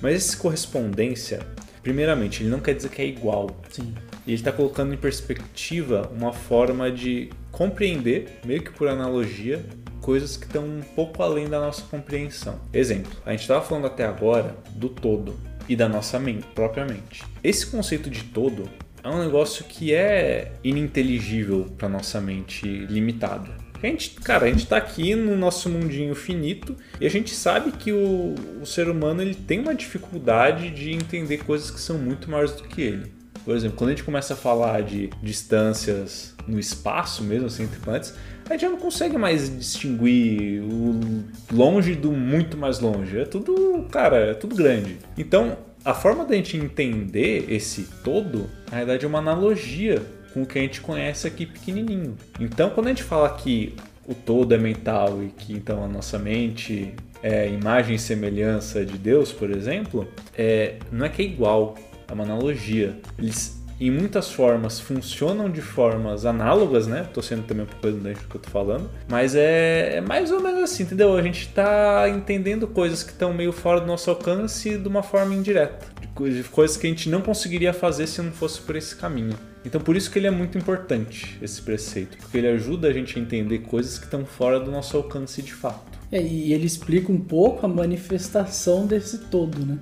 Mas 0.00 0.14
essa 0.14 0.38
correspondência, 0.38 1.40
primeiramente, 1.82 2.42
ele 2.42 2.48
não 2.48 2.60
quer 2.60 2.72
dizer 2.72 2.88
que 2.88 3.02
é 3.02 3.06
igual. 3.06 3.50
Sim. 3.68 3.92
Ele 4.26 4.36
está 4.36 4.50
colocando 4.50 4.94
em 4.94 4.96
perspectiva 4.96 6.10
uma 6.16 6.32
forma 6.32 6.90
de 6.90 7.28
compreender, 7.58 8.38
meio 8.44 8.62
que 8.62 8.70
por 8.70 8.86
analogia, 8.86 9.60
coisas 10.00 10.36
que 10.36 10.46
estão 10.46 10.64
um 10.64 10.80
pouco 10.80 11.20
além 11.24 11.48
da 11.48 11.58
nossa 11.58 11.82
compreensão. 11.82 12.60
Exemplo, 12.72 13.10
a 13.26 13.32
gente 13.32 13.40
estava 13.40 13.64
falando 13.64 13.88
até 13.88 14.06
agora 14.06 14.56
do 14.70 14.88
todo 14.88 15.36
e 15.68 15.74
da 15.74 15.88
nossa 15.88 16.20
mente, 16.20 16.46
própria 16.54 16.86
mente. 16.86 17.24
Esse 17.42 17.66
conceito 17.66 18.08
de 18.08 18.22
todo 18.22 18.70
é 19.02 19.08
um 19.08 19.24
negócio 19.24 19.64
que 19.64 19.92
é 19.92 20.52
ininteligível 20.62 21.66
para 21.76 21.88
nossa 21.88 22.20
mente 22.20 22.64
limitada. 22.86 23.50
A 23.82 23.86
gente, 23.86 24.12
cara, 24.20 24.46
a 24.46 24.48
gente 24.48 24.62
está 24.62 24.76
aqui 24.76 25.16
no 25.16 25.36
nosso 25.36 25.68
mundinho 25.68 26.14
finito 26.14 26.76
e 27.00 27.06
a 27.06 27.10
gente 27.10 27.34
sabe 27.34 27.72
que 27.72 27.90
o, 27.90 28.34
o 28.62 28.66
ser 28.66 28.88
humano 28.88 29.20
ele 29.20 29.34
tem 29.34 29.58
uma 29.58 29.74
dificuldade 29.74 30.70
de 30.70 30.92
entender 30.92 31.38
coisas 31.38 31.72
que 31.72 31.80
são 31.80 31.98
muito 31.98 32.30
maiores 32.30 32.52
do 32.52 32.62
que 32.64 32.82
ele. 32.82 33.17
Por 33.48 33.56
exemplo, 33.56 33.78
quando 33.78 33.88
a 33.88 33.92
gente 33.92 34.04
começa 34.04 34.34
a 34.34 34.36
falar 34.36 34.82
de 34.82 35.08
distâncias 35.22 36.34
no 36.46 36.60
espaço 36.60 37.24
mesmo, 37.24 37.46
assim, 37.46 37.62
entre 37.62 37.80
planetas, 37.80 38.14
a 38.44 38.52
gente 38.52 38.60
já 38.60 38.68
não 38.68 38.76
consegue 38.76 39.16
mais 39.16 39.48
distinguir 39.48 40.60
o 40.60 41.24
longe 41.50 41.94
do 41.94 42.12
muito 42.12 42.58
mais 42.58 42.78
longe. 42.78 43.18
É 43.18 43.24
tudo, 43.24 43.86
cara, 43.90 44.18
é 44.18 44.34
tudo 44.34 44.54
grande. 44.54 44.98
Então, 45.16 45.56
a 45.82 45.94
forma 45.94 46.26
da 46.26 46.34
gente 46.34 46.58
entender 46.58 47.46
esse 47.48 47.84
todo, 48.04 48.50
na 48.70 48.76
verdade, 48.76 49.06
é 49.06 49.08
uma 49.08 49.18
analogia 49.18 50.02
com 50.34 50.42
o 50.42 50.46
que 50.46 50.58
a 50.58 50.60
gente 50.60 50.82
conhece 50.82 51.26
aqui 51.26 51.46
pequenininho. 51.46 52.18
Então, 52.38 52.68
quando 52.68 52.88
a 52.88 52.90
gente 52.90 53.02
fala 53.02 53.30
que 53.30 53.74
o 54.06 54.14
todo 54.14 54.54
é 54.54 54.58
mental 54.58 55.22
e 55.22 55.28
que 55.28 55.54
então 55.54 55.82
a 55.82 55.88
nossa 55.88 56.18
mente 56.18 56.94
é 57.22 57.48
imagem 57.48 57.96
e 57.96 57.98
semelhança 57.98 58.84
de 58.84 58.98
Deus, 58.98 59.32
por 59.32 59.50
exemplo, 59.50 60.06
é, 60.36 60.76
não 60.92 61.06
é 61.06 61.08
que 61.08 61.22
é 61.22 61.24
igual, 61.24 61.74
é 62.08 62.12
uma 62.12 62.24
analogia. 62.24 62.96
Eles 63.18 63.56
em 63.80 63.92
muitas 63.92 64.32
formas 64.32 64.80
funcionam 64.80 65.48
de 65.48 65.60
formas 65.60 66.26
análogas, 66.26 66.88
né? 66.88 67.06
Tô 67.14 67.22
sendo 67.22 67.44
também 67.44 67.62
um 67.62 67.66
pouco 67.66 67.86
redundante 67.86 68.20
do 68.20 68.26
que 68.26 68.34
eu 68.34 68.40
tô 68.40 68.50
falando, 68.50 68.90
mas 69.08 69.36
é, 69.36 69.98
é 69.98 70.00
mais 70.00 70.32
ou 70.32 70.40
menos 70.40 70.62
assim, 70.64 70.82
entendeu? 70.82 71.16
A 71.16 71.22
gente 71.22 71.48
tá 71.50 72.08
entendendo 72.08 72.66
coisas 72.66 73.04
que 73.04 73.12
estão 73.12 73.32
meio 73.32 73.52
fora 73.52 73.80
do 73.80 73.86
nosso 73.86 74.10
alcance 74.10 74.76
de 74.76 74.88
uma 74.88 75.00
forma 75.04 75.32
indireta, 75.32 75.86
de, 76.00 76.08
co- 76.08 76.28
de 76.28 76.42
coisas 76.42 76.76
que 76.76 76.88
a 76.88 76.90
gente 76.90 77.08
não 77.08 77.20
conseguiria 77.20 77.72
fazer 77.72 78.08
se 78.08 78.20
não 78.20 78.32
fosse 78.32 78.60
por 78.60 78.74
esse 78.74 78.96
caminho. 78.96 79.34
Então 79.64 79.80
por 79.80 79.96
isso 79.96 80.10
que 80.10 80.18
ele 80.18 80.26
é 80.26 80.30
muito 80.32 80.58
importante, 80.58 81.38
esse 81.40 81.62
preceito, 81.62 82.16
porque 82.18 82.36
ele 82.36 82.48
ajuda 82.48 82.88
a 82.88 82.92
gente 82.92 83.16
a 83.16 83.22
entender 83.22 83.58
coisas 83.60 83.96
que 83.96 84.06
estão 84.06 84.24
fora 84.26 84.58
do 84.58 84.72
nosso 84.72 84.96
alcance 84.96 85.40
de 85.40 85.54
fato. 85.54 85.96
É, 86.10 86.20
e 86.20 86.52
ele 86.52 86.66
explica 86.66 87.12
um 87.12 87.20
pouco 87.20 87.64
a 87.64 87.68
manifestação 87.68 88.86
desse 88.88 89.18
todo, 89.18 89.64
né? 89.64 89.78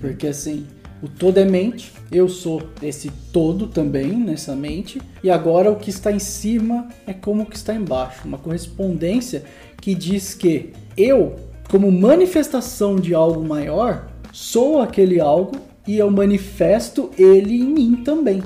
Porque 0.00 0.26
assim, 0.26 0.66
o 1.02 1.08
todo 1.08 1.38
é 1.38 1.44
mente, 1.44 1.92
eu 2.10 2.28
sou 2.28 2.62
esse 2.82 3.10
todo 3.32 3.66
também 3.66 4.12
nessa 4.12 4.54
mente, 4.54 5.00
e 5.22 5.30
agora 5.30 5.70
o 5.70 5.76
que 5.76 5.90
está 5.90 6.10
em 6.10 6.18
cima 6.18 6.88
é 7.06 7.12
como 7.12 7.42
o 7.42 7.46
que 7.46 7.56
está 7.56 7.74
embaixo. 7.74 8.26
Uma 8.26 8.38
correspondência 8.38 9.44
que 9.80 9.94
diz 9.94 10.34
que 10.34 10.72
eu, 10.96 11.36
como 11.70 11.90
manifestação 11.92 12.96
de 12.96 13.14
algo 13.14 13.44
maior, 13.44 14.08
sou 14.32 14.80
aquele 14.80 15.20
algo 15.20 15.56
e 15.86 15.98
eu 15.98 16.10
manifesto 16.10 17.10
ele 17.16 17.60
em 17.60 17.64
mim 17.64 18.02
também. 18.04 18.42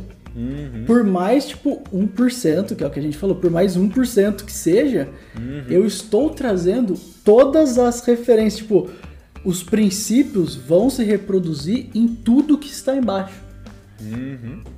Por 0.87 1.05
mais, 1.05 1.49
tipo, 1.49 1.83
1%, 1.93 2.75
que 2.75 2.83
é 2.83 2.87
o 2.87 2.91
que 2.91 2.99
a 2.99 3.03
gente 3.03 3.19
falou, 3.19 3.37
por 3.37 3.51
mais 3.51 3.77
1% 3.77 4.45
que 4.45 4.53
seja, 4.53 5.09
eu 5.69 5.85
estou 5.85 6.31
trazendo 6.31 6.95
todas 7.23 7.79
as 7.79 8.01
referências. 8.01 8.63
Tipo, 8.63 8.89
os 9.45 9.63
princípios 9.63 10.55
vão 10.55 10.89
se 10.91 11.03
reproduzir 11.05 11.89
em 11.95 12.07
tudo 12.09 12.59
que 12.59 12.69
está 12.69 12.97
embaixo. 12.97 13.41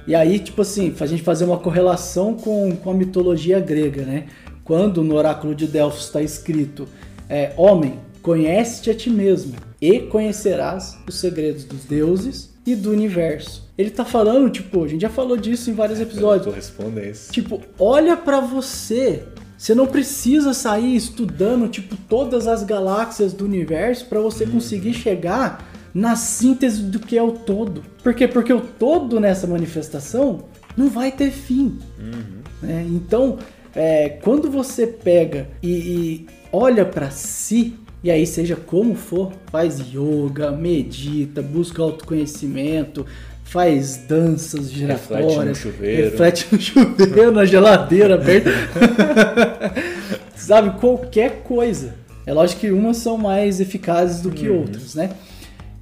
E 0.07 0.15
aí, 0.15 0.39
tipo 0.39 0.63
assim, 0.63 0.95
a 1.01 1.07
gente 1.07 1.23
fazer 1.23 1.45
uma 1.45 1.59
correlação 1.59 2.35
com, 2.35 2.77
com 2.77 2.91
a 2.91 2.95
mitologia 2.95 3.59
grega, 3.59 4.03
né? 4.03 4.27
Quando 4.63 5.03
no 5.03 5.15
oráculo 5.15 5.55
de 5.55 5.67
Delfos 5.67 6.05
está 6.05 6.21
escrito: 6.21 6.87
é, 7.29 7.53
Homem, 7.57 7.99
conhece-te 8.21 8.91
a 8.91 8.95
ti 8.95 9.11
mesmo 9.11 9.55
e 9.81 10.01
conhecerás 10.01 10.99
os 11.07 11.19
segredos 11.19 11.65
dos 11.65 11.85
deuses 11.85 12.55
e 12.67 12.75
do 12.75 12.91
universo. 12.91 13.71
Ele 13.77 13.91
tá 13.91 14.05
falando, 14.05 14.51
tipo, 14.51 14.85
a 14.85 14.89
gente 14.89 15.03
já 15.03 15.11
falou 15.11 15.37
disso 15.37 15.71
em 15.71 15.75
vários 15.75 16.01
episódios. 16.01 16.47
Correspondência. 16.47 17.33
Tipo, 17.33 17.61
olha 17.79 18.17
pra 18.17 18.41
você. 18.41 19.25
Você 19.57 19.75
não 19.75 19.87
precisa 19.87 20.53
sair 20.53 20.97
estudando, 20.97 21.69
tipo, 21.69 21.97
todas 22.09 22.47
as 22.47 22.63
galáxias 22.65 23.33
do 23.33 23.45
universo 23.45 24.07
pra 24.07 24.21
você 24.21 24.45
conseguir 24.47 24.95
chegar 24.95 25.65
na 25.95 26.17
síntese 26.17 26.83
do 26.83 26.99
que 26.99 27.17
é 27.17 27.23
o 27.23 27.33
todo. 27.33 27.83
Por 28.03 28.13
quê? 28.15 28.27
Porque 28.27 28.53
o 28.53 28.61
todo 28.61 29.21
nessa 29.21 29.47
manifestação 29.47 30.45
não 30.77 30.89
vai 30.89 31.13
ter 31.13 31.31
fim. 31.31 31.79
né? 32.61 32.85
Então, 32.91 33.39
é, 33.75 34.09
quando 34.09 34.51
você 34.51 34.87
pega 34.87 35.49
e, 35.63 35.71
e 35.71 36.27
olha 36.53 36.85
pra 36.85 37.11
si, 37.11 37.75
e 38.03 38.11
aí 38.11 38.27
seja 38.27 38.57
como 38.57 38.95
for, 38.95 39.33
faz 39.47 39.79
yoga, 39.93 40.51
medita, 40.51 41.41
busca 41.41 41.83
autoconhecimento, 41.83 43.07
faz 43.45 43.99
danças 44.09 44.71
giratórias, 44.71 45.47
no 45.47 45.55
chuveiro. 45.55 46.11
reflete 46.11 46.49
no 46.51 46.61
chuveiro, 46.61 47.31
na 47.31 47.45
geladeira 47.45 48.15
aberta, 48.17 48.51
sabe 50.35 50.81
qualquer 50.81 51.43
coisa. 51.43 51.95
É 52.27 52.33
lógico 52.33 52.63
que 52.63 52.71
umas 52.71 52.97
são 52.97 53.19
mais 53.19 53.61
eficazes 53.61 54.23
do 54.23 54.31
que 54.31 54.49
outras, 54.49 54.95
né? 54.95 55.11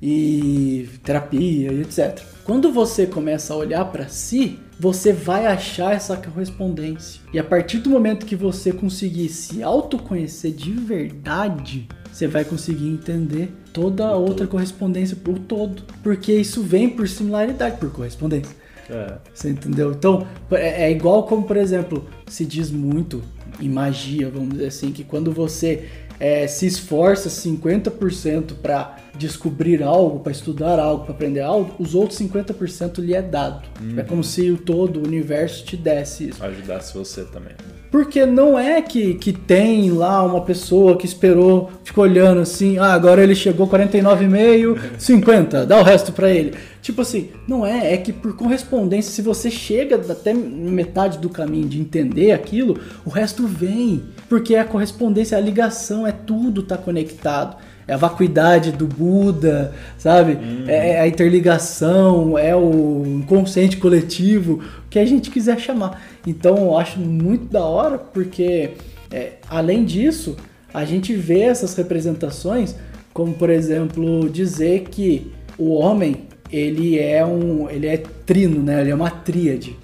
E 0.02 0.88
terapia 1.04 1.72
e 1.72 1.80
etc. 1.80 2.20
Quando 2.44 2.72
você 2.72 3.06
começa 3.06 3.54
a 3.54 3.56
olhar 3.56 3.84
pra 3.84 4.08
si, 4.08 4.58
você 4.78 5.12
vai 5.12 5.46
achar 5.46 5.94
essa 5.94 6.16
correspondência. 6.16 7.20
E 7.32 7.38
a 7.38 7.44
partir 7.44 7.78
do 7.78 7.88
momento 7.88 8.26
que 8.26 8.34
você 8.34 8.72
conseguir 8.72 9.28
se 9.28 9.62
autoconhecer 9.62 10.50
de 10.52 10.72
verdade, 10.72 11.86
você 12.12 12.28
vai 12.28 12.44
conseguir 12.44 12.88
entender 12.88 13.50
toda 13.72 14.06
a 14.06 14.16
outra 14.16 14.46
correspondência 14.46 15.16
por 15.16 15.38
todo. 15.38 15.82
Porque 16.02 16.32
isso 16.32 16.62
vem 16.62 16.90
por 16.90 17.08
similaridade, 17.08 17.78
por 17.78 17.90
correspondência. 17.90 18.54
É. 18.90 19.14
Você 19.32 19.48
entendeu? 19.48 19.92
Então, 19.92 20.26
é 20.50 20.84
é 20.84 20.90
igual 20.90 21.22
como, 21.24 21.44
por 21.44 21.56
exemplo, 21.56 22.06
se 22.26 22.44
diz 22.44 22.70
muito 22.70 23.22
em 23.60 23.68
magia, 23.68 24.28
vamos 24.28 24.50
dizer 24.50 24.66
assim, 24.66 24.92
que 24.92 25.04
quando 25.04 25.32
você 25.32 25.88
é, 26.20 26.46
se 26.46 26.66
esforça 26.66 27.28
50% 27.28 28.54
para 28.60 28.96
descobrir 29.16 29.82
algo, 29.82 30.20
para 30.20 30.32
estudar 30.32 30.78
algo, 30.78 31.04
para 31.04 31.14
aprender 31.14 31.40
algo, 31.40 31.74
os 31.78 31.94
outros 31.94 32.18
50% 32.20 32.98
lhe 32.98 33.14
é 33.14 33.22
dado. 33.22 33.66
É 33.96 34.02
como 34.02 34.22
se 34.22 34.50
o 34.50 34.58
todo, 34.58 35.00
o 35.00 35.06
universo 35.06 35.64
te 35.64 35.76
desse 35.76 36.28
isso. 36.28 36.44
Ajudasse 36.44 36.94
você 36.94 37.24
também. 37.24 37.54
Porque 37.92 38.24
não 38.24 38.58
é 38.58 38.80
que, 38.80 39.12
que 39.16 39.34
tem 39.34 39.90
lá 39.90 40.22
uma 40.22 40.40
pessoa 40.40 40.96
que 40.96 41.04
esperou, 41.04 41.70
ficou 41.84 42.04
olhando 42.04 42.40
assim, 42.40 42.78
ah, 42.78 42.94
agora 42.94 43.22
ele 43.22 43.34
chegou 43.34 43.68
49,5, 43.68 44.78
50, 44.98 45.66
dá 45.68 45.78
o 45.78 45.82
resto 45.82 46.10
pra 46.10 46.30
ele. 46.30 46.54
Tipo 46.80 47.02
assim, 47.02 47.28
não 47.46 47.66
é, 47.66 47.92
é 47.92 47.98
que 47.98 48.10
por 48.10 48.34
correspondência, 48.34 49.12
se 49.12 49.20
você 49.20 49.50
chega 49.50 49.96
até 50.10 50.32
metade 50.32 51.18
do 51.18 51.28
caminho 51.28 51.68
de 51.68 51.78
entender 51.78 52.32
aquilo, 52.32 52.80
o 53.04 53.10
resto 53.10 53.46
vem. 53.46 54.02
Porque 54.26 54.56
a 54.56 54.64
correspondência, 54.64 55.36
a 55.36 55.40
ligação, 55.40 56.06
é 56.06 56.12
tudo 56.12 56.62
tá 56.62 56.78
conectado. 56.78 57.58
É 57.86 57.94
a 57.94 57.96
vacuidade 57.98 58.72
do 58.72 58.86
Buda, 58.86 59.74
sabe? 59.98 60.38
É 60.68 61.00
a 61.00 61.06
interligação, 61.06 62.38
é 62.38 62.54
o 62.54 63.02
inconsciente 63.04 63.76
coletivo, 63.76 64.62
o 64.86 64.88
que 64.88 64.98
a 64.98 65.04
gente 65.04 65.30
quiser 65.30 65.58
chamar. 65.58 66.00
Então 66.26 66.56
eu 66.56 66.78
acho 66.78 66.98
muito 66.98 67.46
da 67.46 67.64
hora, 67.64 67.98
porque 67.98 68.72
é, 69.10 69.34
além 69.48 69.84
disso, 69.84 70.36
a 70.72 70.84
gente 70.84 71.14
vê 71.14 71.40
essas 71.40 71.74
representações, 71.74 72.74
como 73.12 73.34
por 73.34 73.50
exemplo, 73.50 74.28
dizer 74.30 74.84
que 74.84 75.32
o 75.58 75.74
homem 75.74 76.28
ele 76.50 76.98
é 76.98 77.24
um 77.24 77.68
ele 77.68 77.86
é 77.86 77.96
trino, 77.96 78.62
né? 78.62 78.80
Ele 78.80 78.90
é 78.90 78.94
uma 78.94 79.10
tríade. 79.10 79.76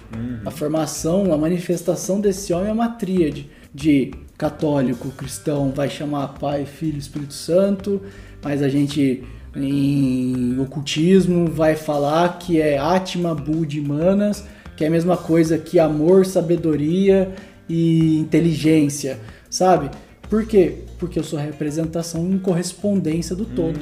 A 0.45 0.51
formação, 0.51 1.33
a 1.33 1.37
manifestação 1.37 2.19
desse 2.19 2.53
homem 2.53 2.69
é 2.69 2.73
uma 2.73 2.89
tríade 2.89 3.49
de 3.73 4.11
católico, 4.37 5.09
cristão 5.09 5.71
vai 5.71 5.89
chamar 5.89 6.29
Pai, 6.39 6.65
Filho, 6.65 6.97
Espírito 6.97 7.33
Santo, 7.33 8.01
mas 8.41 8.61
a 8.61 8.69
gente 8.69 9.23
em 9.55 10.59
ocultismo 10.59 11.47
vai 11.47 11.75
falar 11.75 12.39
que 12.39 12.61
é 12.61 12.77
Atma, 12.77 13.35
Bud 13.35 13.77
e 13.77 13.81
Manas, 13.81 14.45
que 14.79 14.85
é 14.85 14.87
a 14.87 14.91
mesma 14.91 15.17
coisa 15.17 15.57
que 15.57 15.77
amor, 15.77 16.25
sabedoria 16.25 17.33
e 17.67 18.17
inteligência, 18.17 19.19
sabe? 19.49 19.91
Por 20.29 20.45
quê? 20.45 20.75
Porque 20.97 21.19
eu 21.19 21.23
sou 21.23 21.37
a 21.37 21.41
representação 21.41 22.25
em 22.25 22.39
correspondência 22.39 23.35
do 23.35 23.43
todo. 23.43 23.77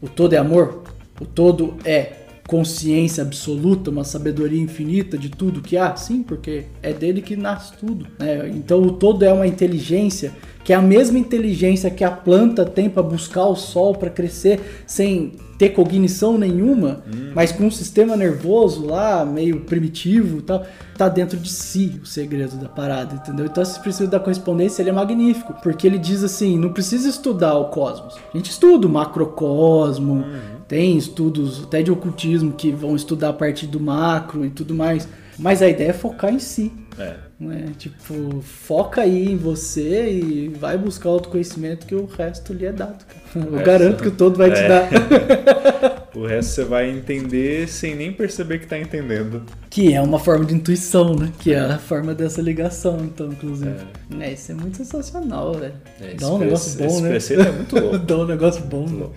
O 0.00 0.08
todo 0.08 0.32
é 0.32 0.36
amor? 0.36 0.84
O 1.20 1.26
todo 1.26 1.74
é 1.84 2.12
consciência 2.50 3.22
absoluta, 3.22 3.92
uma 3.92 4.02
sabedoria 4.02 4.60
infinita 4.60 5.16
de 5.16 5.28
tudo 5.28 5.62
que 5.62 5.76
há? 5.76 5.94
Sim, 5.94 6.20
porque 6.24 6.64
é 6.82 6.92
dele 6.92 7.22
que 7.22 7.36
nasce 7.36 7.74
tudo. 7.78 8.08
né? 8.18 8.48
Então 8.48 8.82
o 8.82 8.90
todo 8.90 9.24
é 9.24 9.32
uma 9.32 9.46
inteligência 9.46 10.32
que 10.64 10.72
é 10.72 10.76
a 10.76 10.82
mesma 10.82 11.16
inteligência 11.16 11.88
que 11.90 12.02
a 12.02 12.10
planta 12.10 12.64
tem 12.64 12.90
para 12.90 13.04
buscar 13.04 13.46
o 13.46 13.54
sol 13.54 13.94
para 13.94 14.10
crescer 14.10 14.82
sem 14.84 15.32
ter 15.56 15.70
cognição 15.70 16.36
nenhuma, 16.38 17.04
mas 17.34 17.52
com 17.52 17.64
um 17.64 17.70
sistema 17.70 18.16
nervoso 18.16 18.84
lá 18.86 19.24
meio 19.24 19.60
primitivo 19.60 20.38
e 20.38 20.42
tal, 20.42 20.66
tá 20.96 21.08
dentro 21.08 21.38
de 21.38 21.50
si 21.50 22.00
o 22.02 22.06
segredo 22.06 22.56
da 22.56 22.68
parada, 22.68 23.14
entendeu? 23.14 23.46
Então 23.46 23.62
esse 23.62 23.78
princípio 23.78 24.08
da 24.08 24.18
correspondência 24.18 24.82
ele 24.82 24.90
é 24.90 24.92
magnífico, 24.92 25.54
porque 25.62 25.86
ele 25.86 25.98
diz 25.98 26.24
assim, 26.24 26.58
não 26.58 26.72
precisa 26.72 27.08
estudar 27.08 27.56
o 27.58 27.66
cosmos. 27.66 28.16
A 28.32 28.36
gente 28.36 28.50
estuda 28.50 28.86
o 28.86 28.90
macrocosmo, 28.90 30.24
tem 30.70 30.96
estudos 30.96 31.64
até 31.64 31.82
de 31.82 31.90
ocultismo 31.90 32.52
que 32.52 32.70
vão 32.70 32.94
estudar 32.94 33.30
a 33.30 33.32
partir 33.32 33.66
do 33.66 33.80
macro 33.80 34.46
e 34.46 34.50
tudo 34.50 34.72
mais. 34.72 35.08
Mas 35.36 35.60
a 35.62 35.68
ideia 35.68 35.88
é 35.88 35.92
focar 35.92 36.32
em 36.32 36.38
si. 36.38 36.70
É. 36.96 37.14
Né? 37.40 37.72
Tipo, 37.76 38.40
foca 38.42 39.00
aí 39.00 39.32
em 39.32 39.36
você 39.36 40.08
e 40.10 40.48
vai 40.48 40.78
buscar 40.78 41.08
autoconhecimento 41.08 41.86
que 41.86 41.94
o 41.94 42.04
resto 42.06 42.52
lhe 42.52 42.66
é 42.66 42.72
dado. 42.72 43.04
Cara. 43.04 43.46
Eu 43.46 43.50
resto- 43.52 43.64
garanto 43.66 44.02
que 44.02 44.08
o 44.08 44.10
todo 44.12 44.36
vai 44.36 44.52
te 44.52 44.60
É. 44.60 44.68
dar. 44.68 44.88
O 46.14 46.26
resto 46.26 46.50
você 46.50 46.64
vai 46.64 46.90
entender 46.90 47.68
sem 47.68 47.94
nem 47.94 48.12
perceber 48.12 48.58
que 48.58 48.66
tá 48.66 48.76
entendendo. 48.78 49.42
que 49.70 49.94
é 49.94 50.00
uma 50.02 50.18
forma 50.18 50.44
de 50.44 50.52
intuição, 50.54 51.14
né? 51.14 51.30
Que 51.38 51.54
é 51.54 51.60
a 51.60 51.78
forma 51.78 52.12
dessa 52.12 52.42
ligação, 52.42 52.98
então, 53.04 53.28
inclusive. 53.28 53.76
É, 54.18 54.32
isso 54.32 54.50
é 54.50 54.54
muito 54.56 54.76
sensacional, 54.76 55.54
velho. 55.54 55.72
É, 56.00 56.14
Dá 56.14 56.26
um 56.32 56.34
esse 56.36 56.44
negócio 56.44 56.78
bom, 56.78 56.86
esse 56.86 57.02
né? 57.02 57.08
preceito 57.10 57.42
é 57.42 57.52
muito 57.52 57.78
louco. 57.78 57.98
Dá 58.04 58.16
um 58.18 58.26
negócio 58.26 58.62
bom. 58.64 58.86
né? 58.86 58.98
louco. 58.98 59.14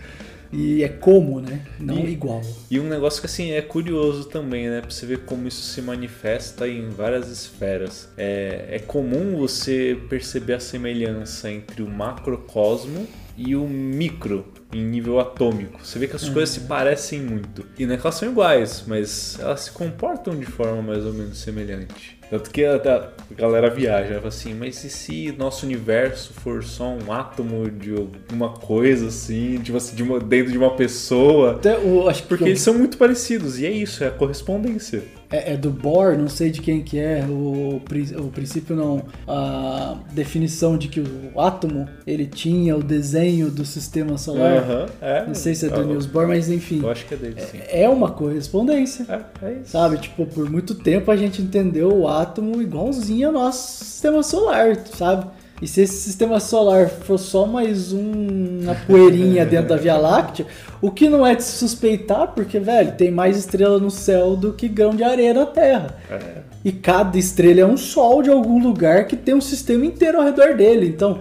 E 0.53 0.83
é 0.83 0.87
como, 0.89 1.41
né? 1.41 1.65
Não 1.79 1.99
E- 1.99 2.11
igual. 2.11 2.41
E 2.69 2.79
um 2.79 2.87
negócio 2.87 3.19
que 3.19 3.25
assim 3.25 3.51
é 3.51 3.61
curioso 3.61 4.25
também, 4.25 4.69
né? 4.69 4.81
Pra 4.81 4.89
você 4.91 5.05
ver 5.05 5.19
como 5.25 5.47
isso 5.47 5.61
se 5.63 5.81
manifesta 5.81 6.67
em 6.67 6.89
várias 6.89 7.29
esferas. 7.29 8.09
É, 8.17 8.67
é 8.69 8.79
comum 8.79 9.35
você 9.37 9.97
perceber 10.09 10.53
a 10.53 10.59
semelhança 10.59 11.49
entre 11.51 11.81
o 11.81 11.89
macrocosmo 11.89 13.07
e 13.35 13.55
o 13.55 13.67
micro 13.67 14.45
em 14.73 14.83
nível 14.83 15.19
atômico. 15.19 15.79
Você 15.83 15.99
vê 15.99 16.07
que 16.07 16.15
as 16.15 16.27
coisas 16.29 16.49
se 16.49 16.62
parecem 16.62 17.21
muito. 17.21 17.65
E 17.77 17.86
não 17.86 17.95
é 17.95 17.97
que 17.97 18.05
elas 18.05 18.15
são 18.15 18.29
iguais, 18.29 18.83
mas 18.88 19.38
elas 19.39 19.62
se 19.62 19.71
comportam 19.71 20.36
de 20.36 20.45
forma 20.45 20.81
mais 20.81 21.05
ou 21.05 21.13
menos 21.13 21.38
semelhante. 21.38 22.17
Tanto 22.29 22.49
que 22.49 22.65
a, 22.65 22.75
a 22.77 23.33
galera 23.36 23.69
viaja, 23.69 24.13
ela 24.13 24.15
fala 24.15 24.27
assim, 24.29 24.55
mas 24.55 24.83
e 24.83 24.89
se 24.89 25.31
nosso 25.38 25.65
universo 25.67 26.33
for 26.33 26.63
só 26.63 26.86
um 26.86 27.12
átomo 27.12 27.69
de 27.69 27.91
alguma 27.91 28.49
coisa 28.49 29.07
assim, 29.07 29.59
tipo 29.59 29.77
assim, 29.77 29.95
de 29.95 30.01
uma, 30.01 30.19
dentro 30.19 30.51
de 30.51 30.57
uma 30.57 30.75
pessoa? 30.75 31.51
Até 31.51 31.77
o, 31.77 32.09
acho 32.09 32.23
que 32.23 32.29
Porque 32.29 32.45
eles 32.45 32.62
são 32.62 32.73
muito 32.73 32.97
parecidos, 32.97 33.59
e 33.59 33.67
é 33.67 33.71
isso, 33.71 34.03
é 34.03 34.07
a 34.07 34.12
correspondência. 34.12 35.03
é, 35.33 35.53
é 35.53 35.57
do 35.57 35.71
Bohr, 35.71 36.17
não 36.17 36.29
sei 36.29 36.51
de 36.51 36.62
quem 36.62 36.81
que 36.81 36.99
é, 36.99 37.25
o, 37.27 37.81
o 38.17 38.31
princípio 38.31 38.75
não, 38.75 39.03
a 39.27 39.97
definição 40.12 40.77
de 40.77 40.88
que 40.88 41.01
o 41.01 41.39
átomo, 41.39 41.89
ele 42.05 42.25
tinha 42.25 42.77
o 42.77 42.83
desenho 42.83 43.49
do 43.49 43.65
sistema 43.65 44.17
solar. 44.17 44.62
Aham, 44.63 44.86
é. 45.02 45.26
Não 45.28 45.36
sei 45.36 45.54
se 45.56 45.65
é 45.65 45.69
do 45.69 45.82
Eu- 45.82 45.86
Niels 45.88 46.06
Bohr, 46.06 46.28
mas 46.28 46.49
enfim. 46.49 46.82
Eu 46.82 46.89
acho 46.89 47.06
que 47.06 47.13
é 47.13 47.17
dele, 47.17 47.36
sim. 47.41 47.60
É 47.69 47.88
uma 47.89 48.12
correspondência. 48.12 49.06
É, 49.10 49.45
é 49.47 49.52
isso. 49.62 49.71
Sabe, 49.71 49.97
tipo, 49.97 50.26
por 50.26 50.49
muito 50.49 50.76
tempo 50.76 51.12
a 51.12 51.15
gente 51.15 51.41
entendeu 51.41 51.89
o 51.95 52.08
átomo 52.08 52.62
igualzinho 52.62 53.28
ao 53.28 53.34
nosso 53.34 53.84
sistema 53.86 54.21
solar, 54.23 54.76
sabe? 54.95 55.26
E 55.62 55.67
se 55.67 55.82
esse 55.82 55.95
sistema 55.95 56.39
solar 56.41 56.89
for 56.89 57.17
só 57.17 57.45
mais 57.45 57.93
um- 57.93 58.60
uma 58.63 58.76
poeirinha 58.76 59.45
dentro 59.45 59.69
da 59.69 59.78
Via 59.78 59.95
Láctea, 59.95 60.45
o 60.82 60.91
que 60.91 61.08
não 61.08 61.26
é 61.26 61.36
de 61.36 61.43
se 61.43 61.54
suspeitar, 61.54 62.34
porque, 62.34 62.60
velho, 62.60 62.93
tem 62.97 63.10
mais 63.12 63.38
estrela 63.38 63.80
no 63.80 63.89
céu 63.89 64.36
do 64.36 64.52
que 64.52 64.67
grão 64.67 64.93
de 64.93 65.04
areia 65.04 65.34
na 65.34 65.45
Terra. 65.45 65.95
É. 66.12 66.19
E 66.65 66.71
cada 66.71 67.17
estrela 67.17 67.62
é 67.62 67.65
um 67.65 67.78
sol 67.78 68.21
de 68.21 68.30
algum 68.30 68.62
lugar 68.62 69.06
que 69.08 69.15
tem 69.15 69.34
um 69.36 69.41
sistema 69.41 69.86
inteiro 69.86 70.17
ao 70.17 70.23
redor 70.26 70.56
dele. 70.56 70.88
Então, 70.88 71.19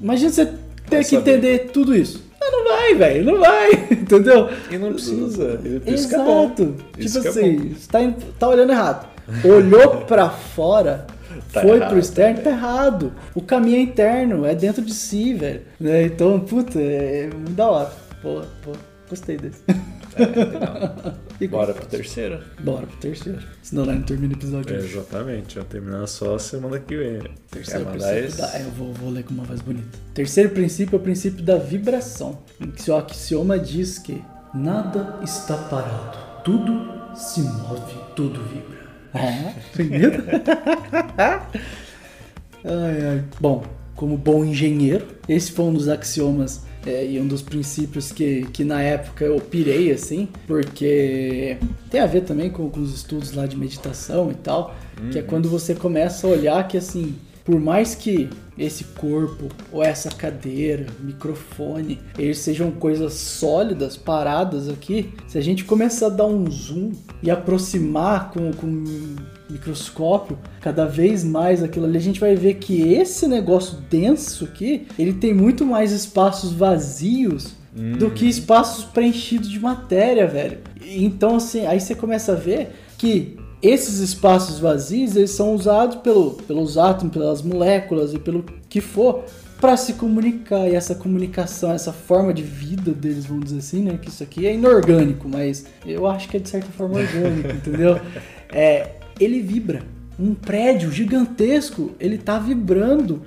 imagina 0.00 0.30
você 0.30 0.46
ter 0.88 1.04
que 1.04 1.16
entender 1.16 1.70
tudo 1.72 1.94
isso. 1.94 2.22
Ah, 2.44 2.50
não 2.50 2.64
vai, 2.64 2.94
velho, 2.94 3.24
não 3.24 3.40
vai, 3.40 3.72
entendeu? 3.92 4.48
E 4.70 4.78
não 4.78 4.92
precisa. 4.92 5.60
Isso 5.86 6.14
é. 6.14 6.20
Exato. 6.20 6.76
Tipo 6.98 7.18
é 7.18 7.28
assim, 7.28 7.74
você 7.74 7.88
tá, 7.88 7.98
tá 8.38 8.48
olhando 8.48 8.72
errado. 8.72 9.08
Olhou 9.44 9.98
pra 9.98 10.28
fora, 10.28 11.06
Tá 11.52 11.60
foi 11.60 11.76
errado, 11.76 11.90
pro 11.90 11.98
externo, 11.98 12.40
tá 12.42 12.50
errado. 12.50 13.12
O 13.34 13.42
caminho 13.42 13.76
é 13.76 13.80
interno, 13.80 14.44
é 14.44 14.54
dentro 14.54 14.82
de 14.82 14.92
si, 14.92 15.34
velho. 15.34 15.62
Né? 15.78 16.04
Então, 16.04 16.40
puta, 16.40 16.80
é 16.80 17.28
muito 17.32 17.52
da 17.52 17.70
hora. 17.70 17.92
Pô, 18.20 18.42
pô, 18.62 18.72
gostei 19.08 19.36
desse. 19.36 19.62
E- 21.40 21.48
Bora 21.48 21.72
pro 21.74 21.86
terceiro. 21.86 22.40
Bora 22.60 22.86
pro 22.86 22.96
terceiro. 22.98 23.38
Senão 23.62 23.84
não 23.86 24.02
termina 24.02 24.32
o 24.34 24.36
episódio 24.36 24.74
É, 24.74 24.78
hoje. 24.78 24.96
exatamente, 24.98 25.56
vai 25.56 25.64
terminar 25.64 26.06
só 26.06 26.38
semana 26.38 26.78
que 26.78 26.96
vem. 26.96 27.22
Terceiro 27.50 27.84
mandar 27.84 27.98
princípio 28.12 28.24
esse? 28.26 28.40
da... 28.40 28.58
é, 28.58 28.62
eu 28.62 28.70
vou, 28.70 28.92
vou 28.92 29.10
ler 29.10 29.24
com 29.24 29.34
uma 29.34 29.44
voz 29.44 29.60
bonita. 29.60 29.98
Terceiro 30.14 30.50
princípio 30.50 30.96
é 30.96 30.98
o 30.98 31.02
princípio 31.02 31.42
da 31.42 31.56
vibração. 31.58 32.38
Em 32.60 32.70
que 32.70 32.90
o 32.90 32.96
axioma 32.96 33.58
diz 33.58 33.98
que 33.98 34.22
nada 34.54 35.18
está 35.22 35.56
parado. 35.56 36.18
Tudo 36.44 37.16
se 37.16 37.40
move, 37.40 37.94
tudo 38.16 38.42
vibra. 38.44 38.82
É, 39.14 39.54
bonito? 39.76 40.22
ai, 42.64 43.06
ai. 43.10 43.24
Bom, 43.40 43.64
como 43.96 44.16
bom 44.16 44.44
engenheiro, 44.44 45.06
esse 45.28 45.52
foi 45.52 45.64
um 45.66 45.74
dos 45.74 45.88
axiomas 45.88 46.62
é, 46.86 47.06
e 47.06 47.20
um 47.20 47.26
dos 47.26 47.42
princípios 47.42 48.10
que, 48.10 48.46
que 48.52 48.64
na 48.64 48.82
época 48.82 49.24
eu 49.24 49.40
pirei, 49.40 49.92
assim, 49.92 50.28
porque 50.46 51.56
tem 51.90 52.00
a 52.00 52.06
ver 52.06 52.22
também 52.22 52.50
com, 52.50 52.68
com 52.68 52.80
os 52.80 52.94
estudos 52.94 53.32
lá 53.32 53.46
de 53.46 53.56
meditação 53.56 54.30
e 54.30 54.34
tal, 54.34 54.74
que 55.10 55.18
é 55.18 55.22
quando 55.22 55.48
você 55.48 55.74
começa 55.74 56.26
a 56.26 56.30
olhar 56.30 56.68
que, 56.68 56.76
assim, 56.76 57.14
por 57.44 57.58
mais 57.60 57.94
que 57.94 58.28
esse 58.56 58.84
corpo 58.84 59.48
ou 59.72 59.82
essa 59.82 60.10
cadeira, 60.10 60.86
microfone, 61.00 61.98
eles 62.18 62.38
sejam 62.38 62.70
coisas 62.70 63.14
sólidas, 63.14 63.96
paradas 63.96 64.68
aqui, 64.68 65.12
se 65.26 65.38
a 65.38 65.40
gente 65.40 65.64
começar 65.64 66.06
a 66.06 66.10
dar 66.10 66.26
um 66.26 66.48
zoom 66.50 66.92
e 67.22 67.30
aproximar 67.30 68.30
com, 68.30 68.52
com 68.52 68.84
microscópio 69.52 70.38
cada 70.60 70.84
vez 70.84 71.22
mais 71.22 71.62
aquilo 71.62 71.86
ali, 71.86 71.98
a 71.98 72.00
gente 72.00 72.20
vai 72.20 72.34
ver 72.34 72.54
que 72.54 72.92
esse 72.92 73.26
negócio 73.26 73.78
denso 73.88 74.44
aqui, 74.44 74.86
ele 74.98 75.12
tem 75.12 75.32
muito 75.32 75.64
mais 75.64 75.92
espaços 75.92 76.52
vazios 76.52 77.54
do 77.98 78.10
que 78.10 78.26
espaços 78.26 78.84
preenchidos 78.84 79.48
de 79.48 79.58
matéria, 79.58 80.26
velho. 80.26 80.58
Então, 80.84 81.36
assim, 81.36 81.66
aí 81.66 81.80
você 81.80 81.94
começa 81.94 82.32
a 82.32 82.34
ver 82.34 82.70
que 82.98 83.38
esses 83.62 83.98
espaços 83.98 84.58
vazios, 84.58 85.16
eles 85.16 85.30
são 85.30 85.54
usados 85.54 85.96
pelo, 85.96 86.32
pelos 86.32 86.76
átomos, 86.76 87.12
pelas 87.14 87.40
moléculas 87.40 88.12
e 88.12 88.18
pelo 88.18 88.44
que 88.68 88.80
for 88.80 89.24
para 89.60 89.76
se 89.76 89.94
comunicar. 89.94 90.68
E 90.68 90.74
essa 90.74 90.94
comunicação, 90.94 91.72
essa 91.72 91.92
forma 91.92 92.34
de 92.34 92.42
vida 92.42 92.90
deles, 92.90 93.24
vamos 93.24 93.44
dizer 93.44 93.58
assim, 93.58 93.82
né? 93.82 93.96
Que 93.96 94.08
isso 94.08 94.22
aqui 94.22 94.46
é 94.46 94.54
inorgânico, 94.54 95.28
mas 95.28 95.64
eu 95.86 96.06
acho 96.06 96.28
que 96.28 96.36
é 96.36 96.40
de 96.40 96.48
certa 96.48 96.70
forma 96.72 96.98
orgânico, 96.98 97.48
entendeu? 97.54 97.98
É, 98.50 98.96
ele 99.22 99.40
vibra. 99.40 99.82
Um 100.18 100.34
prédio 100.34 100.92
gigantesco, 100.92 101.92
ele 101.98 102.18
tá 102.18 102.38
vibrando 102.38 103.22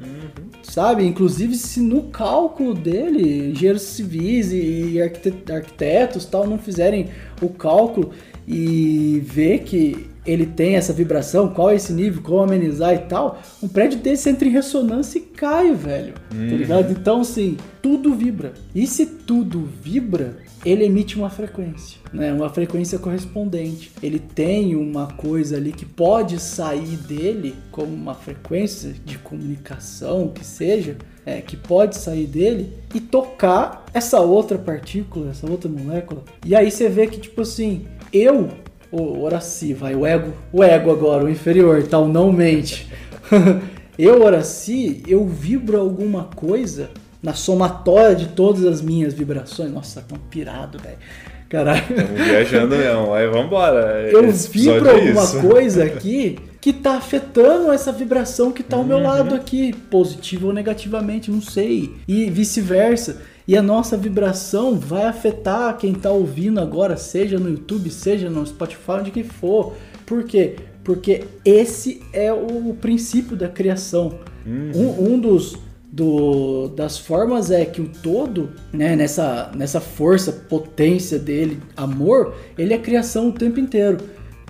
sabe? 0.76 1.06
Inclusive, 1.06 1.56
se 1.56 1.80
no 1.80 2.04
cálculo 2.04 2.74
dele, 2.74 3.52
engenheiros 3.52 3.84
civis 3.84 4.52
e 4.52 5.00
arquite- 5.02 5.52
arquitetos 5.52 6.26
tal 6.26 6.48
não 6.48 6.58
fizerem 6.58 7.10
o 7.42 7.50
cálculo 7.50 8.12
e 8.48 9.22
ver 9.24 9.60
que 9.60 10.08
ele 10.26 10.46
tem 10.46 10.76
essa 10.76 10.92
vibração, 10.92 11.50
qual 11.50 11.70
é 11.70 11.76
esse 11.76 11.94
nível, 11.94 12.22
como 12.22 12.42
amenizar 12.42 12.94
e 12.96 13.00
tal, 13.00 13.42
um 13.62 13.68
prédio 13.68 14.00
desse 14.00 14.28
entra 14.30 14.48
em 14.48 14.52
ressonância 14.52 15.20
e 15.20 15.22
cai, 15.22 15.72
velho. 15.74 16.14
Tá 16.30 16.36
ligado? 16.36 16.92
Então, 16.92 17.22
assim, 17.22 17.58
tudo 17.82 18.14
vibra. 18.16 18.54
E 18.74 18.88
se 18.88 19.06
tudo 19.06 19.70
vibra, 19.84 20.38
ele 20.66 20.84
emite 20.84 21.16
uma 21.16 21.30
frequência, 21.30 22.00
né? 22.12 22.34
Uma 22.34 22.50
frequência 22.50 22.98
correspondente. 22.98 23.92
Ele 24.02 24.18
tem 24.18 24.76
uma 24.76 25.08
coisa 25.14 25.58
ali 25.58 25.72
que 25.72 25.86
pode 25.86 26.40
sair 26.40 26.98
dele 26.98 27.54
como 27.72 27.94
uma 27.94 28.16
frequência 28.16 28.96
de 29.06 29.20
comunicação, 29.20 30.30
que 30.30 30.44
seja, 30.44 30.98
é, 31.24 31.40
que 31.40 31.56
pode 31.56 31.96
sair 31.98 32.26
dele 32.26 32.74
e 32.96 33.00
tocar 33.00 33.86
essa 33.94 34.20
outra 34.20 34.58
partícula, 34.58 35.30
essa 35.30 35.50
outra 35.50 35.70
molécula. 35.70 36.24
E 36.44 36.56
aí 36.56 36.72
você 36.72 36.90
vê 36.90 37.06
que 37.06 37.20
tipo 37.20 37.42
assim, 37.42 37.86
eu, 38.12 38.50
o 38.92 39.22
Horaci, 39.22 39.72
vai 39.72 39.96
o 39.96 40.04
ego, 40.04 40.34
o 40.52 40.64
ego 40.64 40.92
agora, 40.92 41.26
o 41.26 41.30
inferior, 41.30 41.84
tal, 41.84 42.08
não 42.08 42.32
mente. 42.32 42.88
eu, 44.00 44.24
Horaci, 44.24 45.04
eu 45.08 45.28
vibro 45.28 45.80
alguma 45.80 46.24
coisa 46.36 46.90
na 47.26 47.34
somatória 47.34 48.16
de 48.16 48.28
todas 48.28 48.64
as 48.64 48.82
minhas 48.82 49.14
vibrações. 49.14 49.72
Nossa, 49.72 50.02
tão 50.02 50.18
pirado, 50.18 50.78
velho. 50.78 50.98
Caralho. 51.50 51.84
Estamos 51.90 52.22
viajando 52.22 52.76
mesmo, 52.76 53.14
aí 53.14 53.28
vambora. 53.28 54.10
Eu 54.12 54.22
vibro 54.22 54.30
episódio 54.30 54.88
é 54.88 54.92
alguma 54.92 55.24
isso. 55.24 55.42
coisa 55.42 55.84
aqui 55.84 56.38
que 56.62 56.72
tá 56.72 56.96
afetando 56.98 57.72
essa 57.72 57.92
vibração 57.92 58.52
que 58.52 58.64
tá 58.64 58.78
ao 58.78 58.84
meu 58.84 59.00
lado 59.00 59.36
aqui, 59.36 59.74
positivo 59.90 60.48
ou 60.48 60.54
negativamente, 60.54 61.32
não 61.32 61.42
sei. 61.42 61.96
E 62.08 62.30
vice-versa. 62.30 63.22
E 63.48 63.56
a 63.56 63.62
nossa 63.62 63.96
vibração 63.96 64.76
vai 64.76 65.06
afetar 65.06 65.78
quem 65.78 65.94
tá 65.94 66.10
ouvindo 66.10 66.60
agora, 66.60 66.98
seja 66.98 67.38
no 67.38 67.50
YouTube, 67.50 67.90
seja 67.92 68.30
no 68.30 68.46
Spotify, 68.46 68.92
onde 69.00 69.12
que 69.12 69.24
for. 69.24 69.74
Por 70.06 70.24
quê? 70.24 70.56
Porque 70.84 71.24
esse 71.44 72.02
é 72.14 72.34
o 72.34 72.76
princípio 72.80 73.36
da 73.36 73.48
criação. 73.48 74.20
Um, 74.48 75.14
um 75.14 75.20
dos 75.20 75.58
do- 75.96 76.68
das 76.76 76.98
formas 76.98 77.50
é 77.52 77.64
que 77.64 77.80
o 77.80 77.88
todo, 77.88 78.50
né, 78.74 78.98
nessa, 78.98 79.50
nessa 79.56 79.80
força, 79.80 80.30
potência 80.34 81.18
dele, 81.18 81.58
amor, 81.78 82.36
ele 82.58 82.74
é 82.74 82.78
criação 82.78 83.30
o 83.30 83.32
tempo 83.32 83.62
inteiro. 83.62 84.00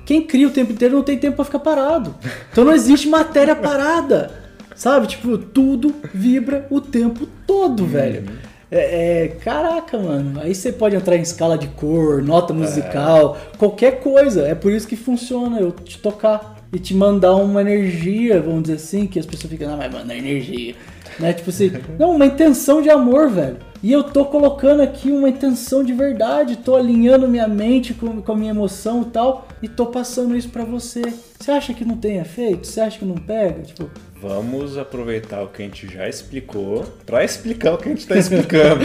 Quem 0.08 0.24
cria 0.24 0.48
o 0.48 0.52
tempo 0.52 0.72
inteiro 0.72 0.96
não 0.96 1.04
tem 1.04 1.20
tempo 1.20 1.36
pra 1.36 1.46
ficar 1.46 1.60
parado. 1.60 2.16
Então 2.52 2.66
não 2.66 2.74
existe 2.74 3.08
matéria 3.08 3.56
parada. 3.56 4.32
Sabe? 4.76 5.06
Tipo, 5.08 5.38
tudo 5.38 5.94
vibra 6.14 6.66
o 6.72 6.82
tempo 6.82 7.28
todo, 7.46 7.86
velho. 7.86 8.24
É, 8.72 9.24
é, 9.24 9.28
caraca, 9.28 9.98
mano. 9.98 10.42
Aí 10.42 10.54
você 10.54 10.72
pode 10.72 10.96
entrar 10.96 11.16
em 11.16 11.22
escala 11.22 11.58
de 11.58 11.68
cor, 11.68 12.22
nota 12.24 12.54
musical, 12.54 13.38
qualquer 13.58 14.00
coisa. 14.02 14.48
É 14.48 14.56
por 14.56 14.72
isso 14.72 14.88
que 14.88 14.96
funciona 14.96 15.60
eu 15.60 15.72
te 15.72 16.00
tocar 16.00 16.56
e 16.74 16.80
te 16.80 16.94
mandar 16.94 17.36
uma 17.36 17.62
energia, 17.62 18.42
vamos 18.42 18.64
dizer 18.64 18.76
assim, 18.76 19.06
que 19.08 19.18
as 19.20 19.26
pessoas 19.26 19.52
ficam, 19.54 19.70
não, 19.70 19.78
mas 19.78 19.94
manda 19.94 20.14
energia. 20.14 20.76
Né? 21.20 21.34
Tipo 21.34 21.50
assim, 21.50 21.72
não, 21.98 22.12
uma 22.12 22.26
intenção 22.26 22.82
de 22.82 22.90
amor, 22.90 23.30
velho. 23.30 23.58
E 23.82 23.92
eu 23.92 24.04
tô 24.04 24.26
colocando 24.26 24.82
aqui 24.82 25.12
uma 25.12 25.30
intenção 25.30 25.84
de 25.84 25.94
verdade, 25.94 26.58
tô 26.58 26.76
alinhando 26.76 27.28
minha 27.28 27.48
mente 27.48 27.94
com, 27.94 28.22
com 28.22 28.32
a 28.32 28.36
minha 28.36 28.50
emoção 28.50 29.04
e 29.04 29.06
tal, 29.06 29.48
e 29.62 29.68
tô 29.68 29.86
passando 29.86 30.36
isso 30.36 30.50
pra 30.50 30.64
você. 30.64 31.02
Você 31.40 31.52
acha 31.52 31.74
que 31.74 31.86
não 31.86 31.96
tem 31.96 32.18
efeito? 32.18 32.66
Você 32.66 32.82
acha 32.82 32.98
que 32.98 33.06
não 33.06 33.16
pega? 33.16 33.62
Tipo, 33.62 33.90
Vamos 34.28 34.76
aproveitar 34.76 35.44
o 35.44 35.50
que 35.50 35.62
a 35.62 35.66
gente 35.66 35.88
já 35.88 36.10
explicou 36.10 36.84
pra 37.06 37.24
explicar 37.24 37.76
o 37.76 37.78
que 37.78 37.88
a 37.88 37.92
gente 37.92 38.08
tá 38.08 38.18
explicando. 38.18 38.84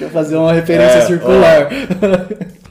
Vou 0.00 0.08
fazer 0.08 0.36
uma 0.36 0.54
referência 0.54 1.00
É, 1.00 1.06
circular. 1.06 1.68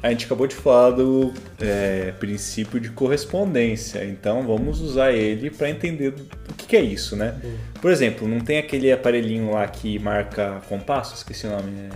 A 0.01 0.09
gente 0.09 0.25
acabou 0.25 0.47
de 0.47 0.55
falar 0.55 0.89
do 0.89 1.31
é, 1.61 2.13
princípio 2.19 2.79
de 2.79 2.89
correspondência, 2.89 4.03
então 4.05 4.41
vamos 4.41 4.81
usar 4.81 5.11
ele 5.11 5.51
para 5.51 5.69
entender 5.69 6.15
o 6.49 6.53
que, 6.55 6.65
que 6.65 6.75
é 6.75 6.81
isso, 6.81 7.15
né? 7.15 7.35
Por 7.79 7.91
exemplo, 7.91 8.27
não 8.27 8.39
tem 8.39 8.57
aquele 8.57 8.91
aparelhinho 8.91 9.51
lá 9.51 9.67
que 9.67 9.99
marca 9.99 10.61
compasso? 10.67 11.13
Esqueci 11.13 11.45
o 11.45 11.51
nome. 11.51 11.89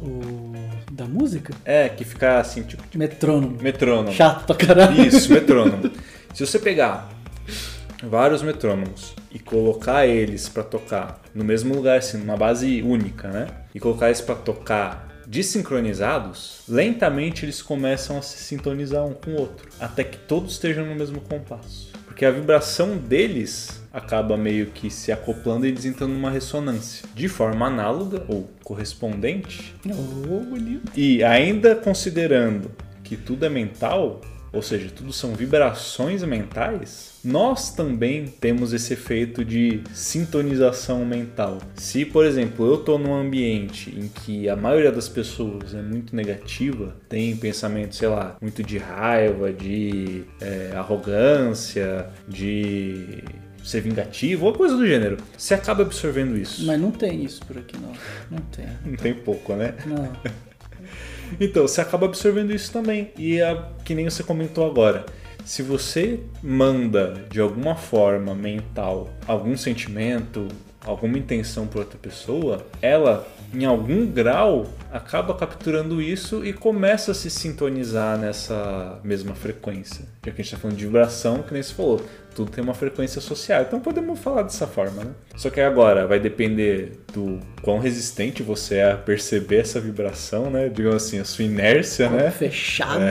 O... 0.00 0.52
Da 0.90 1.04
música? 1.04 1.54
É, 1.64 1.86
é 1.86 1.88
que 1.88 2.04
fica 2.04 2.40
assim, 2.40 2.62
tipo 2.64 2.82
Metrônomo. 2.96 3.58
metrônomo. 3.62 4.12
Chato 4.12 4.44
pra 4.44 4.56
caralho. 4.56 5.04
Isso, 5.06 5.32
metrônomo. 5.32 5.88
Se 6.34 6.44
você 6.44 6.58
pegar 6.58 7.11
vários 8.02 8.42
metrônomos 8.42 9.14
e 9.30 9.38
colocar 9.38 10.06
eles 10.06 10.48
para 10.48 10.62
tocar 10.62 11.20
no 11.34 11.44
mesmo 11.44 11.74
lugar, 11.74 11.98
assim, 11.98 12.18
numa 12.18 12.36
base 12.36 12.82
única, 12.82 13.28
né? 13.28 13.46
E 13.74 13.80
colocar 13.80 14.06
eles 14.06 14.20
para 14.20 14.34
tocar 14.34 15.08
desincronizados, 15.26 16.62
lentamente 16.68 17.44
eles 17.44 17.62
começam 17.62 18.18
a 18.18 18.22
se 18.22 18.38
sintonizar 18.38 19.04
um 19.06 19.14
com 19.14 19.30
o 19.30 19.40
outro, 19.40 19.68
até 19.80 20.04
que 20.04 20.18
todos 20.18 20.52
estejam 20.52 20.84
no 20.84 20.94
mesmo 20.94 21.20
compasso. 21.20 21.90
Porque 22.06 22.26
a 22.26 22.30
vibração 22.30 22.98
deles 22.98 23.82
acaba 23.90 24.36
meio 24.36 24.66
que 24.66 24.90
se 24.90 25.10
acoplando 25.10 25.64
e 25.64 25.70
eles 25.70 25.84
entram 25.84 26.08
numa 26.08 26.30
ressonância 26.30 27.08
de 27.14 27.28
forma 27.28 27.66
análoga 27.66 28.24
ou 28.28 28.50
correspondente. 28.62 29.74
Oh. 29.86 30.42
E 30.94 31.24
ainda 31.24 31.74
considerando 31.74 32.70
que 33.02 33.16
tudo 33.16 33.46
é 33.46 33.48
mental, 33.48 34.20
ou 34.52 34.60
seja, 34.62 34.90
tudo 34.94 35.12
são 35.12 35.34
vibrações 35.34 36.22
mentais, 36.22 37.12
nós 37.24 37.74
também 37.74 38.26
temos 38.26 38.72
esse 38.72 38.92
efeito 38.92 39.44
de 39.44 39.80
sintonização 39.94 41.04
mental. 41.04 41.58
Se, 41.74 42.04
por 42.04 42.26
exemplo, 42.26 42.66
eu 42.66 42.74
estou 42.74 42.98
num 42.98 43.14
ambiente 43.14 43.90
em 43.90 44.08
que 44.08 44.48
a 44.48 44.56
maioria 44.56 44.92
das 44.92 45.08
pessoas 45.08 45.74
é 45.74 45.80
muito 45.80 46.14
negativa, 46.14 46.94
tem 47.08 47.34
pensamento, 47.36 47.94
sei 47.94 48.08
lá, 48.08 48.36
muito 48.40 48.62
de 48.62 48.76
raiva, 48.76 49.52
de 49.52 50.24
é, 50.40 50.72
arrogância, 50.74 52.06
de 52.28 53.22
ser 53.64 53.80
vingativo, 53.80 54.46
ou 54.46 54.52
coisa 54.52 54.76
do 54.76 54.86
gênero, 54.86 55.16
você 55.36 55.54
acaba 55.54 55.82
absorvendo 55.82 56.36
isso. 56.36 56.66
Mas 56.66 56.80
não 56.80 56.90
tem 56.90 57.24
isso 57.24 57.44
por 57.46 57.56
aqui, 57.58 57.76
não. 57.78 57.92
Não 58.30 58.38
tem. 58.50 58.66
Não 58.84 58.96
tem 58.96 59.14
pouco, 59.14 59.54
né? 59.54 59.74
Não. 59.86 60.12
Então, 61.40 61.66
você 61.66 61.80
acaba 61.80 62.06
absorvendo 62.06 62.54
isso 62.54 62.72
também. 62.72 63.10
E 63.16 63.40
é 63.40 63.62
que 63.84 63.94
nem 63.94 64.08
você 64.08 64.22
comentou 64.22 64.66
agora. 64.66 65.04
Se 65.44 65.62
você 65.62 66.20
manda 66.42 67.24
de 67.28 67.40
alguma 67.40 67.74
forma 67.74 68.34
mental 68.34 69.10
algum 69.26 69.56
sentimento, 69.56 70.46
alguma 70.84 71.18
intenção 71.18 71.66
para 71.66 71.80
outra 71.80 71.98
pessoa, 71.98 72.64
ela, 72.80 73.26
em 73.54 73.64
algum 73.64 74.06
grau, 74.06 74.66
acaba 74.90 75.34
capturando 75.34 76.00
isso 76.00 76.44
e 76.44 76.52
começa 76.52 77.12
a 77.12 77.14
se 77.14 77.30
sintonizar 77.30 78.18
nessa 78.18 78.98
mesma 79.04 79.34
frequência. 79.34 80.04
Já 80.24 80.30
que 80.32 80.40
a 80.40 80.44
gente 80.44 80.46
está 80.46 80.56
falando 80.56 80.76
de 80.76 80.84
vibração, 80.84 81.42
que 81.42 81.52
nem 81.52 81.62
você 81.62 81.74
falou, 81.74 82.00
tudo 82.34 82.50
tem 82.50 82.64
uma 82.64 82.74
frequência 82.74 83.20
social. 83.20 83.62
Então 83.62 83.80
podemos 83.80 84.18
falar 84.18 84.42
dessa 84.42 84.66
forma, 84.66 85.04
né? 85.04 85.10
Só 85.36 85.50
que 85.50 85.60
agora 85.60 86.06
vai 86.06 86.18
depender 86.18 86.92
do 87.12 87.40
quão 87.60 87.78
resistente 87.78 88.42
você 88.42 88.76
é 88.76 88.92
a 88.92 88.96
perceber 88.96 89.60
essa 89.60 89.80
vibração, 89.80 90.50
né? 90.50 90.68
Digamos 90.68 91.04
assim, 91.04 91.18
a 91.18 91.24
sua 91.24 91.44
inércia, 91.44 92.08
né? 92.08 92.30
Fechado. 92.30 93.02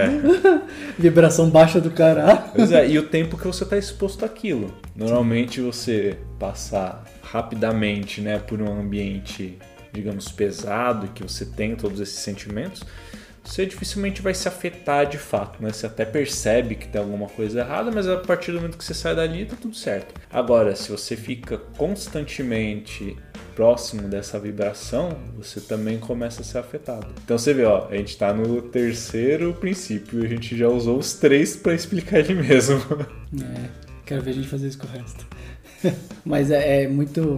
Vibração 0.97 1.49
baixa 1.49 1.79
do 1.79 1.91
caralho. 1.91 2.43
Pois 2.55 2.71
é, 2.71 2.87
e 2.87 2.97
o 2.97 3.03
tempo 3.03 3.37
que 3.37 3.45
você 3.45 3.63
está 3.63 3.77
exposto 3.77 4.25
àquilo. 4.25 4.73
Normalmente 4.95 5.61
você 5.61 6.17
passar 6.39 7.03
rapidamente, 7.21 8.19
né, 8.19 8.39
por 8.39 8.61
um 8.61 8.79
ambiente, 8.79 9.57
digamos, 9.93 10.31
pesado, 10.31 11.07
que 11.09 11.23
você 11.23 11.45
tem 11.45 11.75
todos 11.75 11.99
esses 11.99 12.19
sentimentos, 12.19 12.83
você 13.43 13.65
dificilmente 13.65 14.21
vai 14.21 14.33
se 14.33 14.47
afetar 14.47 15.07
de 15.07 15.17
fato, 15.17 15.61
né? 15.61 15.71
Você 15.71 15.87
até 15.87 16.05
percebe 16.05 16.75
que 16.75 16.87
tem 16.87 17.01
alguma 17.01 17.27
coisa 17.27 17.59
errada, 17.59 17.91
mas 17.91 18.07
a 18.07 18.17
partir 18.17 18.51
do 18.51 18.57
momento 18.57 18.77
que 18.77 18.83
você 18.83 18.93
sai 18.93 19.15
dali, 19.15 19.45
tá 19.45 19.55
tudo 19.59 19.75
certo. 19.75 20.13
Agora, 20.29 20.75
se 20.75 20.91
você 20.91 21.15
fica 21.15 21.57
constantemente 21.57 23.17
próximo 23.55 24.07
dessa 24.07 24.39
vibração, 24.39 25.17
você 25.35 25.59
também 25.59 25.97
começa 25.99 26.41
a 26.41 26.43
ser 26.43 26.59
afetado. 26.59 27.07
Então 27.23 27.37
você 27.37 27.53
vê, 27.53 27.65
ó, 27.65 27.87
a 27.89 27.95
gente 27.95 28.15
tá 28.15 28.31
no 28.33 28.61
terceiro 28.61 29.53
princípio, 29.53 30.23
a 30.23 30.27
gente 30.27 30.55
já 30.55 30.67
usou 30.67 30.99
os 30.99 31.13
três 31.13 31.55
para 31.55 31.73
explicar 31.73 32.19
ele 32.19 32.35
mesmo. 32.35 32.79
É, 33.33 33.69
quero 34.05 34.21
ver 34.21 34.31
a 34.31 34.33
gente 34.33 34.49
fazer 34.49 34.67
isso 34.67 34.77
com 34.77 34.85
o 34.87 34.89
resto. 34.89 35.25
Mas 36.25 36.51
é, 36.51 36.83
é 36.83 36.87
muito. 36.89 37.37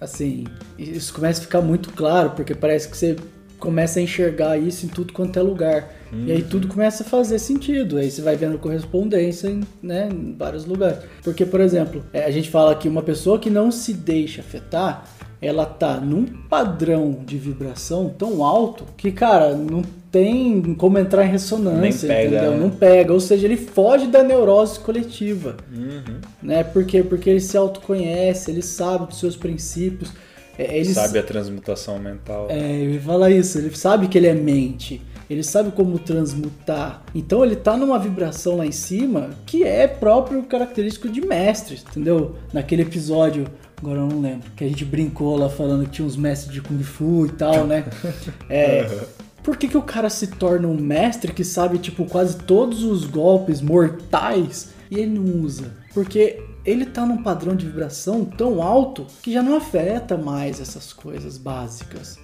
Assim, 0.00 0.44
isso 0.78 1.12
começa 1.14 1.40
a 1.40 1.44
ficar 1.44 1.60
muito 1.60 1.90
claro, 1.92 2.30
porque 2.30 2.54
parece 2.54 2.88
que 2.88 2.96
você 2.96 3.16
começa 3.58 3.98
a 3.98 4.02
enxergar 4.02 4.58
isso 4.58 4.86
em 4.86 4.88
tudo 4.88 5.12
quanto 5.12 5.38
é 5.38 5.42
lugar. 5.42 5.94
E 6.12 6.30
aí 6.30 6.42
tudo 6.42 6.68
começa 6.68 7.02
a 7.02 7.06
fazer 7.06 7.38
sentido. 7.38 7.98
Aí 7.98 8.10
você 8.10 8.22
vai 8.22 8.36
vendo 8.36 8.58
correspondência 8.58 9.48
em, 9.48 9.62
né, 9.82 10.08
em 10.10 10.34
vários 10.36 10.64
lugares. 10.64 10.98
Porque, 11.22 11.44
por 11.44 11.60
exemplo, 11.60 12.04
é, 12.12 12.24
a 12.24 12.30
gente 12.30 12.48
fala 12.48 12.74
que 12.74 12.88
uma 12.88 13.02
pessoa 13.02 13.38
que 13.38 13.50
não 13.50 13.70
se 13.70 13.92
deixa 13.92 14.40
afetar, 14.40 15.08
ela 15.40 15.66
tá 15.66 15.98
num 16.00 16.24
padrão 16.24 17.18
de 17.24 17.36
vibração 17.36 18.08
tão 18.16 18.42
alto 18.44 18.84
que, 18.96 19.12
cara, 19.12 19.54
não 19.54 19.82
tem 20.10 20.74
como 20.74 20.98
entrar 20.98 21.26
em 21.26 21.30
ressonância, 21.30 22.08
Nem 22.08 22.16
pega, 22.16 22.36
entendeu? 22.36 22.50
né? 22.52 22.58
Não 22.58 22.70
pega. 22.70 23.12
Ou 23.12 23.20
seja, 23.20 23.46
ele 23.46 23.56
foge 23.56 24.06
da 24.06 24.22
neurose 24.22 24.80
coletiva. 24.80 25.56
Uhum. 25.70 26.20
Né? 26.42 26.64
Por 26.64 26.84
quê? 26.86 27.02
Porque 27.02 27.28
ele 27.28 27.40
se 27.40 27.56
autoconhece, 27.56 28.50
ele 28.50 28.62
sabe 28.62 29.06
dos 29.06 29.18
seus 29.20 29.36
princípios. 29.36 30.10
é, 30.58 30.78
Ele 30.78 30.92
Sabe 30.94 31.18
a 31.18 31.22
transmutação 31.22 31.98
mental. 31.98 32.46
é, 32.48 32.58
eu 32.84 32.90
ia 32.92 33.00
falar 33.00 33.30
isso, 33.30 33.58
ele 33.58 33.74
sabe 33.76 34.08
que 34.08 34.16
ele 34.16 34.28
é 34.28 34.34
mente, 34.34 35.02
ele 35.28 35.42
sabe 35.42 35.70
como 35.72 35.98
transmutar. 35.98 37.02
Então 37.14 37.44
ele 37.44 37.56
tá 37.56 37.76
numa 37.76 37.98
vibração 37.98 38.56
lá 38.56 38.64
em 38.66 38.72
cima 38.72 39.30
que 39.44 39.64
é 39.64 39.86
próprio 39.86 40.42
característico 40.44 41.10
de 41.10 41.20
mestres, 41.20 41.84
entendeu? 41.90 42.36
Naquele 42.54 42.82
episódio, 42.82 43.46
agora 43.78 44.00
eu 44.00 44.06
não 44.06 44.20
lembro, 44.20 44.50
que 44.56 44.64
a 44.64 44.68
gente 44.68 44.84
brincou 44.84 45.36
lá 45.36 45.48
falando 45.48 45.84
que 45.84 45.92
tinha 45.92 46.06
uns 46.06 46.16
mestres 46.16 46.52
de 46.52 46.60
Kung 46.60 46.82
Fu 46.82 47.26
e 47.26 47.30
tal, 47.30 47.66
né? 47.66 47.84
É. 48.48 49.06
Por 49.42 49.56
que, 49.56 49.68
que 49.68 49.78
o 49.78 49.82
cara 49.82 50.10
se 50.10 50.26
torna 50.26 50.66
um 50.66 50.76
mestre 50.76 51.32
que 51.32 51.44
sabe, 51.44 51.78
tipo, 51.78 52.04
quase 52.06 52.36
todos 52.38 52.82
os 52.82 53.04
golpes 53.04 53.60
mortais 53.60 54.70
e 54.90 54.98
ele 54.98 55.18
não 55.18 55.40
usa? 55.40 55.72
Porque 55.94 56.42
ele 56.66 56.84
tá 56.84 57.06
num 57.06 57.22
padrão 57.22 57.54
de 57.54 57.64
vibração 57.64 58.24
tão 58.24 58.60
alto 58.60 59.06
que 59.22 59.32
já 59.32 59.40
não 59.40 59.56
afeta 59.56 60.16
mais 60.16 60.60
essas 60.60 60.92
coisas 60.92 61.38
básicas. 61.38 62.18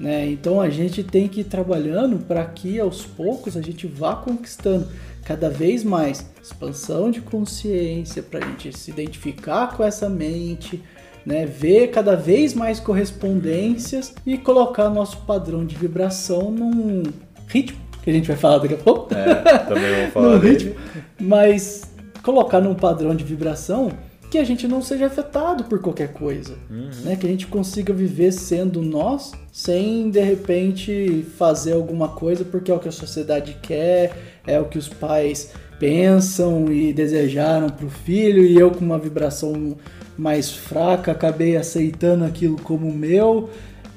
Né? 0.00 0.28
Então 0.28 0.60
a 0.60 0.68
gente 0.68 1.04
tem 1.04 1.28
que 1.28 1.42
ir 1.42 1.44
trabalhando 1.44 2.18
para 2.18 2.44
que 2.44 2.80
aos 2.80 3.06
poucos 3.06 3.56
a 3.56 3.62
gente 3.62 3.86
vá 3.86 4.16
conquistando 4.16 4.88
cada 5.26 5.50
vez 5.50 5.82
mais 5.82 6.24
expansão 6.40 7.10
de 7.10 7.20
consciência, 7.20 8.22
para 8.22 8.38
a 8.38 8.48
gente 8.48 8.78
se 8.78 8.92
identificar 8.92 9.76
com 9.76 9.82
essa 9.82 10.08
mente, 10.08 10.80
né? 11.26 11.44
ver 11.44 11.88
cada 11.88 12.14
vez 12.14 12.54
mais 12.54 12.78
correspondências 12.78 14.14
e 14.24 14.38
colocar 14.38 14.88
nosso 14.88 15.18
padrão 15.22 15.66
de 15.66 15.74
vibração 15.74 16.52
num 16.52 17.02
ritmo, 17.48 17.76
que 18.04 18.10
a 18.10 18.12
gente 18.12 18.28
vai 18.28 18.36
falar 18.36 18.58
daqui 18.58 18.74
a 18.74 18.78
pouco 18.78 19.12
É, 19.12 19.34
também 19.58 19.96
vamos 19.96 20.12
falar 20.14 20.38
dele. 20.38 20.58
ritmo, 20.58 20.74
mas 21.20 21.90
colocar 22.22 22.60
num 22.60 22.76
padrão 22.76 23.12
de 23.12 23.24
vibração 23.24 23.90
que 24.36 24.40
a 24.40 24.44
gente 24.44 24.68
não 24.68 24.82
seja 24.82 25.06
afetado 25.06 25.64
por 25.64 25.78
qualquer 25.78 26.12
coisa, 26.12 26.58
né? 27.02 27.16
Que 27.16 27.26
a 27.26 27.30
gente 27.30 27.46
consiga 27.46 27.94
viver 27.94 28.32
sendo 28.32 28.82
nós, 28.82 29.32
sem 29.50 30.10
de 30.10 30.20
repente 30.20 31.24
fazer 31.38 31.72
alguma 31.72 32.08
coisa 32.08 32.44
porque 32.44 32.70
é 32.70 32.74
o 32.74 32.78
que 32.78 32.88
a 32.88 32.92
sociedade 32.92 33.56
quer, 33.62 34.12
é 34.46 34.60
o 34.60 34.66
que 34.66 34.76
os 34.76 34.88
pais 34.88 35.52
pensam 35.78 36.70
e 36.70 36.92
desejaram 36.92 37.70
pro 37.70 37.88
filho 37.88 38.44
e 38.44 38.56
eu 38.56 38.70
com 38.70 38.84
uma 38.84 38.98
vibração 38.98 39.74
mais 40.18 40.50
fraca 40.50 41.12
acabei 41.12 41.56
aceitando 41.56 42.22
aquilo 42.24 42.60
como 42.60 42.92
meu, 42.92 43.48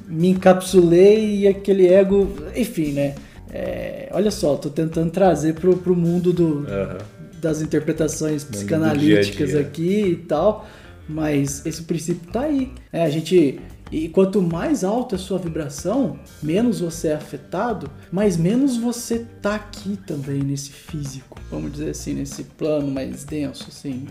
me 0.07 0.29
encapsulei 0.29 1.39
e 1.39 1.47
aquele 1.49 1.87
ego, 1.87 2.29
enfim, 2.55 2.93
né? 2.93 3.15
É, 3.51 4.07
olha 4.13 4.31
só, 4.31 4.55
tô 4.55 4.69
tentando 4.69 5.11
trazer 5.11 5.55
pro, 5.55 5.75
pro 5.75 5.95
mundo 5.95 6.31
do, 6.31 6.65
Aham. 6.65 7.18
Das 7.39 7.61
interpretações 7.61 8.43
psicanalíticas 8.43 9.49
dia 9.49 9.59
dia. 9.59 9.61
aqui 9.61 10.01
e 10.11 10.15
tal, 10.15 10.67
mas 11.07 11.65
esse 11.65 11.83
princípio 11.83 12.31
tá 12.31 12.41
aí. 12.41 12.71
É, 12.91 13.03
a 13.03 13.09
gente 13.09 13.59
e 13.91 14.07
quanto 14.07 14.41
mais 14.41 14.83
alta 14.83 15.15
a 15.15 15.19
sua 15.19 15.39
vibração, 15.39 16.19
menos 16.43 16.79
você 16.79 17.07
é 17.07 17.15
afetado, 17.15 17.89
mas 18.11 18.37
menos 18.37 18.77
você 18.77 19.25
tá 19.41 19.55
aqui 19.55 19.97
também 20.05 20.43
nesse 20.43 20.69
físico, 20.69 21.39
vamos 21.49 21.71
dizer 21.71 21.89
assim, 21.89 22.13
nesse 22.13 22.43
plano 22.43 22.87
mais 22.91 23.23
denso, 23.23 23.65
assim, 23.67 24.07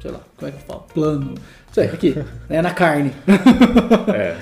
sei 0.00 0.12
lá, 0.12 0.20
como 0.36 0.48
é 0.48 0.52
que 0.52 0.58
eu 0.58 0.66
falo? 0.66 0.86
Plano, 0.94 1.34
isso 1.70 1.80
aí, 1.80 1.88
aqui, 1.88 2.14
né, 2.48 2.62
na 2.62 2.72
carne. 2.72 3.10
É. 4.14 4.36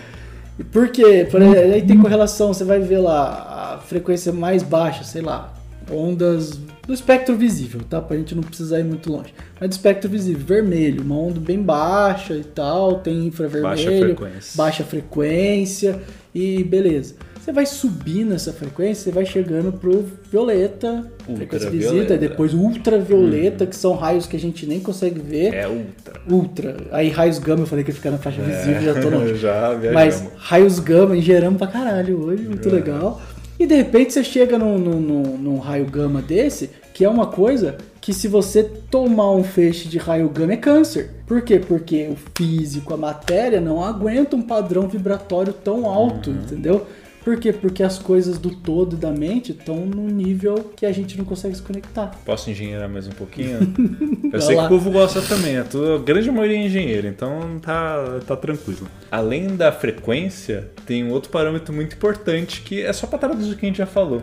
Porque, 0.70 1.26
por 1.30 1.40
exemplo, 1.40 1.72
aí 1.72 1.86
tem 1.86 1.98
correlação, 1.98 2.52
você 2.52 2.64
vai 2.64 2.80
ver 2.80 2.98
lá 2.98 3.76
a 3.76 3.78
frequência 3.78 4.32
mais 4.32 4.62
baixa, 4.62 5.02
sei 5.02 5.22
lá, 5.22 5.54
ondas 5.90 6.60
do 6.88 6.94
espectro 6.94 7.36
visível, 7.36 7.82
tá? 7.88 8.00
Pra 8.00 8.16
gente 8.16 8.34
não 8.34 8.42
precisar 8.42 8.80
ir 8.80 8.84
muito 8.84 9.12
longe. 9.12 9.32
Mas 9.60 9.68
do 9.68 9.72
espectro 9.72 10.08
visível, 10.10 10.44
vermelho, 10.44 11.02
uma 11.02 11.16
onda 11.18 11.38
bem 11.38 11.62
baixa 11.62 12.34
e 12.34 12.42
tal, 12.42 12.96
tem 13.00 13.26
infravermelho, 13.26 13.68
Baixa 13.76 13.90
frequência. 13.90 14.52
baixa 14.56 14.84
frequência 14.84 16.00
e 16.34 16.64
beleza. 16.64 17.14
Você 17.38 17.52
vai 17.52 17.64
subir 17.64 18.24
nessa 18.24 18.52
frequência, 18.52 19.04
você 19.04 19.10
vai 19.10 19.24
chegando 19.24 19.72
pro 19.72 20.04
violeta, 20.30 21.10
frequência 21.36 21.70
visita, 21.70 22.16
depois 22.18 22.52
ultravioleta, 22.52 23.66
que 23.66 23.74
são 23.76 23.94
raios 23.94 24.26
que 24.26 24.36
a 24.36 24.38
gente 24.40 24.66
nem 24.66 24.80
consegue 24.80 25.18
ver. 25.20 25.54
É 25.54 25.66
ultra. 25.68 26.20
Ultra. 26.30 26.76
Aí 26.90 27.08
raios 27.08 27.38
gama, 27.38 27.62
eu 27.62 27.66
falei 27.66 27.84
que 27.84 27.90
ia 27.90 27.94
ficar 27.94 28.10
na 28.10 28.18
faixa 28.18 28.42
visível, 28.42 28.82
já 28.82 29.00
tô 29.00 29.08
longe. 29.08 29.36
Já 29.40 29.74
viajamos. 29.74 29.94
Mas 29.94 30.28
raios 30.36 30.78
gama, 30.78 31.18
geramos 31.20 31.58
pra 31.58 31.66
caralho 31.68 32.20
hoje, 32.22 32.42
muito 32.44 32.68
É. 32.68 32.72
legal. 32.72 33.20
E 33.58 33.66
de 33.66 33.74
repente 33.74 34.12
você 34.12 34.22
chega 34.22 34.58
num, 34.58 34.78
num, 34.78 35.00
num- 35.00 35.36
num 35.38 35.58
raio 35.58 35.84
gama 35.86 36.22
desse, 36.22 36.70
que 36.94 37.04
é 37.04 37.08
uma 37.08 37.26
coisa 37.26 37.76
que 38.00 38.12
se 38.14 38.28
você 38.28 38.62
tomar 38.62 39.32
um 39.32 39.42
feixe 39.42 39.88
de 39.88 39.98
raio 39.98 40.28
gama 40.28 40.52
é 40.52 40.56
câncer. 40.56 41.10
Por 41.26 41.42
quê? 41.42 41.58
Porque 41.58 42.08
o 42.10 42.16
físico, 42.36 42.94
a 42.94 42.96
matéria 42.96 43.60
não 43.60 43.82
aguenta 43.84 44.36
um 44.36 44.42
padrão 44.42 44.88
vibratório 44.88 45.52
tão 45.52 45.86
alto, 45.86 46.30
Uhum. 46.30 46.36
entendeu? 46.36 46.86
Por 47.28 47.38
quê? 47.38 47.52
Porque 47.52 47.82
as 47.82 47.98
coisas 47.98 48.38
do 48.38 48.48
todo 48.48 48.96
e 48.96 48.98
da 48.98 49.10
mente 49.10 49.52
estão 49.52 49.84
num 49.84 50.06
nível 50.08 50.72
que 50.74 50.86
a 50.86 50.92
gente 50.92 51.18
não 51.18 51.26
consegue 51.26 51.54
se 51.54 51.60
conectar. 51.60 52.18
Posso 52.24 52.48
engenheirar 52.50 52.88
mais 52.88 53.06
um 53.06 53.10
pouquinho? 53.10 53.58
Eu 54.32 54.40
sei 54.40 54.56
lá. 54.56 54.62
que 54.66 54.72
o 54.72 54.78
povo 54.78 54.90
gosta 54.90 55.20
também, 55.20 55.58
a, 55.58 55.66
grande 56.02 56.30
maioria 56.30 56.56
é 56.56 56.64
engenheiro, 56.64 57.06
então 57.06 57.58
tá, 57.60 58.20
tá 58.26 58.34
tranquilo. 58.34 58.88
Além 59.10 59.56
da 59.56 59.70
frequência, 59.70 60.70
tem 60.86 61.04
um 61.04 61.10
outro 61.10 61.30
parâmetro 61.30 61.74
muito 61.74 61.94
importante 61.96 62.62
que 62.62 62.80
é 62.80 62.94
só 62.94 63.06
pra 63.06 63.18
traduzir 63.18 63.52
o 63.52 63.56
que 63.56 63.66
a 63.66 63.68
gente 63.68 63.76
já 63.76 63.86
falou, 63.86 64.22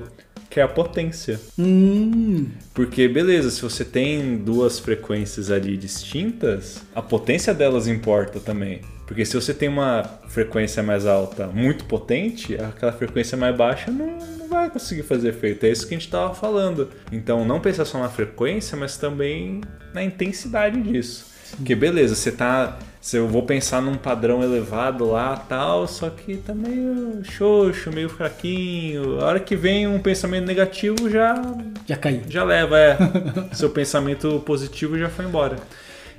que 0.50 0.60
é 0.60 0.64
a 0.64 0.68
potência. 0.68 1.40
Hum, 1.60 2.48
Porque, 2.74 3.08
beleza, 3.08 3.52
se 3.52 3.62
você 3.62 3.86
tem 3.86 4.36
duas 4.36 4.80
frequências 4.80 5.52
ali 5.52 5.78
distintas, 5.78 6.82
a 6.96 7.04
potência 7.04 7.54
delas 7.54 7.88
importa 7.88 8.40
também. 8.40 8.82
Porque 9.06 9.24
se 9.24 9.36
você 9.36 9.54
tem 9.54 9.70
uma 9.70 10.04
frequência 10.28 10.82
mais 10.82 11.06
alta 11.06 11.48
muito 11.48 11.86
potente, 11.86 12.56
aquela 12.56 12.92
frequência 12.92 13.38
mais 13.38 13.56
baixa 13.56 13.92
não, 13.92 14.18
não 14.38 14.48
vai 14.48 14.70
conseguir 14.70 15.04
fazer 15.04 15.30
efeito. 15.30 15.66
É 15.66 15.70
isso 15.70 15.88
que 15.88 15.94
a 15.94 15.98
gente 15.98 16.08
estava 16.08 16.34
falando. 16.34 16.90
Então 17.12 17.46
não 17.46 17.60
pensar 17.60 17.86
só 17.86 18.00
na 18.00 18.10
frequência, 18.10 18.76
mas 18.76 18.98
também 18.98 19.62
na 19.94 20.04
intensidade 20.04 20.82
disso. 20.82 21.36
Porque 21.56 21.76
beleza, 21.76 22.16
você 22.16 22.32
tá. 22.32 22.80
Se 23.00 23.18
eu 23.18 23.28
vou 23.28 23.44
pensar 23.44 23.84
num 23.84 23.96
padrão 23.96 24.42
elevado 24.42 25.06
lá 25.06 25.38
tal, 25.38 25.88
só 25.88 26.10
que 26.10 26.38
tá 26.38 26.56
meio 26.56 27.24
xoxo, 27.24 27.92
meio 27.92 28.10
fraquinho. 28.10 29.22
A 29.22 29.26
hora 29.26 29.40
que 29.40 29.56
vem 29.56 29.88
um 29.88 30.00
pensamento 30.00 30.48
negativo 30.48 31.08
já 31.08 31.40
já 31.86 31.96
caiu. 31.96 32.22
já 32.28 32.44
leva, 32.44 32.80
é. 32.80 32.98
Seu 33.54 33.70
pensamento 33.70 34.40
positivo 34.40 34.98
já 34.98 35.08
foi 35.08 35.26
embora. 35.26 35.58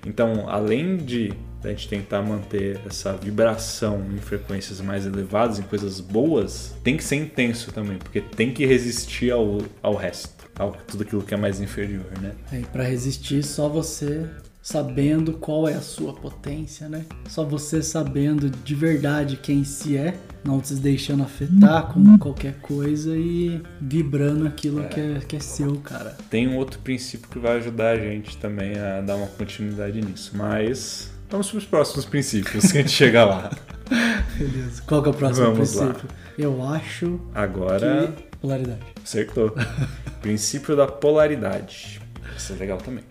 Então, 0.07 0.49
além 0.49 0.97
de 0.97 1.33
a 1.67 1.71
gente 1.71 1.89
tentar 1.89 2.23
manter 2.23 2.81
essa 2.87 3.13
vibração 3.15 4.05
em 4.15 4.19
frequências 4.19 4.81
mais 4.81 5.07
elevadas, 5.07 5.59
em 5.59 5.63
coisas 5.63 6.01
boas, 6.01 6.75
tem 6.83 6.97
que 6.97 7.05
ser 7.05 7.17
intenso 7.17 7.73
também, 7.73 7.99
porque 7.99 8.21
tem 8.21 8.53
que 8.53 8.65
resistir 8.65 9.31
ao, 9.31 9.59
ao 9.83 9.95
resto, 9.95 10.49
ao 10.59 10.73
tudo 10.87 11.03
aquilo 11.03 11.23
que 11.23 11.35
é 11.35 11.37
mais 11.37 11.61
inferior, 11.61 12.07
né? 12.21 12.33
É, 12.53 12.61
para 12.61 12.85
resistir, 12.85 13.43
só 13.43 13.69
você 13.69 14.27
sabendo 14.67 15.35
qual 15.35 15.69
é 15.69 15.75
a 15.75 15.81
sua 15.81 16.13
potência, 16.13 16.89
né? 16.89 17.05
Só 17.29 17.45
você 17.45 17.81
sabendo 17.81 18.51
de 18.51 18.75
verdade 18.75 19.37
quem 19.37 19.63
se 19.63 19.97
é, 19.97 20.19
não 20.45 20.63
se 20.63 20.75
deixando 20.75 21.23
afetar 21.23 21.87
com 21.93 22.19
qualquer 22.19 22.55
coisa 22.55 23.17
e 23.17 23.63
vibrando 23.81 24.45
aquilo 24.45 24.83
Que, 24.89 24.99
é, 24.99 25.21
que 25.21 25.37
é 25.37 25.41
seu, 25.41 25.77
cara. 25.77 26.17
Tem 26.29 26.49
um 26.49 26.57
outro 26.57 26.81
princípio 26.81 27.29
que 27.29 27.39
vai 27.39 27.59
ajudar 27.59 27.93
a 27.93 27.97
gente 27.97 28.37
também 28.39 28.77
a 28.77 29.01
dar 29.01 29.15
uma 29.15 29.29
continuidade 29.29 30.01
nisso, 30.01 30.33
mas 30.35 31.16
vamos 31.31 31.51
para 31.51 31.59
os 31.59 31.65
próximos 31.65 32.05
princípios 32.05 32.73
que 32.73 32.79
a 32.79 32.81
gente 32.83 32.93
chega 32.93 33.25
lá. 33.25 33.51
Beleza. 34.37 34.83
Qual 34.87 35.03
que 35.03 35.09
é 35.09 35.13
o 35.13 35.15
próximo 35.15 35.47
Vamos 35.47 35.75
lá. 35.75 35.87
princípio? 35.87 36.09
Eu 36.39 36.63
acho 36.69 37.21
Agora, 37.35 38.13
que 38.15 38.37
polaridade. 38.39 38.81
Acertou. 39.03 39.55
Princípio 40.21 40.77
da 40.77 40.87
polaridade. 40.87 42.01
Isso 42.37 42.53
é 42.53 42.57
legal 42.57 42.79
também. 42.79 43.05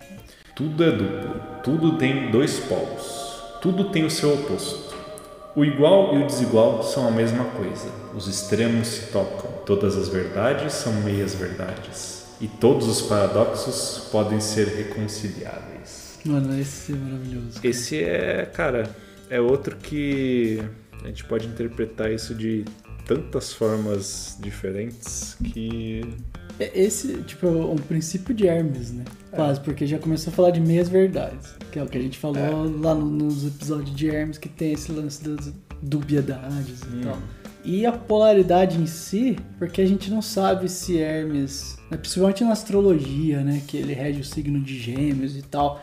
Tudo 0.54 0.84
é 0.84 0.90
duplo. 0.92 1.40
Tudo 1.64 1.98
tem 1.98 2.30
dois 2.30 2.60
polos. 2.60 3.42
Tudo 3.60 3.90
tem 3.90 4.04
o 4.04 4.10
seu 4.10 4.34
oposto. 4.34 4.94
O 5.56 5.64
igual 5.64 6.14
e 6.14 6.22
o 6.22 6.26
desigual 6.26 6.82
são 6.82 7.08
a 7.08 7.10
mesma 7.10 7.44
coisa. 7.44 7.88
Os 8.14 8.28
extremos 8.28 8.86
se 8.88 9.06
tocam. 9.06 9.50
Todas 9.64 9.96
as 9.96 10.08
verdades 10.08 10.72
são 10.74 10.92
meias 11.00 11.34
verdades. 11.34 12.26
E 12.40 12.46
todos 12.46 12.86
os 12.86 13.02
paradoxos 13.02 14.08
podem 14.12 14.38
ser 14.38 14.68
reconciliáveis. 14.68 15.95
Mano, 16.26 16.58
esse 16.60 16.92
é 16.92 16.96
maravilhoso. 16.96 17.60
Esse 17.62 18.02
é, 18.02 18.46
cara, 18.46 18.88
é 19.30 19.40
outro 19.40 19.76
que 19.76 20.60
a 21.02 21.06
gente 21.08 21.24
pode 21.24 21.46
interpretar 21.46 22.10
isso 22.12 22.34
de 22.34 22.64
tantas 23.06 23.52
formas 23.52 24.36
diferentes 24.40 25.36
que 25.52 26.02
É 26.58 26.70
Esse, 26.80 27.18
tipo, 27.24 27.46
é 27.46 27.50
um 27.50 27.76
princípio 27.76 28.34
de 28.34 28.46
Hermes, 28.46 28.90
né? 28.90 29.04
Quase, 29.30 29.60
porque 29.60 29.86
já 29.86 29.98
começou 29.98 30.32
a 30.32 30.36
falar 30.36 30.50
de 30.52 30.60
meias 30.60 30.88
verdades. 30.88 31.54
Que 31.70 31.78
é 31.78 31.82
o 31.82 31.86
que 31.86 31.98
a 31.98 32.00
gente 32.00 32.16
falou 32.18 32.38
É. 32.38 32.50
lá 32.82 32.94
no- 32.94 33.10
nos 33.10 33.44
episódios 33.46 33.94
de 33.94 34.08
Hermes, 34.08 34.38
que 34.38 34.48
tem 34.48 34.72
esse 34.72 34.90
lance 34.90 35.22
das 35.22 35.52
dubiedades 35.82 36.80
e 36.82 36.96
Hum. 36.96 37.00
tal. 37.02 37.18
E 37.62 37.84
a 37.84 37.92
polaridade 37.92 38.78
em 38.80 38.86
si, 38.86 39.36
porque 39.58 39.80
a 39.82 39.86
gente 39.86 40.08
não 40.10 40.22
sabe 40.22 40.68
se 40.68 40.96
Hermes, 40.98 41.76
né, 41.90 41.96
principalmente 41.98 42.42
na 42.44 42.52
astrologia, 42.52 43.40
né? 43.42 43.60
Que 43.66 43.76
ele 43.76 43.92
rege 43.92 44.20
o 44.20 44.24
signo 44.24 44.58
de 44.60 44.78
gêmeos 44.78 45.36
e 45.36 45.42
tal. 45.42 45.82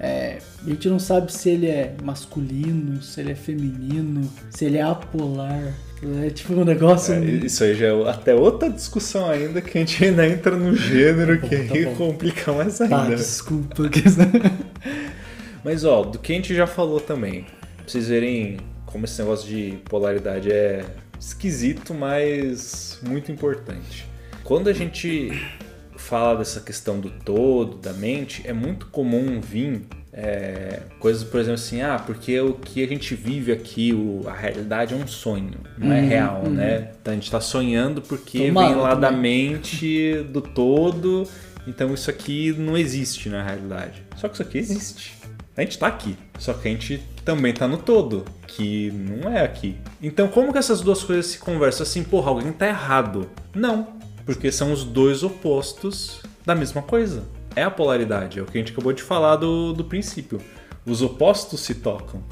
É, 0.00 0.38
a 0.64 0.68
gente 0.68 0.88
não 0.88 0.98
sabe 0.98 1.32
se 1.32 1.48
ele 1.50 1.66
é 1.66 1.94
masculino, 2.02 3.02
se 3.02 3.20
ele 3.20 3.32
é 3.32 3.34
feminino, 3.34 4.30
se 4.50 4.64
ele 4.64 4.78
é 4.78 4.82
apolar. 4.82 5.74
É 6.22 6.28
tipo 6.28 6.52
um 6.52 6.64
negócio. 6.64 7.14
É, 7.14 7.20
isso 7.24 7.64
aí 7.64 7.74
já 7.74 7.86
é 7.86 8.08
até 8.10 8.34
outra 8.34 8.68
discussão 8.68 9.30
ainda 9.30 9.62
que 9.62 9.78
a 9.78 9.80
gente 9.80 10.04
ainda 10.04 10.26
entra 10.26 10.54
no 10.56 10.76
gênero 10.76 11.36
Tá 11.40 11.42
bom, 11.42 11.48
que 11.48 11.56
tá 11.68 11.74
aí 11.74 11.84
bom. 11.86 11.94
complica 11.94 12.52
mais 12.52 12.76
Tá, 12.76 12.84
ainda. 13.04 13.16
desculpa. 13.16 13.84
Mas 15.64 15.84
ó, 15.84 16.02
do 16.02 16.18
que 16.18 16.32
a 16.32 16.36
gente 16.36 16.54
já 16.54 16.66
falou 16.66 17.00
também, 17.00 17.44
pra 17.76 17.86
vocês 17.86 18.08
verem 18.08 18.58
como 18.84 19.06
esse 19.06 19.18
negócio 19.20 19.48
de 19.48 19.78
polaridade 19.88 20.52
é 20.52 20.84
esquisito, 21.18 21.94
mas 21.94 22.98
muito 23.02 23.32
importante. 23.32 24.06
Quando 24.42 24.68
a 24.68 24.72
gente 24.74 25.30
fala 26.04 26.38
dessa 26.38 26.60
questão 26.60 27.00
do 27.00 27.10
todo, 27.10 27.76
da 27.78 27.92
mente, 27.92 28.42
é 28.44 28.52
muito 28.52 28.86
comum 28.86 29.40
vir 29.40 29.82
é, 30.16 30.82
coisas, 31.00 31.24
por 31.24 31.40
exemplo, 31.40 31.54
assim, 31.60 31.82
ah, 31.82 31.98
porque 31.98 32.38
o 32.38 32.52
que 32.54 32.84
a 32.84 32.86
gente 32.86 33.16
vive 33.16 33.50
aqui, 33.50 33.92
o- 33.92 34.22
a 34.28 34.32
realidade 34.32 34.94
é 34.94 34.96
um 34.96 35.08
sonho, 35.08 35.54
não 35.76 35.92
é 35.92 36.00
Uhum, 36.00 36.08
real, 36.08 36.42
uhum. 36.44 36.50
né? 36.50 36.90
Então 37.02 37.12
a 37.12 37.16
gente 37.16 37.28
tá 37.28 37.40
sonhando 37.40 38.00
porque 38.00 38.38
vem 38.38 38.52
lá 38.76 38.94
da 38.94 39.08
também. 39.08 39.50
mente 39.50 40.22
do 40.30 40.40
todo, 40.40 41.26
então 41.66 41.92
isso 41.92 42.08
aqui 42.10 42.54
não 42.56 42.76
existe 42.78 43.28
na 43.28 43.42
realidade. 43.42 44.04
Só 44.16 44.28
que 44.28 44.34
isso 44.34 44.42
aqui 44.42 44.58
existe. 44.58 45.14
A 45.56 45.62
gente 45.62 45.78
tá 45.78 45.88
aqui, 45.88 46.16
só 46.38 46.52
que 46.54 46.68
a 46.68 46.70
gente 46.70 47.02
também 47.24 47.52
tá 47.52 47.66
no 47.66 47.76
todo, 47.78 48.24
que 48.46 48.92
não 48.92 49.28
é 49.28 49.42
aqui. 49.42 49.76
Então 50.00 50.28
como 50.28 50.52
que 50.52 50.58
essas 50.58 50.80
duas 50.80 51.02
coisas 51.02 51.26
se 51.26 51.38
conversam 51.38 51.82
assim, 51.82 52.04
porra, 52.04 52.28
alguém 52.30 52.52
tá 52.52 52.68
errado? 52.68 53.28
Não, 53.52 53.88
porque 54.24 54.50
são 54.50 54.72
os 54.72 54.84
dois 54.84 55.22
opostos 55.22 56.20
da 56.44 56.54
mesma 56.54 56.82
coisa. 56.82 57.24
É 57.56 57.62
a 57.62 57.70
polaridade, 57.70 58.38
é 58.38 58.42
o 58.42 58.46
que 58.46 58.58
a 58.58 58.60
gente 58.60 58.72
acabou 58.72 58.92
de 58.92 59.02
falar 59.02 59.36
do, 59.36 59.72
do 59.72 59.84
princípio. 59.84 60.40
Os 60.84 61.02
opostos 61.02 61.60
se 61.60 61.76
tocam. 61.76 62.22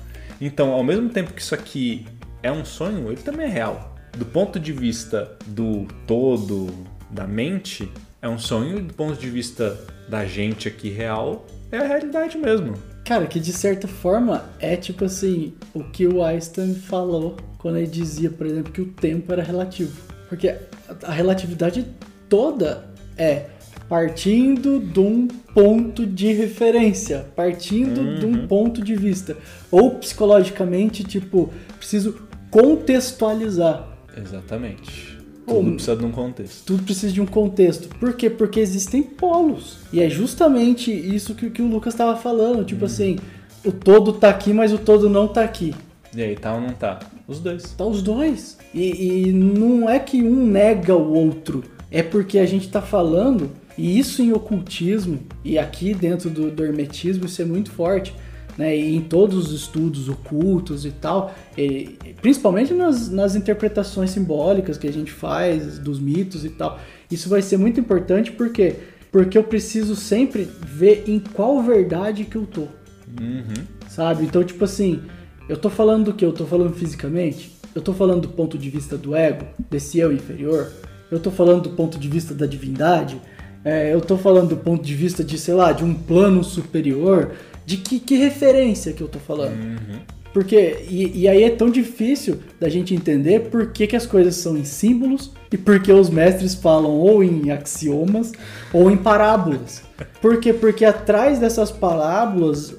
Então, 0.40 0.72
ao 0.72 0.82
mesmo 0.82 1.09
tempo 1.09 1.32
que 1.32 1.40
isso 1.40 1.55
aqui 1.55 2.07
é 2.43 2.51
um 2.51 2.64
sonho, 2.64 3.09
ele 3.09 3.22
também 3.22 3.47
é 3.47 3.51
real. 3.51 3.95
Do 4.16 4.24
ponto 4.24 4.59
de 4.59 4.72
vista 4.72 5.36
do 5.47 5.86
todo, 6.07 6.68
da 7.09 7.26
mente, 7.26 7.90
é 8.20 8.28
um 8.28 8.38
sonho, 8.38 8.78
e 8.78 8.82
do 8.82 8.95
ponto 8.95 9.18
de 9.18 9.30
vista 9.30 9.78
da 10.09 10.26
gente 10.26 10.68
aqui 10.68 10.90
real, 10.90 11.47
é 11.70 11.78
a 11.78 11.86
realidade 11.86 12.36
mesmo. 12.36 12.74
Cara, 13.05 13.26
que 13.26 13.40
de 13.40 13.53
certa 13.53 13.88
forma 13.88 14.45
é 14.61 14.76
tipo 14.76 15.05
assim, 15.05 15.55
o 15.72 15.82
que 15.82 16.07
o 16.07 16.22
Einstein 16.22 16.74
falou 16.74 17.36
quando 17.59 17.78
ele 17.78 17.86
dizia, 17.86 18.30
por 18.30 18.47
exemplo, 18.47 18.72
que 18.72 18.80
o 18.80 18.86
tempo 18.86 19.32
era 19.32 19.43
relativo. 19.43 19.97
Porque 20.28 20.57
a- 21.03 21.12
relatividade 21.12 21.86
toda 22.28 22.84
é 23.16 23.47
partindo 23.88 24.80
de 24.80 25.01
um 25.01 25.26
ponto 25.28 26.07
de 26.07 26.32
referência, 26.32 27.26
partindo 27.36 28.18
de 28.18 28.24
um 28.26 28.47
ponto 28.47 28.80
de 28.82 28.95
vista. 28.97 29.36
Ou 29.70 29.90
psicologicamente, 29.97 31.05
tipo, 31.05 31.53
preciso 31.78 32.18
contextualizar. 32.51 33.88
Exatamente. 34.16 35.18
Pô, 35.47 35.55
Tudo 35.57 35.72
precisa 35.72 35.97
de 35.97 36.05
um 36.05 36.11
contexto. 36.12 36.64
Tudo 36.64 36.82
precisa 36.84 37.12
de 37.12 37.20
um 37.20 37.26
contexto. 37.26 37.88
Por 37.99 38.12
quê? 38.14 38.30
Porque 38.30 38.61
existem 38.61 39.03
polos. 39.03 39.78
E 39.93 40.01
é 40.01 40.09
justamente 40.09 40.90
isso 40.93 41.34
que, 41.34 41.51
que 41.51 41.61
o 41.61 41.66
Lucas 41.66 41.95
estava 41.95 42.16
falando. 42.16 42.64
Tipo 42.64 42.84
assim, 42.84 43.18
o 43.64 43.72
todo 43.72 44.12
tá 44.12 44.28
aqui, 44.30 44.53
mas 44.53 44.72
o 44.72 44.78
todo 44.78 45.09
não 45.11 45.26
tá 45.28 45.43
aqui. 45.43 45.74
E 46.14 46.22
aí, 46.22 46.36
tá 46.36 46.55
ou 46.55 46.61
não 46.61 46.70
tá? 46.70 47.01
Os 47.26 47.40
dois. 47.40 47.62
Tá 47.72 47.84
os 47.84 48.02
dois. 48.02 48.58
E, 48.74 49.26
e 49.26 49.32
não 49.32 49.88
é 49.88 49.98
que 49.98 50.22
um 50.22 50.46
nega 50.46 50.94
o 50.96 51.12
outro. 51.12 51.64
É 51.90 52.02
porque 52.02 52.38
a 52.38 52.46
gente 52.46 52.68
tá 52.68 52.80
falando, 52.80 53.50
e 53.76 53.98
isso 53.98 54.22
em 54.22 54.32
ocultismo, 54.32 55.20
e 55.44 55.58
aqui 55.58 55.92
dentro 55.94 56.30
do, 56.30 56.50
do 56.50 56.64
hermetismo, 56.64 57.26
isso 57.26 57.42
é 57.42 57.44
muito 57.44 57.70
forte. 57.70 58.14
né? 58.56 58.76
E 58.76 58.96
em 58.96 59.00
todos 59.00 59.46
os 59.46 59.52
estudos 59.52 60.08
ocultos 60.08 60.84
e 60.84 60.90
tal, 60.90 61.34
e, 61.56 61.98
principalmente 62.20 62.72
nas, 62.72 63.08
nas 63.10 63.34
interpretações 63.34 64.10
simbólicas 64.10 64.78
que 64.78 64.86
a 64.86 64.92
gente 64.92 65.10
faz 65.10 65.78
dos 65.78 65.98
mitos 66.00 66.44
e 66.44 66.48
tal. 66.50 66.78
Isso 67.10 67.28
vai 67.28 67.42
ser 67.42 67.56
muito 67.58 67.78
importante 67.78 68.32
porque 68.32 68.76
porque 69.10 69.36
eu 69.36 69.44
preciso 69.44 69.94
sempre 69.94 70.48
ver 70.66 71.04
em 71.06 71.18
qual 71.18 71.62
verdade 71.62 72.24
que 72.24 72.34
eu 72.34 72.46
tô. 72.46 72.62
Uhum. 72.62 73.66
Sabe? 73.86 74.24
Então, 74.24 74.42
tipo 74.42 74.64
assim, 74.64 75.02
eu 75.49 75.57
tô 75.57 75.68
falando 75.68 76.07
do 76.07 76.12
que? 76.12 76.24
Eu 76.24 76.32
tô 76.32 76.47
falando 76.47 76.74
fisicamente? 76.74 77.53
Eu 77.74 77.82
tô 77.82 77.93
falando 77.93 78.22
do 78.22 78.28
ponto 78.28 78.59
de 78.59 78.68
vista 78.68 78.97
do 78.99 79.14
ego, 79.16 79.47
desse 79.70 79.99
eu 79.99 80.12
inferior? 80.12 80.70
Eu 81.11 81.18
tô 81.20 81.30
falando 81.30 81.62
do 81.62 81.70
ponto 81.70 81.99
de 81.99 82.09
vista 82.09 82.34
da 82.34 82.47
divindade? 82.47 83.20
É, 83.64 83.93
eu 83.93 84.01
tô 84.01 84.16
falando 84.16 84.51
do 84.51 84.57
ponto 84.57 84.84
de 84.84 84.95
vista 84.95 85.22
de, 85.22 85.38
sei 85.38 85.55
lá, 85.55 85.72
de 85.72 85.84
um 85.84 85.95
plano 85.95 86.43
superior? 86.43 87.32
De 87.64 87.76
que, 87.76 88.01
que 88.01 88.16
referência 88.16 88.93
que 88.93 89.03
eu 89.03 89.09
tô 89.09 89.18
falando? 89.18 89.55
Uhum. 89.55 90.01
Porque, 90.32 90.86
e, 90.88 91.20
e, 91.20 91.28
aí 91.28 91.45
é 91.45 91.51
tão 91.51 91.68
difícil 91.68 92.40
da 92.59 92.68
gente 92.68 92.95
entender 92.95 93.51
por 93.51 93.66
que, 93.66 93.86
que 93.86 93.95
as 93.95 94.07
coisas 94.07 94.34
são 94.36 94.57
em 94.57 94.64
símbolos 94.64 95.30
e 95.53 95.59
por 95.59 95.80
que 95.80 95.93
os 95.93 96.09
mestres 96.09 96.55
falam 96.55 96.90
ou 96.93 97.22
em 97.22 97.51
axiomas 97.51 98.32
ou 98.72 98.90
em 98.90 98.97
parábolas. 98.97 99.82
Por 100.22 100.40
quê? 100.40 100.55
Porque 100.55 100.86
atrás 100.86 101.38
dessas 101.38 101.70
parábolas, 101.70 102.74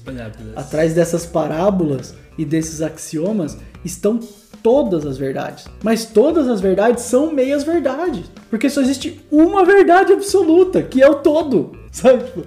parábolas, 0.00 0.56
atrás 0.56 0.94
dessas 0.94 1.26
parábolas 1.26 2.14
e 2.36 2.44
desses 2.44 2.82
axiomas 2.82 3.56
estão 3.84 4.18
todas 4.62 5.06
as 5.06 5.16
verdades. 5.16 5.66
Mas 5.82 6.04
todas 6.04 6.48
as 6.48 6.60
verdades 6.60 7.04
são 7.04 7.32
meias 7.32 7.64
verdades. 7.64 8.26
Porque 8.50 8.68
só 8.68 8.80
existe 8.80 9.20
uma 9.30 9.64
verdade 9.64 10.12
absoluta, 10.12 10.82
que 10.82 11.02
é 11.02 11.08
o 11.08 11.16
todo. 11.16 11.72
Sabe? 11.92 12.24
Tipo, 12.24 12.46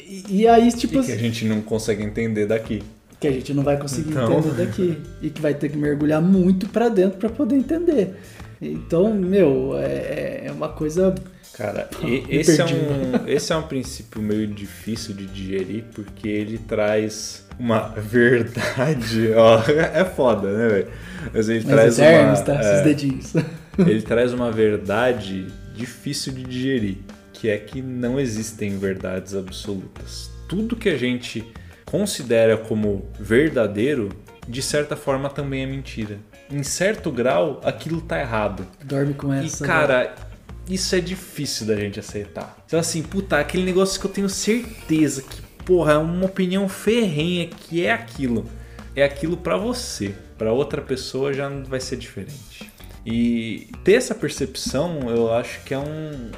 e, 0.00 0.42
e 0.42 0.48
aí, 0.48 0.72
tipo. 0.72 1.00
E 1.00 1.04
que 1.04 1.12
a 1.12 1.16
gente 1.16 1.44
não 1.44 1.60
consegue 1.60 2.02
entender 2.02 2.46
daqui 2.46 2.82
que 3.18 3.26
a 3.26 3.32
gente 3.32 3.54
não 3.54 3.62
vai 3.62 3.78
conseguir 3.78 4.10
então... 4.10 4.38
entender 4.38 4.66
daqui 4.66 4.98
e 5.22 5.30
que 5.30 5.40
vai 5.40 5.54
ter 5.54 5.70
que 5.70 5.76
mergulhar 5.76 6.20
muito 6.20 6.68
para 6.68 6.88
dentro 6.88 7.18
para 7.18 7.28
poder 7.28 7.56
entender. 7.56 8.14
Então, 8.60 9.12
meu, 9.14 9.76
é, 9.76 10.46
é 10.46 10.52
uma 10.52 10.68
coisa. 10.68 11.14
Cara, 11.56 11.88
esse 12.28 12.60
é, 12.60 12.64
um, 12.64 12.68
esse 13.26 13.52
é 13.52 13.56
um 13.56 13.62
princípio 13.62 14.20
meio 14.20 14.46
difícil 14.46 15.14
de 15.14 15.26
digerir 15.26 15.84
porque 15.94 16.28
ele 16.28 16.58
traz 16.58 17.46
uma 17.58 17.88
verdade. 17.88 19.32
Ó, 19.34 19.62
é 19.70 20.04
foda, 20.04 20.52
né, 20.52 20.68
velho? 20.68 20.88
Mas 21.32 21.48
ele 21.48 21.64
Mas 21.64 21.96
traz 21.96 21.98
uma. 21.98 22.36
tá? 22.42 22.54
É, 22.54 22.72
Esses 22.72 22.84
dedinhos. 22.84 23.32
ele 23.78 24.02
traz 24.02 24.32
uma 24.34 24.52
verdade 24.52 25.46
difícil 25.74 26.32
de 26.32 26.44
digerir, 26.44 26.98
que 27.32 27.48
é 27.48 27.56
que 27.56 27.80
não 27.80 28.20
existem 28.20 28.78
verdades 28.78 29.34
absolutas. 29.34 30.30
Tudo 30.48 30.76
que 30.76 30.88
a 30.88 30.96
gente 30.96 31.44
considera 31.86 32.56
como 32.56 33.08
verdadeiro, 33.18 34.10
de 34.46 34.60
certa 34.60 34.94
forma 34.94 35.30
também 35.30 35.62
é 35.62 35.66
mentira. 35.66 36.18
Em 36.50 36.62
certo 36.62 37.10
grau, 37.10 37.60
aquilo 37.64 38.00
tá 38.00 38.20
errado. 38.20 38.66
Dorme 38.84 39.14
com 39.14 39.32
essa. 39.32 39.64
E 39.64 39.66
cara, 39.66 40.14
isso 40.68 40.94
é 40.94 41.00
difícil 41.00 41.66
da 41.66 41.76
gente 41.76 42.00
aceitar. 42.00 42.56
Então 42.66 42.78
assim, 42.78 43.02
puta, 43.02 43.38
aquele 43.38 43.64
negócio 43.64 44.00
que 44.00 44.06
eu 44.06 44.10
tenho 44.10 44.28
certeza 44.28 45.22
que, 45.22 45.40
porra, 45.64 45.92
é 45.92 45.98
uma 45.98 46.26
opinião 46.26 46.68
ferrenha 46.68 47.48
que 47.48 47.84
é 47.84 47.92
aquilo. 47.92 48.46
É 48.94 49.04
aquilo 49.04 49.36
para 49.36 49.56
você. 49.56 50.14
Para 50.38 50.52
outra 50.52 50.82
pessoa 50.82 51.32
já 51.32 51.48
vai 51.48 51.80
ser 51.80 51.96
diferente. 51.96 52.70
E 53.04 53.68
ter 53.84 53.94
essa 53.94 54.14
percepção, 54.14 55.08
eu 55.08 55.32
acho 55.32 55.62
que 55.62 55.72
é 55.72 55.78
um, 55.78 56.30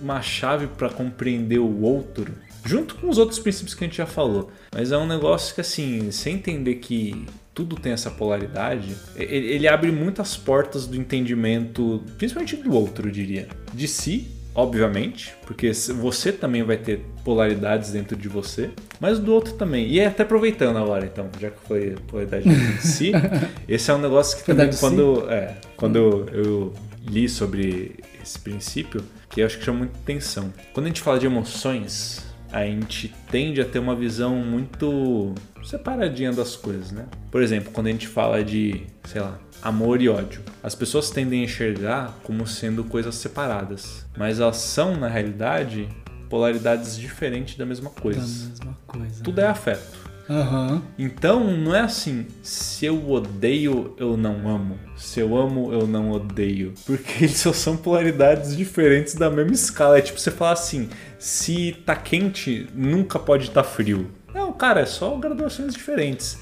uma 0.00 0.22
chave 0.22 0.66
para 0.66 0.88
compreender 0.88 1.58
o 1.58 1.82
outro 1.82 2.32
junto 2.64 2.94
com 2.94 3.08
os 3.08 3.18
outros 3.18 3.38
princípios 3.38 3.74
que 3.74 3.84
a 3.84 3.86
gente 3.86 3.98
já 3.98 4.06
falou. 4.06 4.50
Mas 4.74 4.90
é 4.90 4.96
um 4.96 5.06
negócio 5.06 5.54
que, 5.54 5.60
assim, 5.60 6.10
sem 6.10 6.36
entender 6.36 6.76
que 6.76 7.26
tudo 7.54 7.76
tem 7.76 7.92
essa 7.92 8.10
polaridade, 8.10 8.96
ele 9.16 9.68
abre 9.68 9.92
muitas 9.92 10.36
portas 10.36 10.86
do 10.86 10.96
entendimento, 10.96 12.02
principalmente 12.18 12.56
do 12.56 12.74
outro, 12.74 13.08
eu 13.08 13.12
diria. 13.12 13.46
De 13.72 13.86
si, 13.86 14.28
obviamente, 14.54 15.34
porque 15.46 15.72
você 15.72 16.32
também 16.32 16.64
vai 16.64 16.76
ter 16.76 17.04
polaridades 17.24 17.92
dentro 17.92 18.16
de 18.16 18.28
você, 18.28 18.70
mas 18.98 19.20
do 19.20 19.32
outro 19.32 19.54
também. 19.54 19.86
E 19.86 20.00
é 20.00 20.06
até 20.06 20.24
aproveitando 20.24 20.76
agora, 20.78 21.06
então, 21.06 21.28
já 21.40 21.50
que 21.50 21.60
foi 21.66 21.96
polaridade 22.08 22.44
de 22.44 22.86
si, 22.86 23.12
esse 23.68 23.90
é 23.90 23.94
um 23.94 23.98
negócio 23.98 24.36
que 24.38 24.44
também 24.44 24.70
quando, 24.78 25.30
é, 25.30 25.56
quando 25.76 25.96
eu 26.32 26.74
li 27.06 27.28
sobre 27.28 27.96
esse 28.20 28.38
princípio, 28.38 29.04
que 29.28 29.42
eu 29.42 29.46
acho 29.46 29.58
que 29.58 29.64
chama 29.64 29.78
muita 29.80 29.96
atenção. 29.98 30.52
Quando 30.72 30.86
a 30.86 30.88
gente 30.88 31.00
fala 31.00 31.18
de 31.18 31.26
emoções, 31.26 32.33
a 32.54 32.64
gente 32.64 33.12
tende 33.32 33.60
a 33.60 33.64
ter 33.64 33.80
uma 33.80 33.96
visão 33.96 34.36
muito 34.36 35.34
separadinha 35.64 36.32
das 36.32 36.54
coisas, 36.54 36.92
né? 36.92 37.06
Por 37.28 37.42
exemplo, 37.42 37.72
quando 37.72 37.88
a 37.88 37.90
gente 37.90 38.06
fala 38.06 38.44
de, 38.44 38.86
sei 39.02 39.20
lá, 39.20 39.36
amor 39.60 40.00
e 40.00 40.08
ódio, 40.08 40.40
as 40.62 40.72
pessoas 40.72 41.10
tendem 41.10 41.40
a 41.40 41.44
enxergar 41.44 42.16
como 42.22 42.46
sendo 42.46 42.84
coisas 42.84 43.16
separadas, 43.16 44.06
mas 44.16 44.38
elas 44.38 44.58
são, 44.58 44.96
na 44.96 45.08
realidade, 45.08 45.88
polaridades 46.30 46.96
diferentes 46.96 47.56
da 47.56 47.66
mesma 47.66 47.90
coisa. 47.90 48.20
Da 48.20 48.48
mesma 48.48 48.78
coisa. 48.86 49.24
Tudo 49.24 49.40
é 49.40 49.46
afeto. 49.48 50.03
Uhum. 50.28 50.80
Então 50.98 51.44
não 51.56 51.74
é 51.74 51.80
assim, 51.80 52.26
se 52.42 52.86
eu 52.86 53.10
odeio, 53.10 53.94
eu 53.98 54.16
não 54.16 54.48
amo. 54.48 54.78
Se 54.96 55.20
eu 55.20 55.36
amo, 55.36 55.72
eu 55.72 55.86
não 55.86 56.10
odeio. 56.10 56.72
Porque 56.86 57.24
eles 57.24 57.36
só 57.36 57.52
são 57.52 57.76
polaridades 57.76 58.56
diferentes 58.56 59.14
da 59.14 59.30
mesma 59.30 59.52
escala. 59.52 59.98
É 59.98 60.02
tipo 60.02 60.18
você 60.18 60.30
falar 60.30 60.52
assim: 60.52 60.88
se 61.18 61.76
tá 61.84 61.94
quente, 61.94 62.66
nunca 62.74 63.18
pode 63.18 63.48
estar 63.48 63.62
tá 63.62 63.68
frio. 63.68 64.10
Não, 64.32 64.52
cara, 64.52 64.80
é 64.80 64.86
só 64.86 65.16
graduações 65.16 65.74
diferentes. 65.74 66.38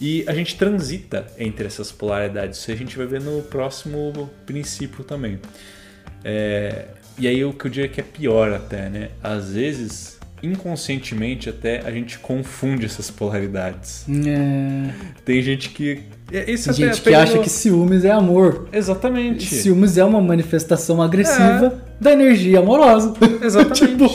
E 0.00 0.24
a 0.28 0.34
gente 0.34 0.56
transita 0.56 1.26
entre 1.38 1.66
essas 1.66 1.90
polaridades. 1.90 2.58
Isso 2.58 2.70
a 2.70 2.74
gente 2.74 2.96
vai 2.96 3.06
ver 3.06 3.20
no 3.20 3.42
próximo 3.42 4.30
princípio 4.44 5.02
também. 5.02 5.40
É... 6.22 6.88
E 7.18 7.26
aí 7.26 7.42
o 7.44 7.52
que 7.52 7.66
eu 7.66 7.70
diria 7.70 7.88
que 7.88 8.00
é 8.00 8.04
pior 8.04 8.52
até, 8.52 8.90
né? 8.90 9.10
Às 9.22 9.52
vezes 9.54 10.15
inconscientemente 10.42 11.48
até 11.48 11.80
a 11.84 11.90
gente 11.90 12.18
confunde 12.18 12.84
essas 12.84 13.10
polaridades. 13.10 14.04
É... 14.08 14.90
Tem 15.24 15.42
gente 15.42 15.70
que. 15.70 16.02
É, 16.32 16.42
Tem 16.42 16.56
gente 16.56 17.00
que 17.00 17.14
acha 17.14 17.38
que 17.38 17.48
ciúmes 17.48 18.04
é 18.04 18.10
amor. 18.10 18.68
Exatamente. 18.72 19.54
Ciúmes 19.54 19.96
é 19.96 20.04
uma 20.04 20.20
manifestação 20.20 21.00
agressiva 21.00 21.80
é. 21.98 22.02
da 22.02 22.12
energia 22.12 22.58
amorosa. 22.58 23.14
Exatamente. 23.42 23.86
tipo, 23.86 24.08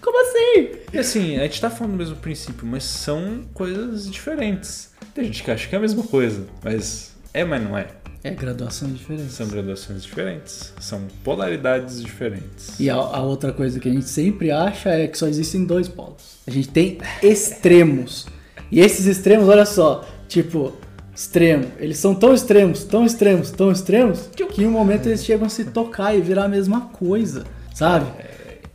como 0.00 0.22
assim? 0.22 0.68
E 0.92 0.98
assim, 0.98 1.36
a 1.36 1.42
gente 1.42 1.60
tá 1.60 1.70
falando 1.70 1.92
do 1.92 1.98
mesmo 1.98 2.16
princípio, 2.16 2.66
mas 2.66 2.84
são 2.84 3.42
coisas 3.52 4.10
diferentes. 4.10 4.90
Tem 5.14 5.24
gente 5.24 5.42
que 5.42 5.50
acha 5.50 5.68
que 5.68 5.74
é 5.74 5.78
a 5.78 5.80
mesma 5.80 6.02
coisa, 6.02 6.46
mas 6.64 7.10
é, 7.32 7.44
mas 7.44 7.62
não 7.62 7.78
é. 7.78 7.86
É, 8.22 8.32
graduações 8.32 8.98
diferentes. 8.98 9.32
São 9.32 9.48
graduações 9.48 10.02
diferentes. 10.02 10.74
São 10.78 11.06
polaridades 11.24 12.02
diferentes. 12.02 12.78
E 12.78 12.90
a, 12.90 12.94
a, 12.94 13.22
outra 13.22 13.50
coisa 13.50 13.80
que 13.80 13.88
a 13.88 13.92
gente 13.92 14.08
sempre 14.08 14.50
acha 14.50 14.90
é 14.90 15.06
que 15.06 15.16
só 15.16 15.26
existem 15.26 15.64
dois 15.64 15.88
polos. 15.88 16.38
A 16.46 16.50
gente 16.50 16.68
tem 16.68 16.98
extremos. 17.22 18.26
E 18.70 18.80
esses 18.80 19.06
extremos, 19.06 19.48
olha 19.48 19.64
só, 19.64 20.06
tipo, 20.28 20.74
extremo. 21.14 21.64
Eles 21.78 21.96
são 21.96 22.14
tão 22.14 22.34
extremos, 22.34 22.84
tão 22.84 23.06
extremos, 23.06 23.50
tão 23.50 23.72
extremos, 23.72 24.28
que 24.28 24.62
em 24.62 24.66
um 24.66 24.70
momento 24.70 25.06
eles 25.06 25.24
chegam 25.24 25.46
a 25.46 25.50
se 25.50 25.64
tocar 25.64 26.14
e 26.14 26.20
virar 26.20 26.44
a 26.44 26.48
mesma 26.48 26.82
coisa, 26.88 27.44
sabe? 27.74 28.06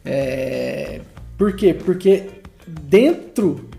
É... 0.03 1.01
Por 1.37 1.55
quê? 1.55 1.71
Porque 1.71 2.29
dentro 2.67 3.69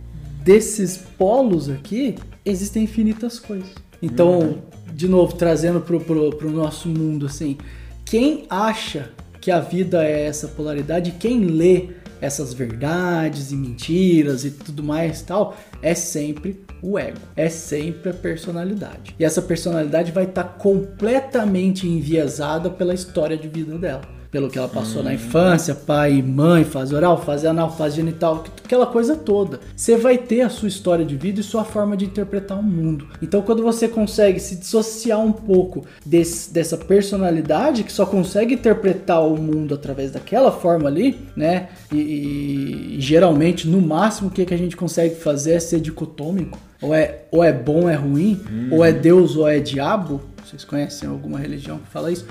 desses 0.45 0.97
polos 0.97 1.69
aqui 1.69 2.15
existem 2.45 2.85
infinitas 2.85 3.41
coisas. 3.41 3.75
Então, 4.01 4.39
uhum 4.39 4.76
de 4.97 5.07
novo, 5.07 5.35
trazendo 5.35 5.79
pro, 5.79 6.01
pro, 6.01 6.35
pro 6.35 6.51
nosso 6.51 6.89
mundo, 6.89 7.27
assim, 7.27 7.59
quem 8.03 8.47
acha 8.49 9.11
que 9.43 9.51
a 9.51 9.61
vida 9.61 10.03
é 10.03 10.25
essa 10.25 10.49
polaridade, 10.49 11.17
quem 11.21 11.45
lê 11.45 11.91
essas 12.19 12.55
verdades 12.55 13.53
e 13.53 13.57
mentiras 13.57 14.47
e 14.47 14.51
tudo 14.51 14.83
mais 14.83 15.21
tal, 15.21 15.55
é 15.83 15.95
sempre 15.95 16.65
o 16.83 16.99
ego, 16.99 17.19
é 17.37 17.51
sempre 17.51 18.09
a 18.09 18.15
personalidade. 18.15 19.15
E 19.19 19.25
essa 19.25 19.43
personalidade 19.43 20.13
vai 20.13 20.25
estar 20.25 20.45
tá 20.45 20.49
completamente 20.49 21.87
enviesada 21.87 22.71
pela 22.71 22.95
história 22.95 23.37
de 23.37 23.49
vida 23.49 23.77
dela 23.77 24.17
pelo 24.31 24.49
que 24.49 24.59
ela 24.59 24.69
passou 24.69 25.03
na 25.03 25.15
infância, 25.15 25.75
pai, 25.75 26.23
mãe, 26.23 26.65
fase 26.65 26.95
oral, 26.95 27.23
fase 27.23 27.47
anal, 27.47 27.75
fase 27.77 27.97
genital, 27.97 28.45
aquela 28.65 28.87
coisa 28.87 29.17
toda. 29.17 29.61
Você 29.75 29.97
vai 29.97 30.19
ter 30.19 30.43
a 30.43 30.49
sua 30.49 30.69
história 30.69 31.05
de 31.05 31.17
vida 31.17 31.41
e 31.41 31.43
sua 31.43 31.65
forma 31.65 31.97
de 31.97 32.05
interpretar 32.05 32.59
o 32.59 32.63
mundo. 32.63 33.09
Então, 33.23 33.43
quando 33.43 33.63
você 33.63 33.89
consegue 33.89 34.41
se 34.41 34.57
dissociar 34.57 35.21
um 35.21 35.33
pouco 35.33 35.87
desse, 36.05 36.53
dessa 36.53 36.77
personalidade 36.77 37.85
que 37.85 37.93
só 37.93 38.05
consegue 38.05 38.55
interpretar 38.55 39.27
o 39.27 39.37
mundo 39.37 39.75
através 39.75 40.11
daquela 40.11 40.53
forma 40.53 40.89
ali, 40.89 41.19
né? 41.37 41.69
E, 41.93 41.97
e, 41.97 42.97
e 42.97 43.01
geralmente, 43.01 43.69
no 43.69 43.81
máximo, 43.81 44.29
o 44.29 44.31
que, 44.33 44.45
que 44.45 44.55
a 44.55 44.59
gente 44.59 44.77
consegue 44.77 45.15
fazer 45.17 45.53
é 45.53 45.61
ser 45.61 45.81
dicotômico. 45.81 46.59
Ou 46.83 46.95
é, 46.95 47.23
ou 47.31 47.43
é 47.43 47.53
bom 47.53 47.85
ou 47.85 47.91
é 47.91 47.95
ruim, 47.95 48.41
hum. 48.51 48.69
ou 48.73 48.85
é 48.85 48.93
Deus 48.93 49.37
ou 49.37 49.49
é 49.49 49.59
diabo. 49.59 50.21
Vocês 50.45 50.65
conhecem 50.65 51.09
alguma 51.09 51.39
religião 51.39 51.79
que 51.79 51.89
fala 51.89 52.13
isso? 52.13 52.27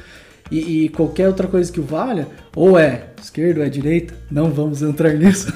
E, 0.51 0.85
e, 0.85 0.89
qualquer 0.89 1.27
outra 1.27 1.47
coisa 1.47 1.71
que 1.71 1.79
valha, 1.79 2.27
ou 2.55 2.77
é 2.77 3.07
esquerda 3.21 3.61
ou 3.61 3.65
é 3.65 3.69
direita, 3.69 4.13
não 4.29 4.51
vamos 4.51 4.81
entrar 4.83 5.13
nisso. 5.17 5.51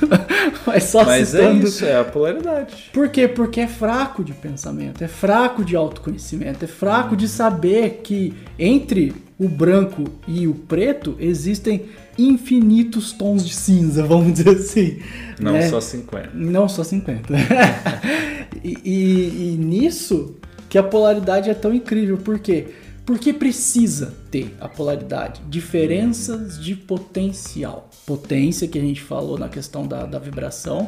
Mas 0.66 0.86
só 0.86 1.06
Mas 1.06 1.36
é 1.36 1.42
citando. 1.44 1.68
isso, 1.68 1.86
é 1.86 2.00
a 2.00 2.04
polaridade. 2.04 2.90
Por 2.92 3.10
quê? 3.10 3.28
Porque 3.28 3.62
é 3.62 3.68
fraco 3.68 4.24
de 4.24 4.34
pensamento, 4.34 5.04
é 5.04 5.08
fraco 5.08 5.64
de 5.64 5.76
autoconhecimento, 5.76 6.66
é 6.66 6.68
fraco 6.68 7.16
de 7.16 7.28
saber 7.28 8.02
que 8.04 8.34
entre 8.58 9.14
o 9.40 9.48
branco 9.48 10.04
e 10.28 10.48
o 10.48 10.54
preto 10.56 11.16
existem 11.20 11.86
infinitos 12.18 13.14
tons 13.14 13.48
de 13.48 13.54
cinza, 13.56 14.04
vamos 14.04 14.34
dizer 14.34 14.50
assim. 14.58 15.00
Não 15.40 15.54
né? 15.54 15.70
só 15.70 15.80
50. 15.80 16.32
Não 16.34 16.68
só 16.68 16.84
50. 16.84 17.34
e, 18.64 18.78
e- 18.84 19.54
e 19.54 19.58
nisso 19.58 20.36
que 20.68 20.78
a 20.78 20.84
polaridade 20.84 21.50
é 21.50 21.54
tão 21.54 21.74
incrível. 21.74 22.18
Por 22.18 22.40
quê? 22.40 22.68
Porque 23.10 23.34
precisa 23.34 24.14
ter 24.30 24.56
a 24.62 24.70
polaridade. 24.70 25.42
Diferenças 25.50 26.64
de 26.64 26.76
potencial. 26.76 27.90
Potência, 28.06 28.68
que 28.68 28.78
a 28.78 28.82
gente 28.82 29.02
falou 29.02 29.36
na 29.36 29.50
questão 29.50 29.88
da, 29.88 30.06
da 30.06 30.20
vibração. 30.20 30.88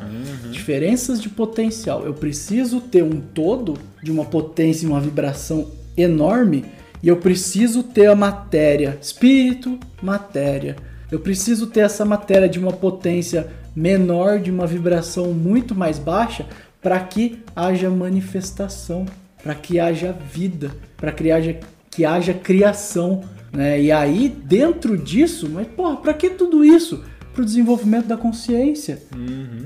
Diferenças 0.51 1.19
de 1.19 1.30
potencial. 1.30 2.05
Eu 2.05 2.13
preciso 2.13 2.80
ter 2.80 3.03
um 3.03 3.19
todo 3.19 3.74
de 4.03 4.11
uma 4.11 4.24
potência 4.24 4.86
e 4.86 4.88
uma 4.88 5.01
vibração 5.01 5.72
enorme. 5.97 6.63
E 7.01 7.07
eu 7.07 7.17
preciso 7.17 7.82
ter 7.82 8.05
a 8.05 8.15
matéria, 8.15 8.99
espírito, 9.01 9.80
matéria. 9.99 10.76
Eu 11.11 11.19
preciso 11.22 11.65
ter 11.65 11.80
essa 11.80 12.05
matéria 12.05 12.47
de 12.47 12.59
uma 12.59 12.72
potência 12.72 13.47
menor, 13.76 14.38
de 14.38 14.51
uma 14.51 14.67
vibração 14.67 15.34
muito 15.34 15.74
mais 15.74 15.97
baixa, 15.97 16.45
para 16.80 16.99
que 16.99 17.39
haja 17.55 17.89
manifestação, 17.89 19.07
para 19.41 19.55
que 19.55 19.80
haja 19.80 20.11
vida, 20.11 20.69
para 20.95 21.11
que 21.11 21.32
haja, 21.32 21.59
que 21.91 22.05
haja 22.05 22.33
criação. 22.33 23.21
Né? 23.51 23.81
E 23.81 23.91
aí, 23.91 24.29
dentro 24.29 24.97
disso, 24.97 25.49
mas 25.49 25.67
porra, 25.67 25.97
para 25.97 26.13
que 26.13 26.29
tudo 26.29 26.63
isso? 26.63 27.03
Para 27.33 27.43
o 27.43 27.45
desenvolvimento 27.45 28.07
da 28.07 28.17
consciência. 28.17 29.03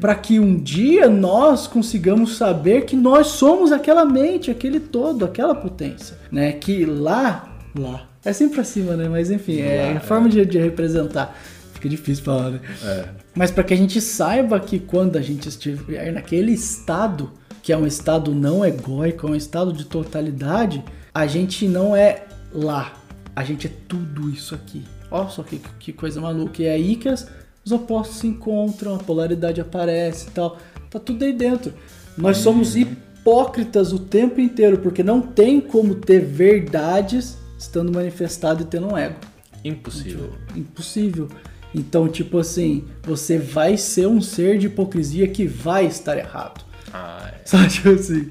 Para 0.02 0.16
que 0.16 0.40
um 0.40 0.58
dia 0.58 1.08
nós 1.08 1.68
consigamos 1.68 2.36
saber 2.36 2.86
que 2.86 2.96
nós 2.96 3.28
somos 3.28 3.72
aquela 3.72 4.06
mente, 4.06 4.52
aquele 4.52 4.80
todo, 4.80 5.24
aquela 5.24 5.56
potência. 5.56 6.18
Né? 6.32 6.52
Que 6.52 6.86
lá, 6.86 7.58
lá. 7.78 8.08
É 8.24 8.34
sempre 8.34 8.56
pra 8.56 8.64
cima, 8.64 8.96
né? 8.96 9.08
Mas 9.08 9.30
enfim, 9.30 9.62
é 9.62 9.92
Lá, 9.94 9.98
a 9.98 10.02
forma 10.02 10.28
de, 10.28 10.44
de 10.46 10.58
representar. 10.58 11.38
Fica 11.74 11.88
difícil 11.88 12.24
falar, 12.24 12.52
né? 12.52 12.60
É. 12.84 13.06
Mas 13.36 13.52
para 13.52 13.64
que 13.64 13.74
a 13.74 13.78
gente 13.78 14.02
saiba 14.02 14.60
que 14.60 14.80
quando 14.80 15.18
a 15.18 15.22
gente 15.22 15.48
estiver 15.48 16.12
naquele 16.12 16.52
estado, 16.52 17.32
que 17.62 17.72
é 17.72 17.78
um 17.78 17.86
estado 17.86 18.34
não 18.34 18.66
egóico, 18.66 19.28
é 19.28 19.32
um 19.32 19.36
estado 19.36 19.72
de 19.74 19.86
totalidade, 19.86 20.84
a 21.16 21.26
gente 21.28 21.68
não 21.68 21.96
é 21.96 22.26
lá. 22.54 22.94
A 23.36 23.44
gente 23.44 23.68
é 23.68 23.72
tudo 23.88 24.30
isso 24.30 24.54
aqui. 24.54 24.84
Olha 25.10 25.30
só 25.30 25.42
que, 25.44 25.60
que 25.80 25.94
coisa 25.94 26.20
maluca. 26.20 26.62
E 26.62 26.66
é 26.66 26.74
aí 26.74 26.96
que 26.98 27.08
as- 27.08 27.28
os 27.64 27.72
opostos 27.72 28.18
se 28.18 28.28
encontram, 28.28 28.96
a 28.96 29.00
polaridade 29.00 29.62
aparece 29.62 30.28
e 30.28 30.32
tal. 30.32 30.58
Tá 30.90 31.00
tudo 31.00 31.24
aí 31.24 31.32
dentro. 31.34 31.74
Nós 32.18 32.38
somos 32.38 32.76
hipócritas 32.76 33.92
o 33.94 34.00
tempo 34.00 34.40
inteiro, 34.42 34.78
porque 34.80 35.02
não 35.04 35.22
tem 35.22 35.60
como 35.62 35.96
ter 35.96 36.20
verdades 36.20 37.38
estando 37.58 37.92
manifestado 37.94 38.64
e 38.64 38.66
tendo 38.66 38.88
um 38.94 38.98
ego. 38.98 39.16
Impossível. 39.64 40.32
Impossível. 40.56 41.30
Então, 41.74 42.08
tipo 42.08 42.38
assim, 42.40 42.86
você 43.04 43.38
vai 43.38 43.78
ser 43.78 44.08
um 44.08 44.22
ser 44.22 44.58
de 44.58 44.68
hipocrisia 44.68 45.28
que 45.28 45.46
vai 45.48 45.86
estar 45.86 46.18
errado. 46.18 46.64
Ah, 46.94 47.32
é. 47.34 47.42
Sabe, 47.46 47.68
tipo 47.72 47.90
assim. 47.90 48.30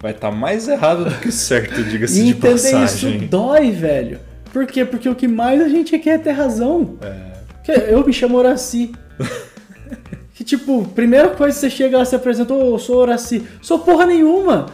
Vai 0.00 0.12
estar 0.12 0.30
mais 0.30 0.68
errado 0.68 1.04
do 1.04 1.14
que 1.16 1.32
certo, 1.32 1.82
diga-se 1.84 2.22
de 2.22 2.30
entender 2.30 2.54
isso 2.54 2.72
passagem. 2.72 3.26
dói, 3.26 3.70
velho. 3.70 4.20
Por 4.52 4.66
quê? 4.66 4.84
Porque 4.84 5.08
o 5.08 5.14
que 5.14 5.28
mais 5.28 5.60
a 5.60 5.68
gente 5.68 5.98
quer 5.98 6.14
é 6.14 6.18
ter 6.18 6.32
razão. 6.32 6.98
É. 7.02 7.92
Eu 7.92 8.06
me 8.06 8.12
chamo 8.12 8.38
Horaci. 8.38 8.92
Tipo, 10.46 10.86
primeira 10.94 11.30
coisa 11.30 11.52
que 11.54 11.60
você 11.60 11.68
chega 11.68 11.96
lá 11.96 12.04
e 12.04 12.06
se 12.06 12.14
apresenta, 12.14 12.54
ô, 12.54 12.74
eu 12.74 12.78
sou 12.78 12.98
Horaci. 12.98 13.42
Sou 13.60 13.80
porra 13.80 14.06
nenhuma. 14.06 14.66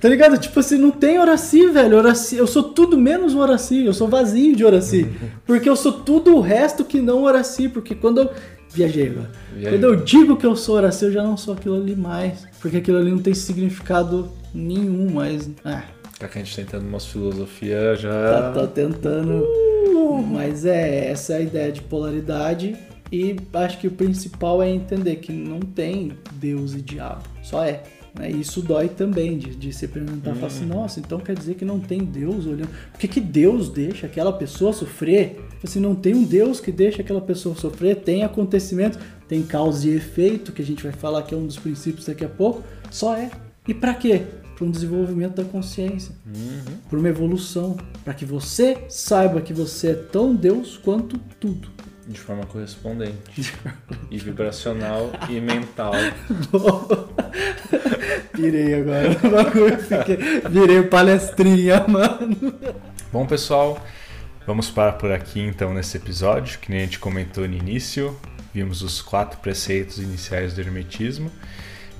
Tá 0.00 0.08
ligado? 0.08 0.36
Tipo 0.36 0.58
assim, 0.58 0.76
não 0.76 0.90
tem 0.90 1.20
Horaci, 1.20 1.68
velho. 1.68 1.96
Horaci, 1.96 2.36
eu 2.36 2.46
sou 2.48 2.64
tudo 2.64 2.98
menos 2.98 3.32
um 3.32 3.38
Horaci. 3.38 3.84
Eu 3.86 3.94
sou 3.94 4.08
vazio 4.08 4.56
de 4.56 4.64
Horaci. 4.64 5.06
Porque 5.46 5.68
eu 5.68 5.76
sou 5.76 5.92
tudo 5.92 6.34
o 6.36 6.40
resto 6.40 6.84
que 6.84 7.00
não 7.00 7.22
Horaci. 7.22 7.68
Porque 7.68 7.94
quando 7.94 8.18
eu. 8.22 8.30
Viajei. 8.74 9.10
Viajou. 9.54 9.78
Quando 9.78 9.84
eu 9.84 9.96
digo 9.96 10.36
que 10.36 10.44
eu 10.44 10.56
sou 10.56 10.74
Horaci, 10.74 11.04
eu 11.04 11.12
já 11.12 11.22
não 11.22 11.36
sou 11.36 11.54
aquilo 11.54 11.76
ali 11.76 11.94
mais. 11.94 12.44
Porque 12.60 12.78
aquilo 12.78 12.98
ali 12.98 13.12
não 13.12 13.18
tem 13.18 13.32
significado 13.32 14.28
nenhum, 14.52 15.08
mas. 15.14 15.48
Ah, 15.64 15.84
Já 16.20 16.26
que 16.26 16.38
a 16.38 16.42
gente 16.42 16.56
tá 16.56 16.62
entrando 16.62 16.82
numa 16.82 16.98
filosofia, 16.98 17.78
tá, 17.90 17.94
já. 17.94 18.52
tá 18.52 18.66
tentando. 18.66 19.46
Mas 20.32 20.66
é, 20.66 21.10
essa 21.10 21.34
é 21.34 21.36
a 21.36 21.40
ideia 21.40 21.70
de 21.70 21.80
polaridade. 21.82 22.76
E 23.12 23.36
acho 23.52 23.78
que 23.78 23.86
o 23.86 23.90
principal 23.90 24.62
é 24.62 24.70
entender 24.70 25.16
que 25.16 25.32
não 25.32 25.60
tem 25.60 26.12
Deus 26.32 26.72
e 26.72 26.80
diabo. 26.80 27.22
Só 27.42 27.62
é. 27.62 27.82
Né? 28.18 28.30
E 28.30 28.40
isso 28.40 28.62
dói 28.62 28.88
também 28.88 29.38
de, 29.38 29.54
de 29.54 29.72
se 29.72 29.86
perguntar, 29.86 30.34
falar 30.34 30.46
assim, 30.46 30.66
nossa, 30.66 31.00
então 31.00 31.18
quer 31.18 31.34
dizer 31.34 31.54
que 31.54 31.64
não 31.64 31.78
tem 31.78 32.04
Deus 32.04 32.46
olhando. 32.46 32.70
Por 32.90 32.98
que, 32.98 33.08
que 33.08 33.20
Deus 33.20 33.68
deixa 33.68 34.06
aquela 34.06 34.32
pessoa 34.32 34.72
sofrer? 34.72 35.40
Assim, 35.62 35.78
não 35.78 35.94
tem 35.94 36.14
um 36.14 36.24
Deus 36.24 36.58
que 36.58 36.72
deixa 36.72 37.02
aquela 37.02 37.20
pessoa 37.20 37.54
sofrer, 37.54 37.96
tem 37.96 38.22
acontecimentos, 38.22 38.98
tem 39.28 39.42
causa 39.42 39.86
e 39.88 39.94
efeito, 39.94 40.52
que 40.52 40.62
a 40.62 40.64
gente 40.64 40.82
vai 40.82 40.92
falar 40.92 41.22
que 41.22 41.34
é 41.34 41.38
um 41.38 41.46
dos 41.46 41.58
princípios 41.58 42.06
daqui 42.06 42.24
a 42.24 42.28
pouco. 42.28 42.62
Só 42.90 43.16
é. 43.16 43.30
E 43.68 43.74
pra 43.74 43.94
quê? 43.94 44.22
Para 44.56 44.66
um 44.66 44.70
desenvolvimento 44.70 45.36
da 45.36 45.44
consciência 45.44 46.14
por 46.88 46.98
uma 46.98 47.08
evolução, 47.08 47.76
para 48.04 48.12
que 48.14 48.24
você 48.24 48.78
saiba 48.88 49.40
que 49.40 49.52
você 49.52 49.90
é 49.90 49.94
tão 49.94 50.34
Deus 50.34 50.76
quanto 50.76 51.18
tudo. 51.40 51.68
De 52.06 52.18
forma 52.18 52.44
correspondente. 52.46 53.54
e 54.10 54.18
vibracional 54.18 55.12
e 55.30 55.40
mental. 55.40 55.92
Pirei 58.32 58.74
agora 58.74 59.08
no 59.22 59.30
bagulho, 59.30 59.78
fiquei- 59.78 60.16
virei 60.50 60.82
palestrinha, 60.82 61.84
mano. 61.86 62.36
Bom, 63.12 63.26
pessoal, 63.26 63.80
vamos 64.46 64.70
parar 64.70 64.92
por 64.92 65.12
aqui 65.12 65.40
então 65.40 65.72
nesse 65.72 65.96
episódio, 65.96 66.58
que 66.58 66.70
nem 66.70 66.80
a 66.80 66.84
gente 66.84 66.98
comentou 66.98 67.46
no 67.46 67.54
início. 67.54 68.18
Vimos 68.54 68.82
os 68.82 69.00
quatro 69.00 69.38
preceitos 69.40 69.98
iniciais 69.98 70.54
do 70.54 70.60
Hermetismo. 70.60 71.30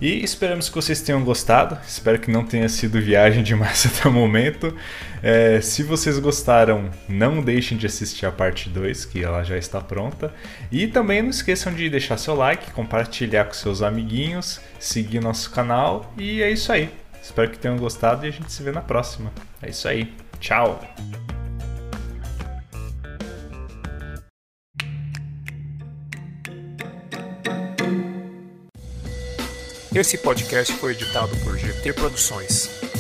E 0.03 0.25
esperamos 0.25 0.69
que 0.69 0.75
vocês 0.75 1.01
tenham 1.01 1.23
gostado. 1.23 1.79
Espero 1.87 2.19
que 2.19 2.29
não 2.29 2.45
tenha 2.45 2.69
sido 2.69 3.01
viagem 3.01 3.41
demais 3.41 3.87
até 3.87 4.09
o 4.09 4.13
momento. 4.13 4.77
É, 5.23 5.61
se 5.61 5.85
vocês 5.85 6.19
gostaram, 6.19 6.91
não 7.09 7.41
deixem 7.41 7.79
de 7.79 7.87
assistir 7.87 8.27
a 8.27 8.33
parte 8.33 8.69
2, 8.69 9.05
que 9.05 9.23
ela 9.23 9.45
já 9.45 9.57
está 9.57 9.81
pronta. 9.81 10.35
E 10.73 10.89
também 10.89 11.23
não 11.23 11.31
esqueçam 11.31 11.73
de 11.73 11.89
deixar 11.89 12.17
seu 12.17 12.35
like, 12.35 12.73
compartilhar 12.73 13.45
com 13.45 13.55
seus 13.55 13.81
amiguinhos, 13.81 14.61
seguir 14.77 15.21
nosso 15.21 15.53
canal. 15.53 16.13
E 16.19 16.43
é 16.43 16.51
isso 16.51 16.73
aí. 16.73 16.91
Espero 17.23 17.49
que 17.49 17.59
tenham 17.59 17.77
gostado 17.77 18.27
e 18.27 18.29
a 18.29 18.33
gente 18.33 18.51
se 18.51 18.61
vê 18.61 18.73
na 18.73 18.81
próxima. 18.81 19.31
É 19.63 19.71
isso 19.71 19.87
aí. 19.87 20.13
Tchau! 20.41 20.81
Esse 29.95 30.17
podcast 30.17 30.73
foi 30.77 30.93
editado 30.93 31.37
por 31.45 31.59
GT 31.59 31.93
Produções. 31.93 32.92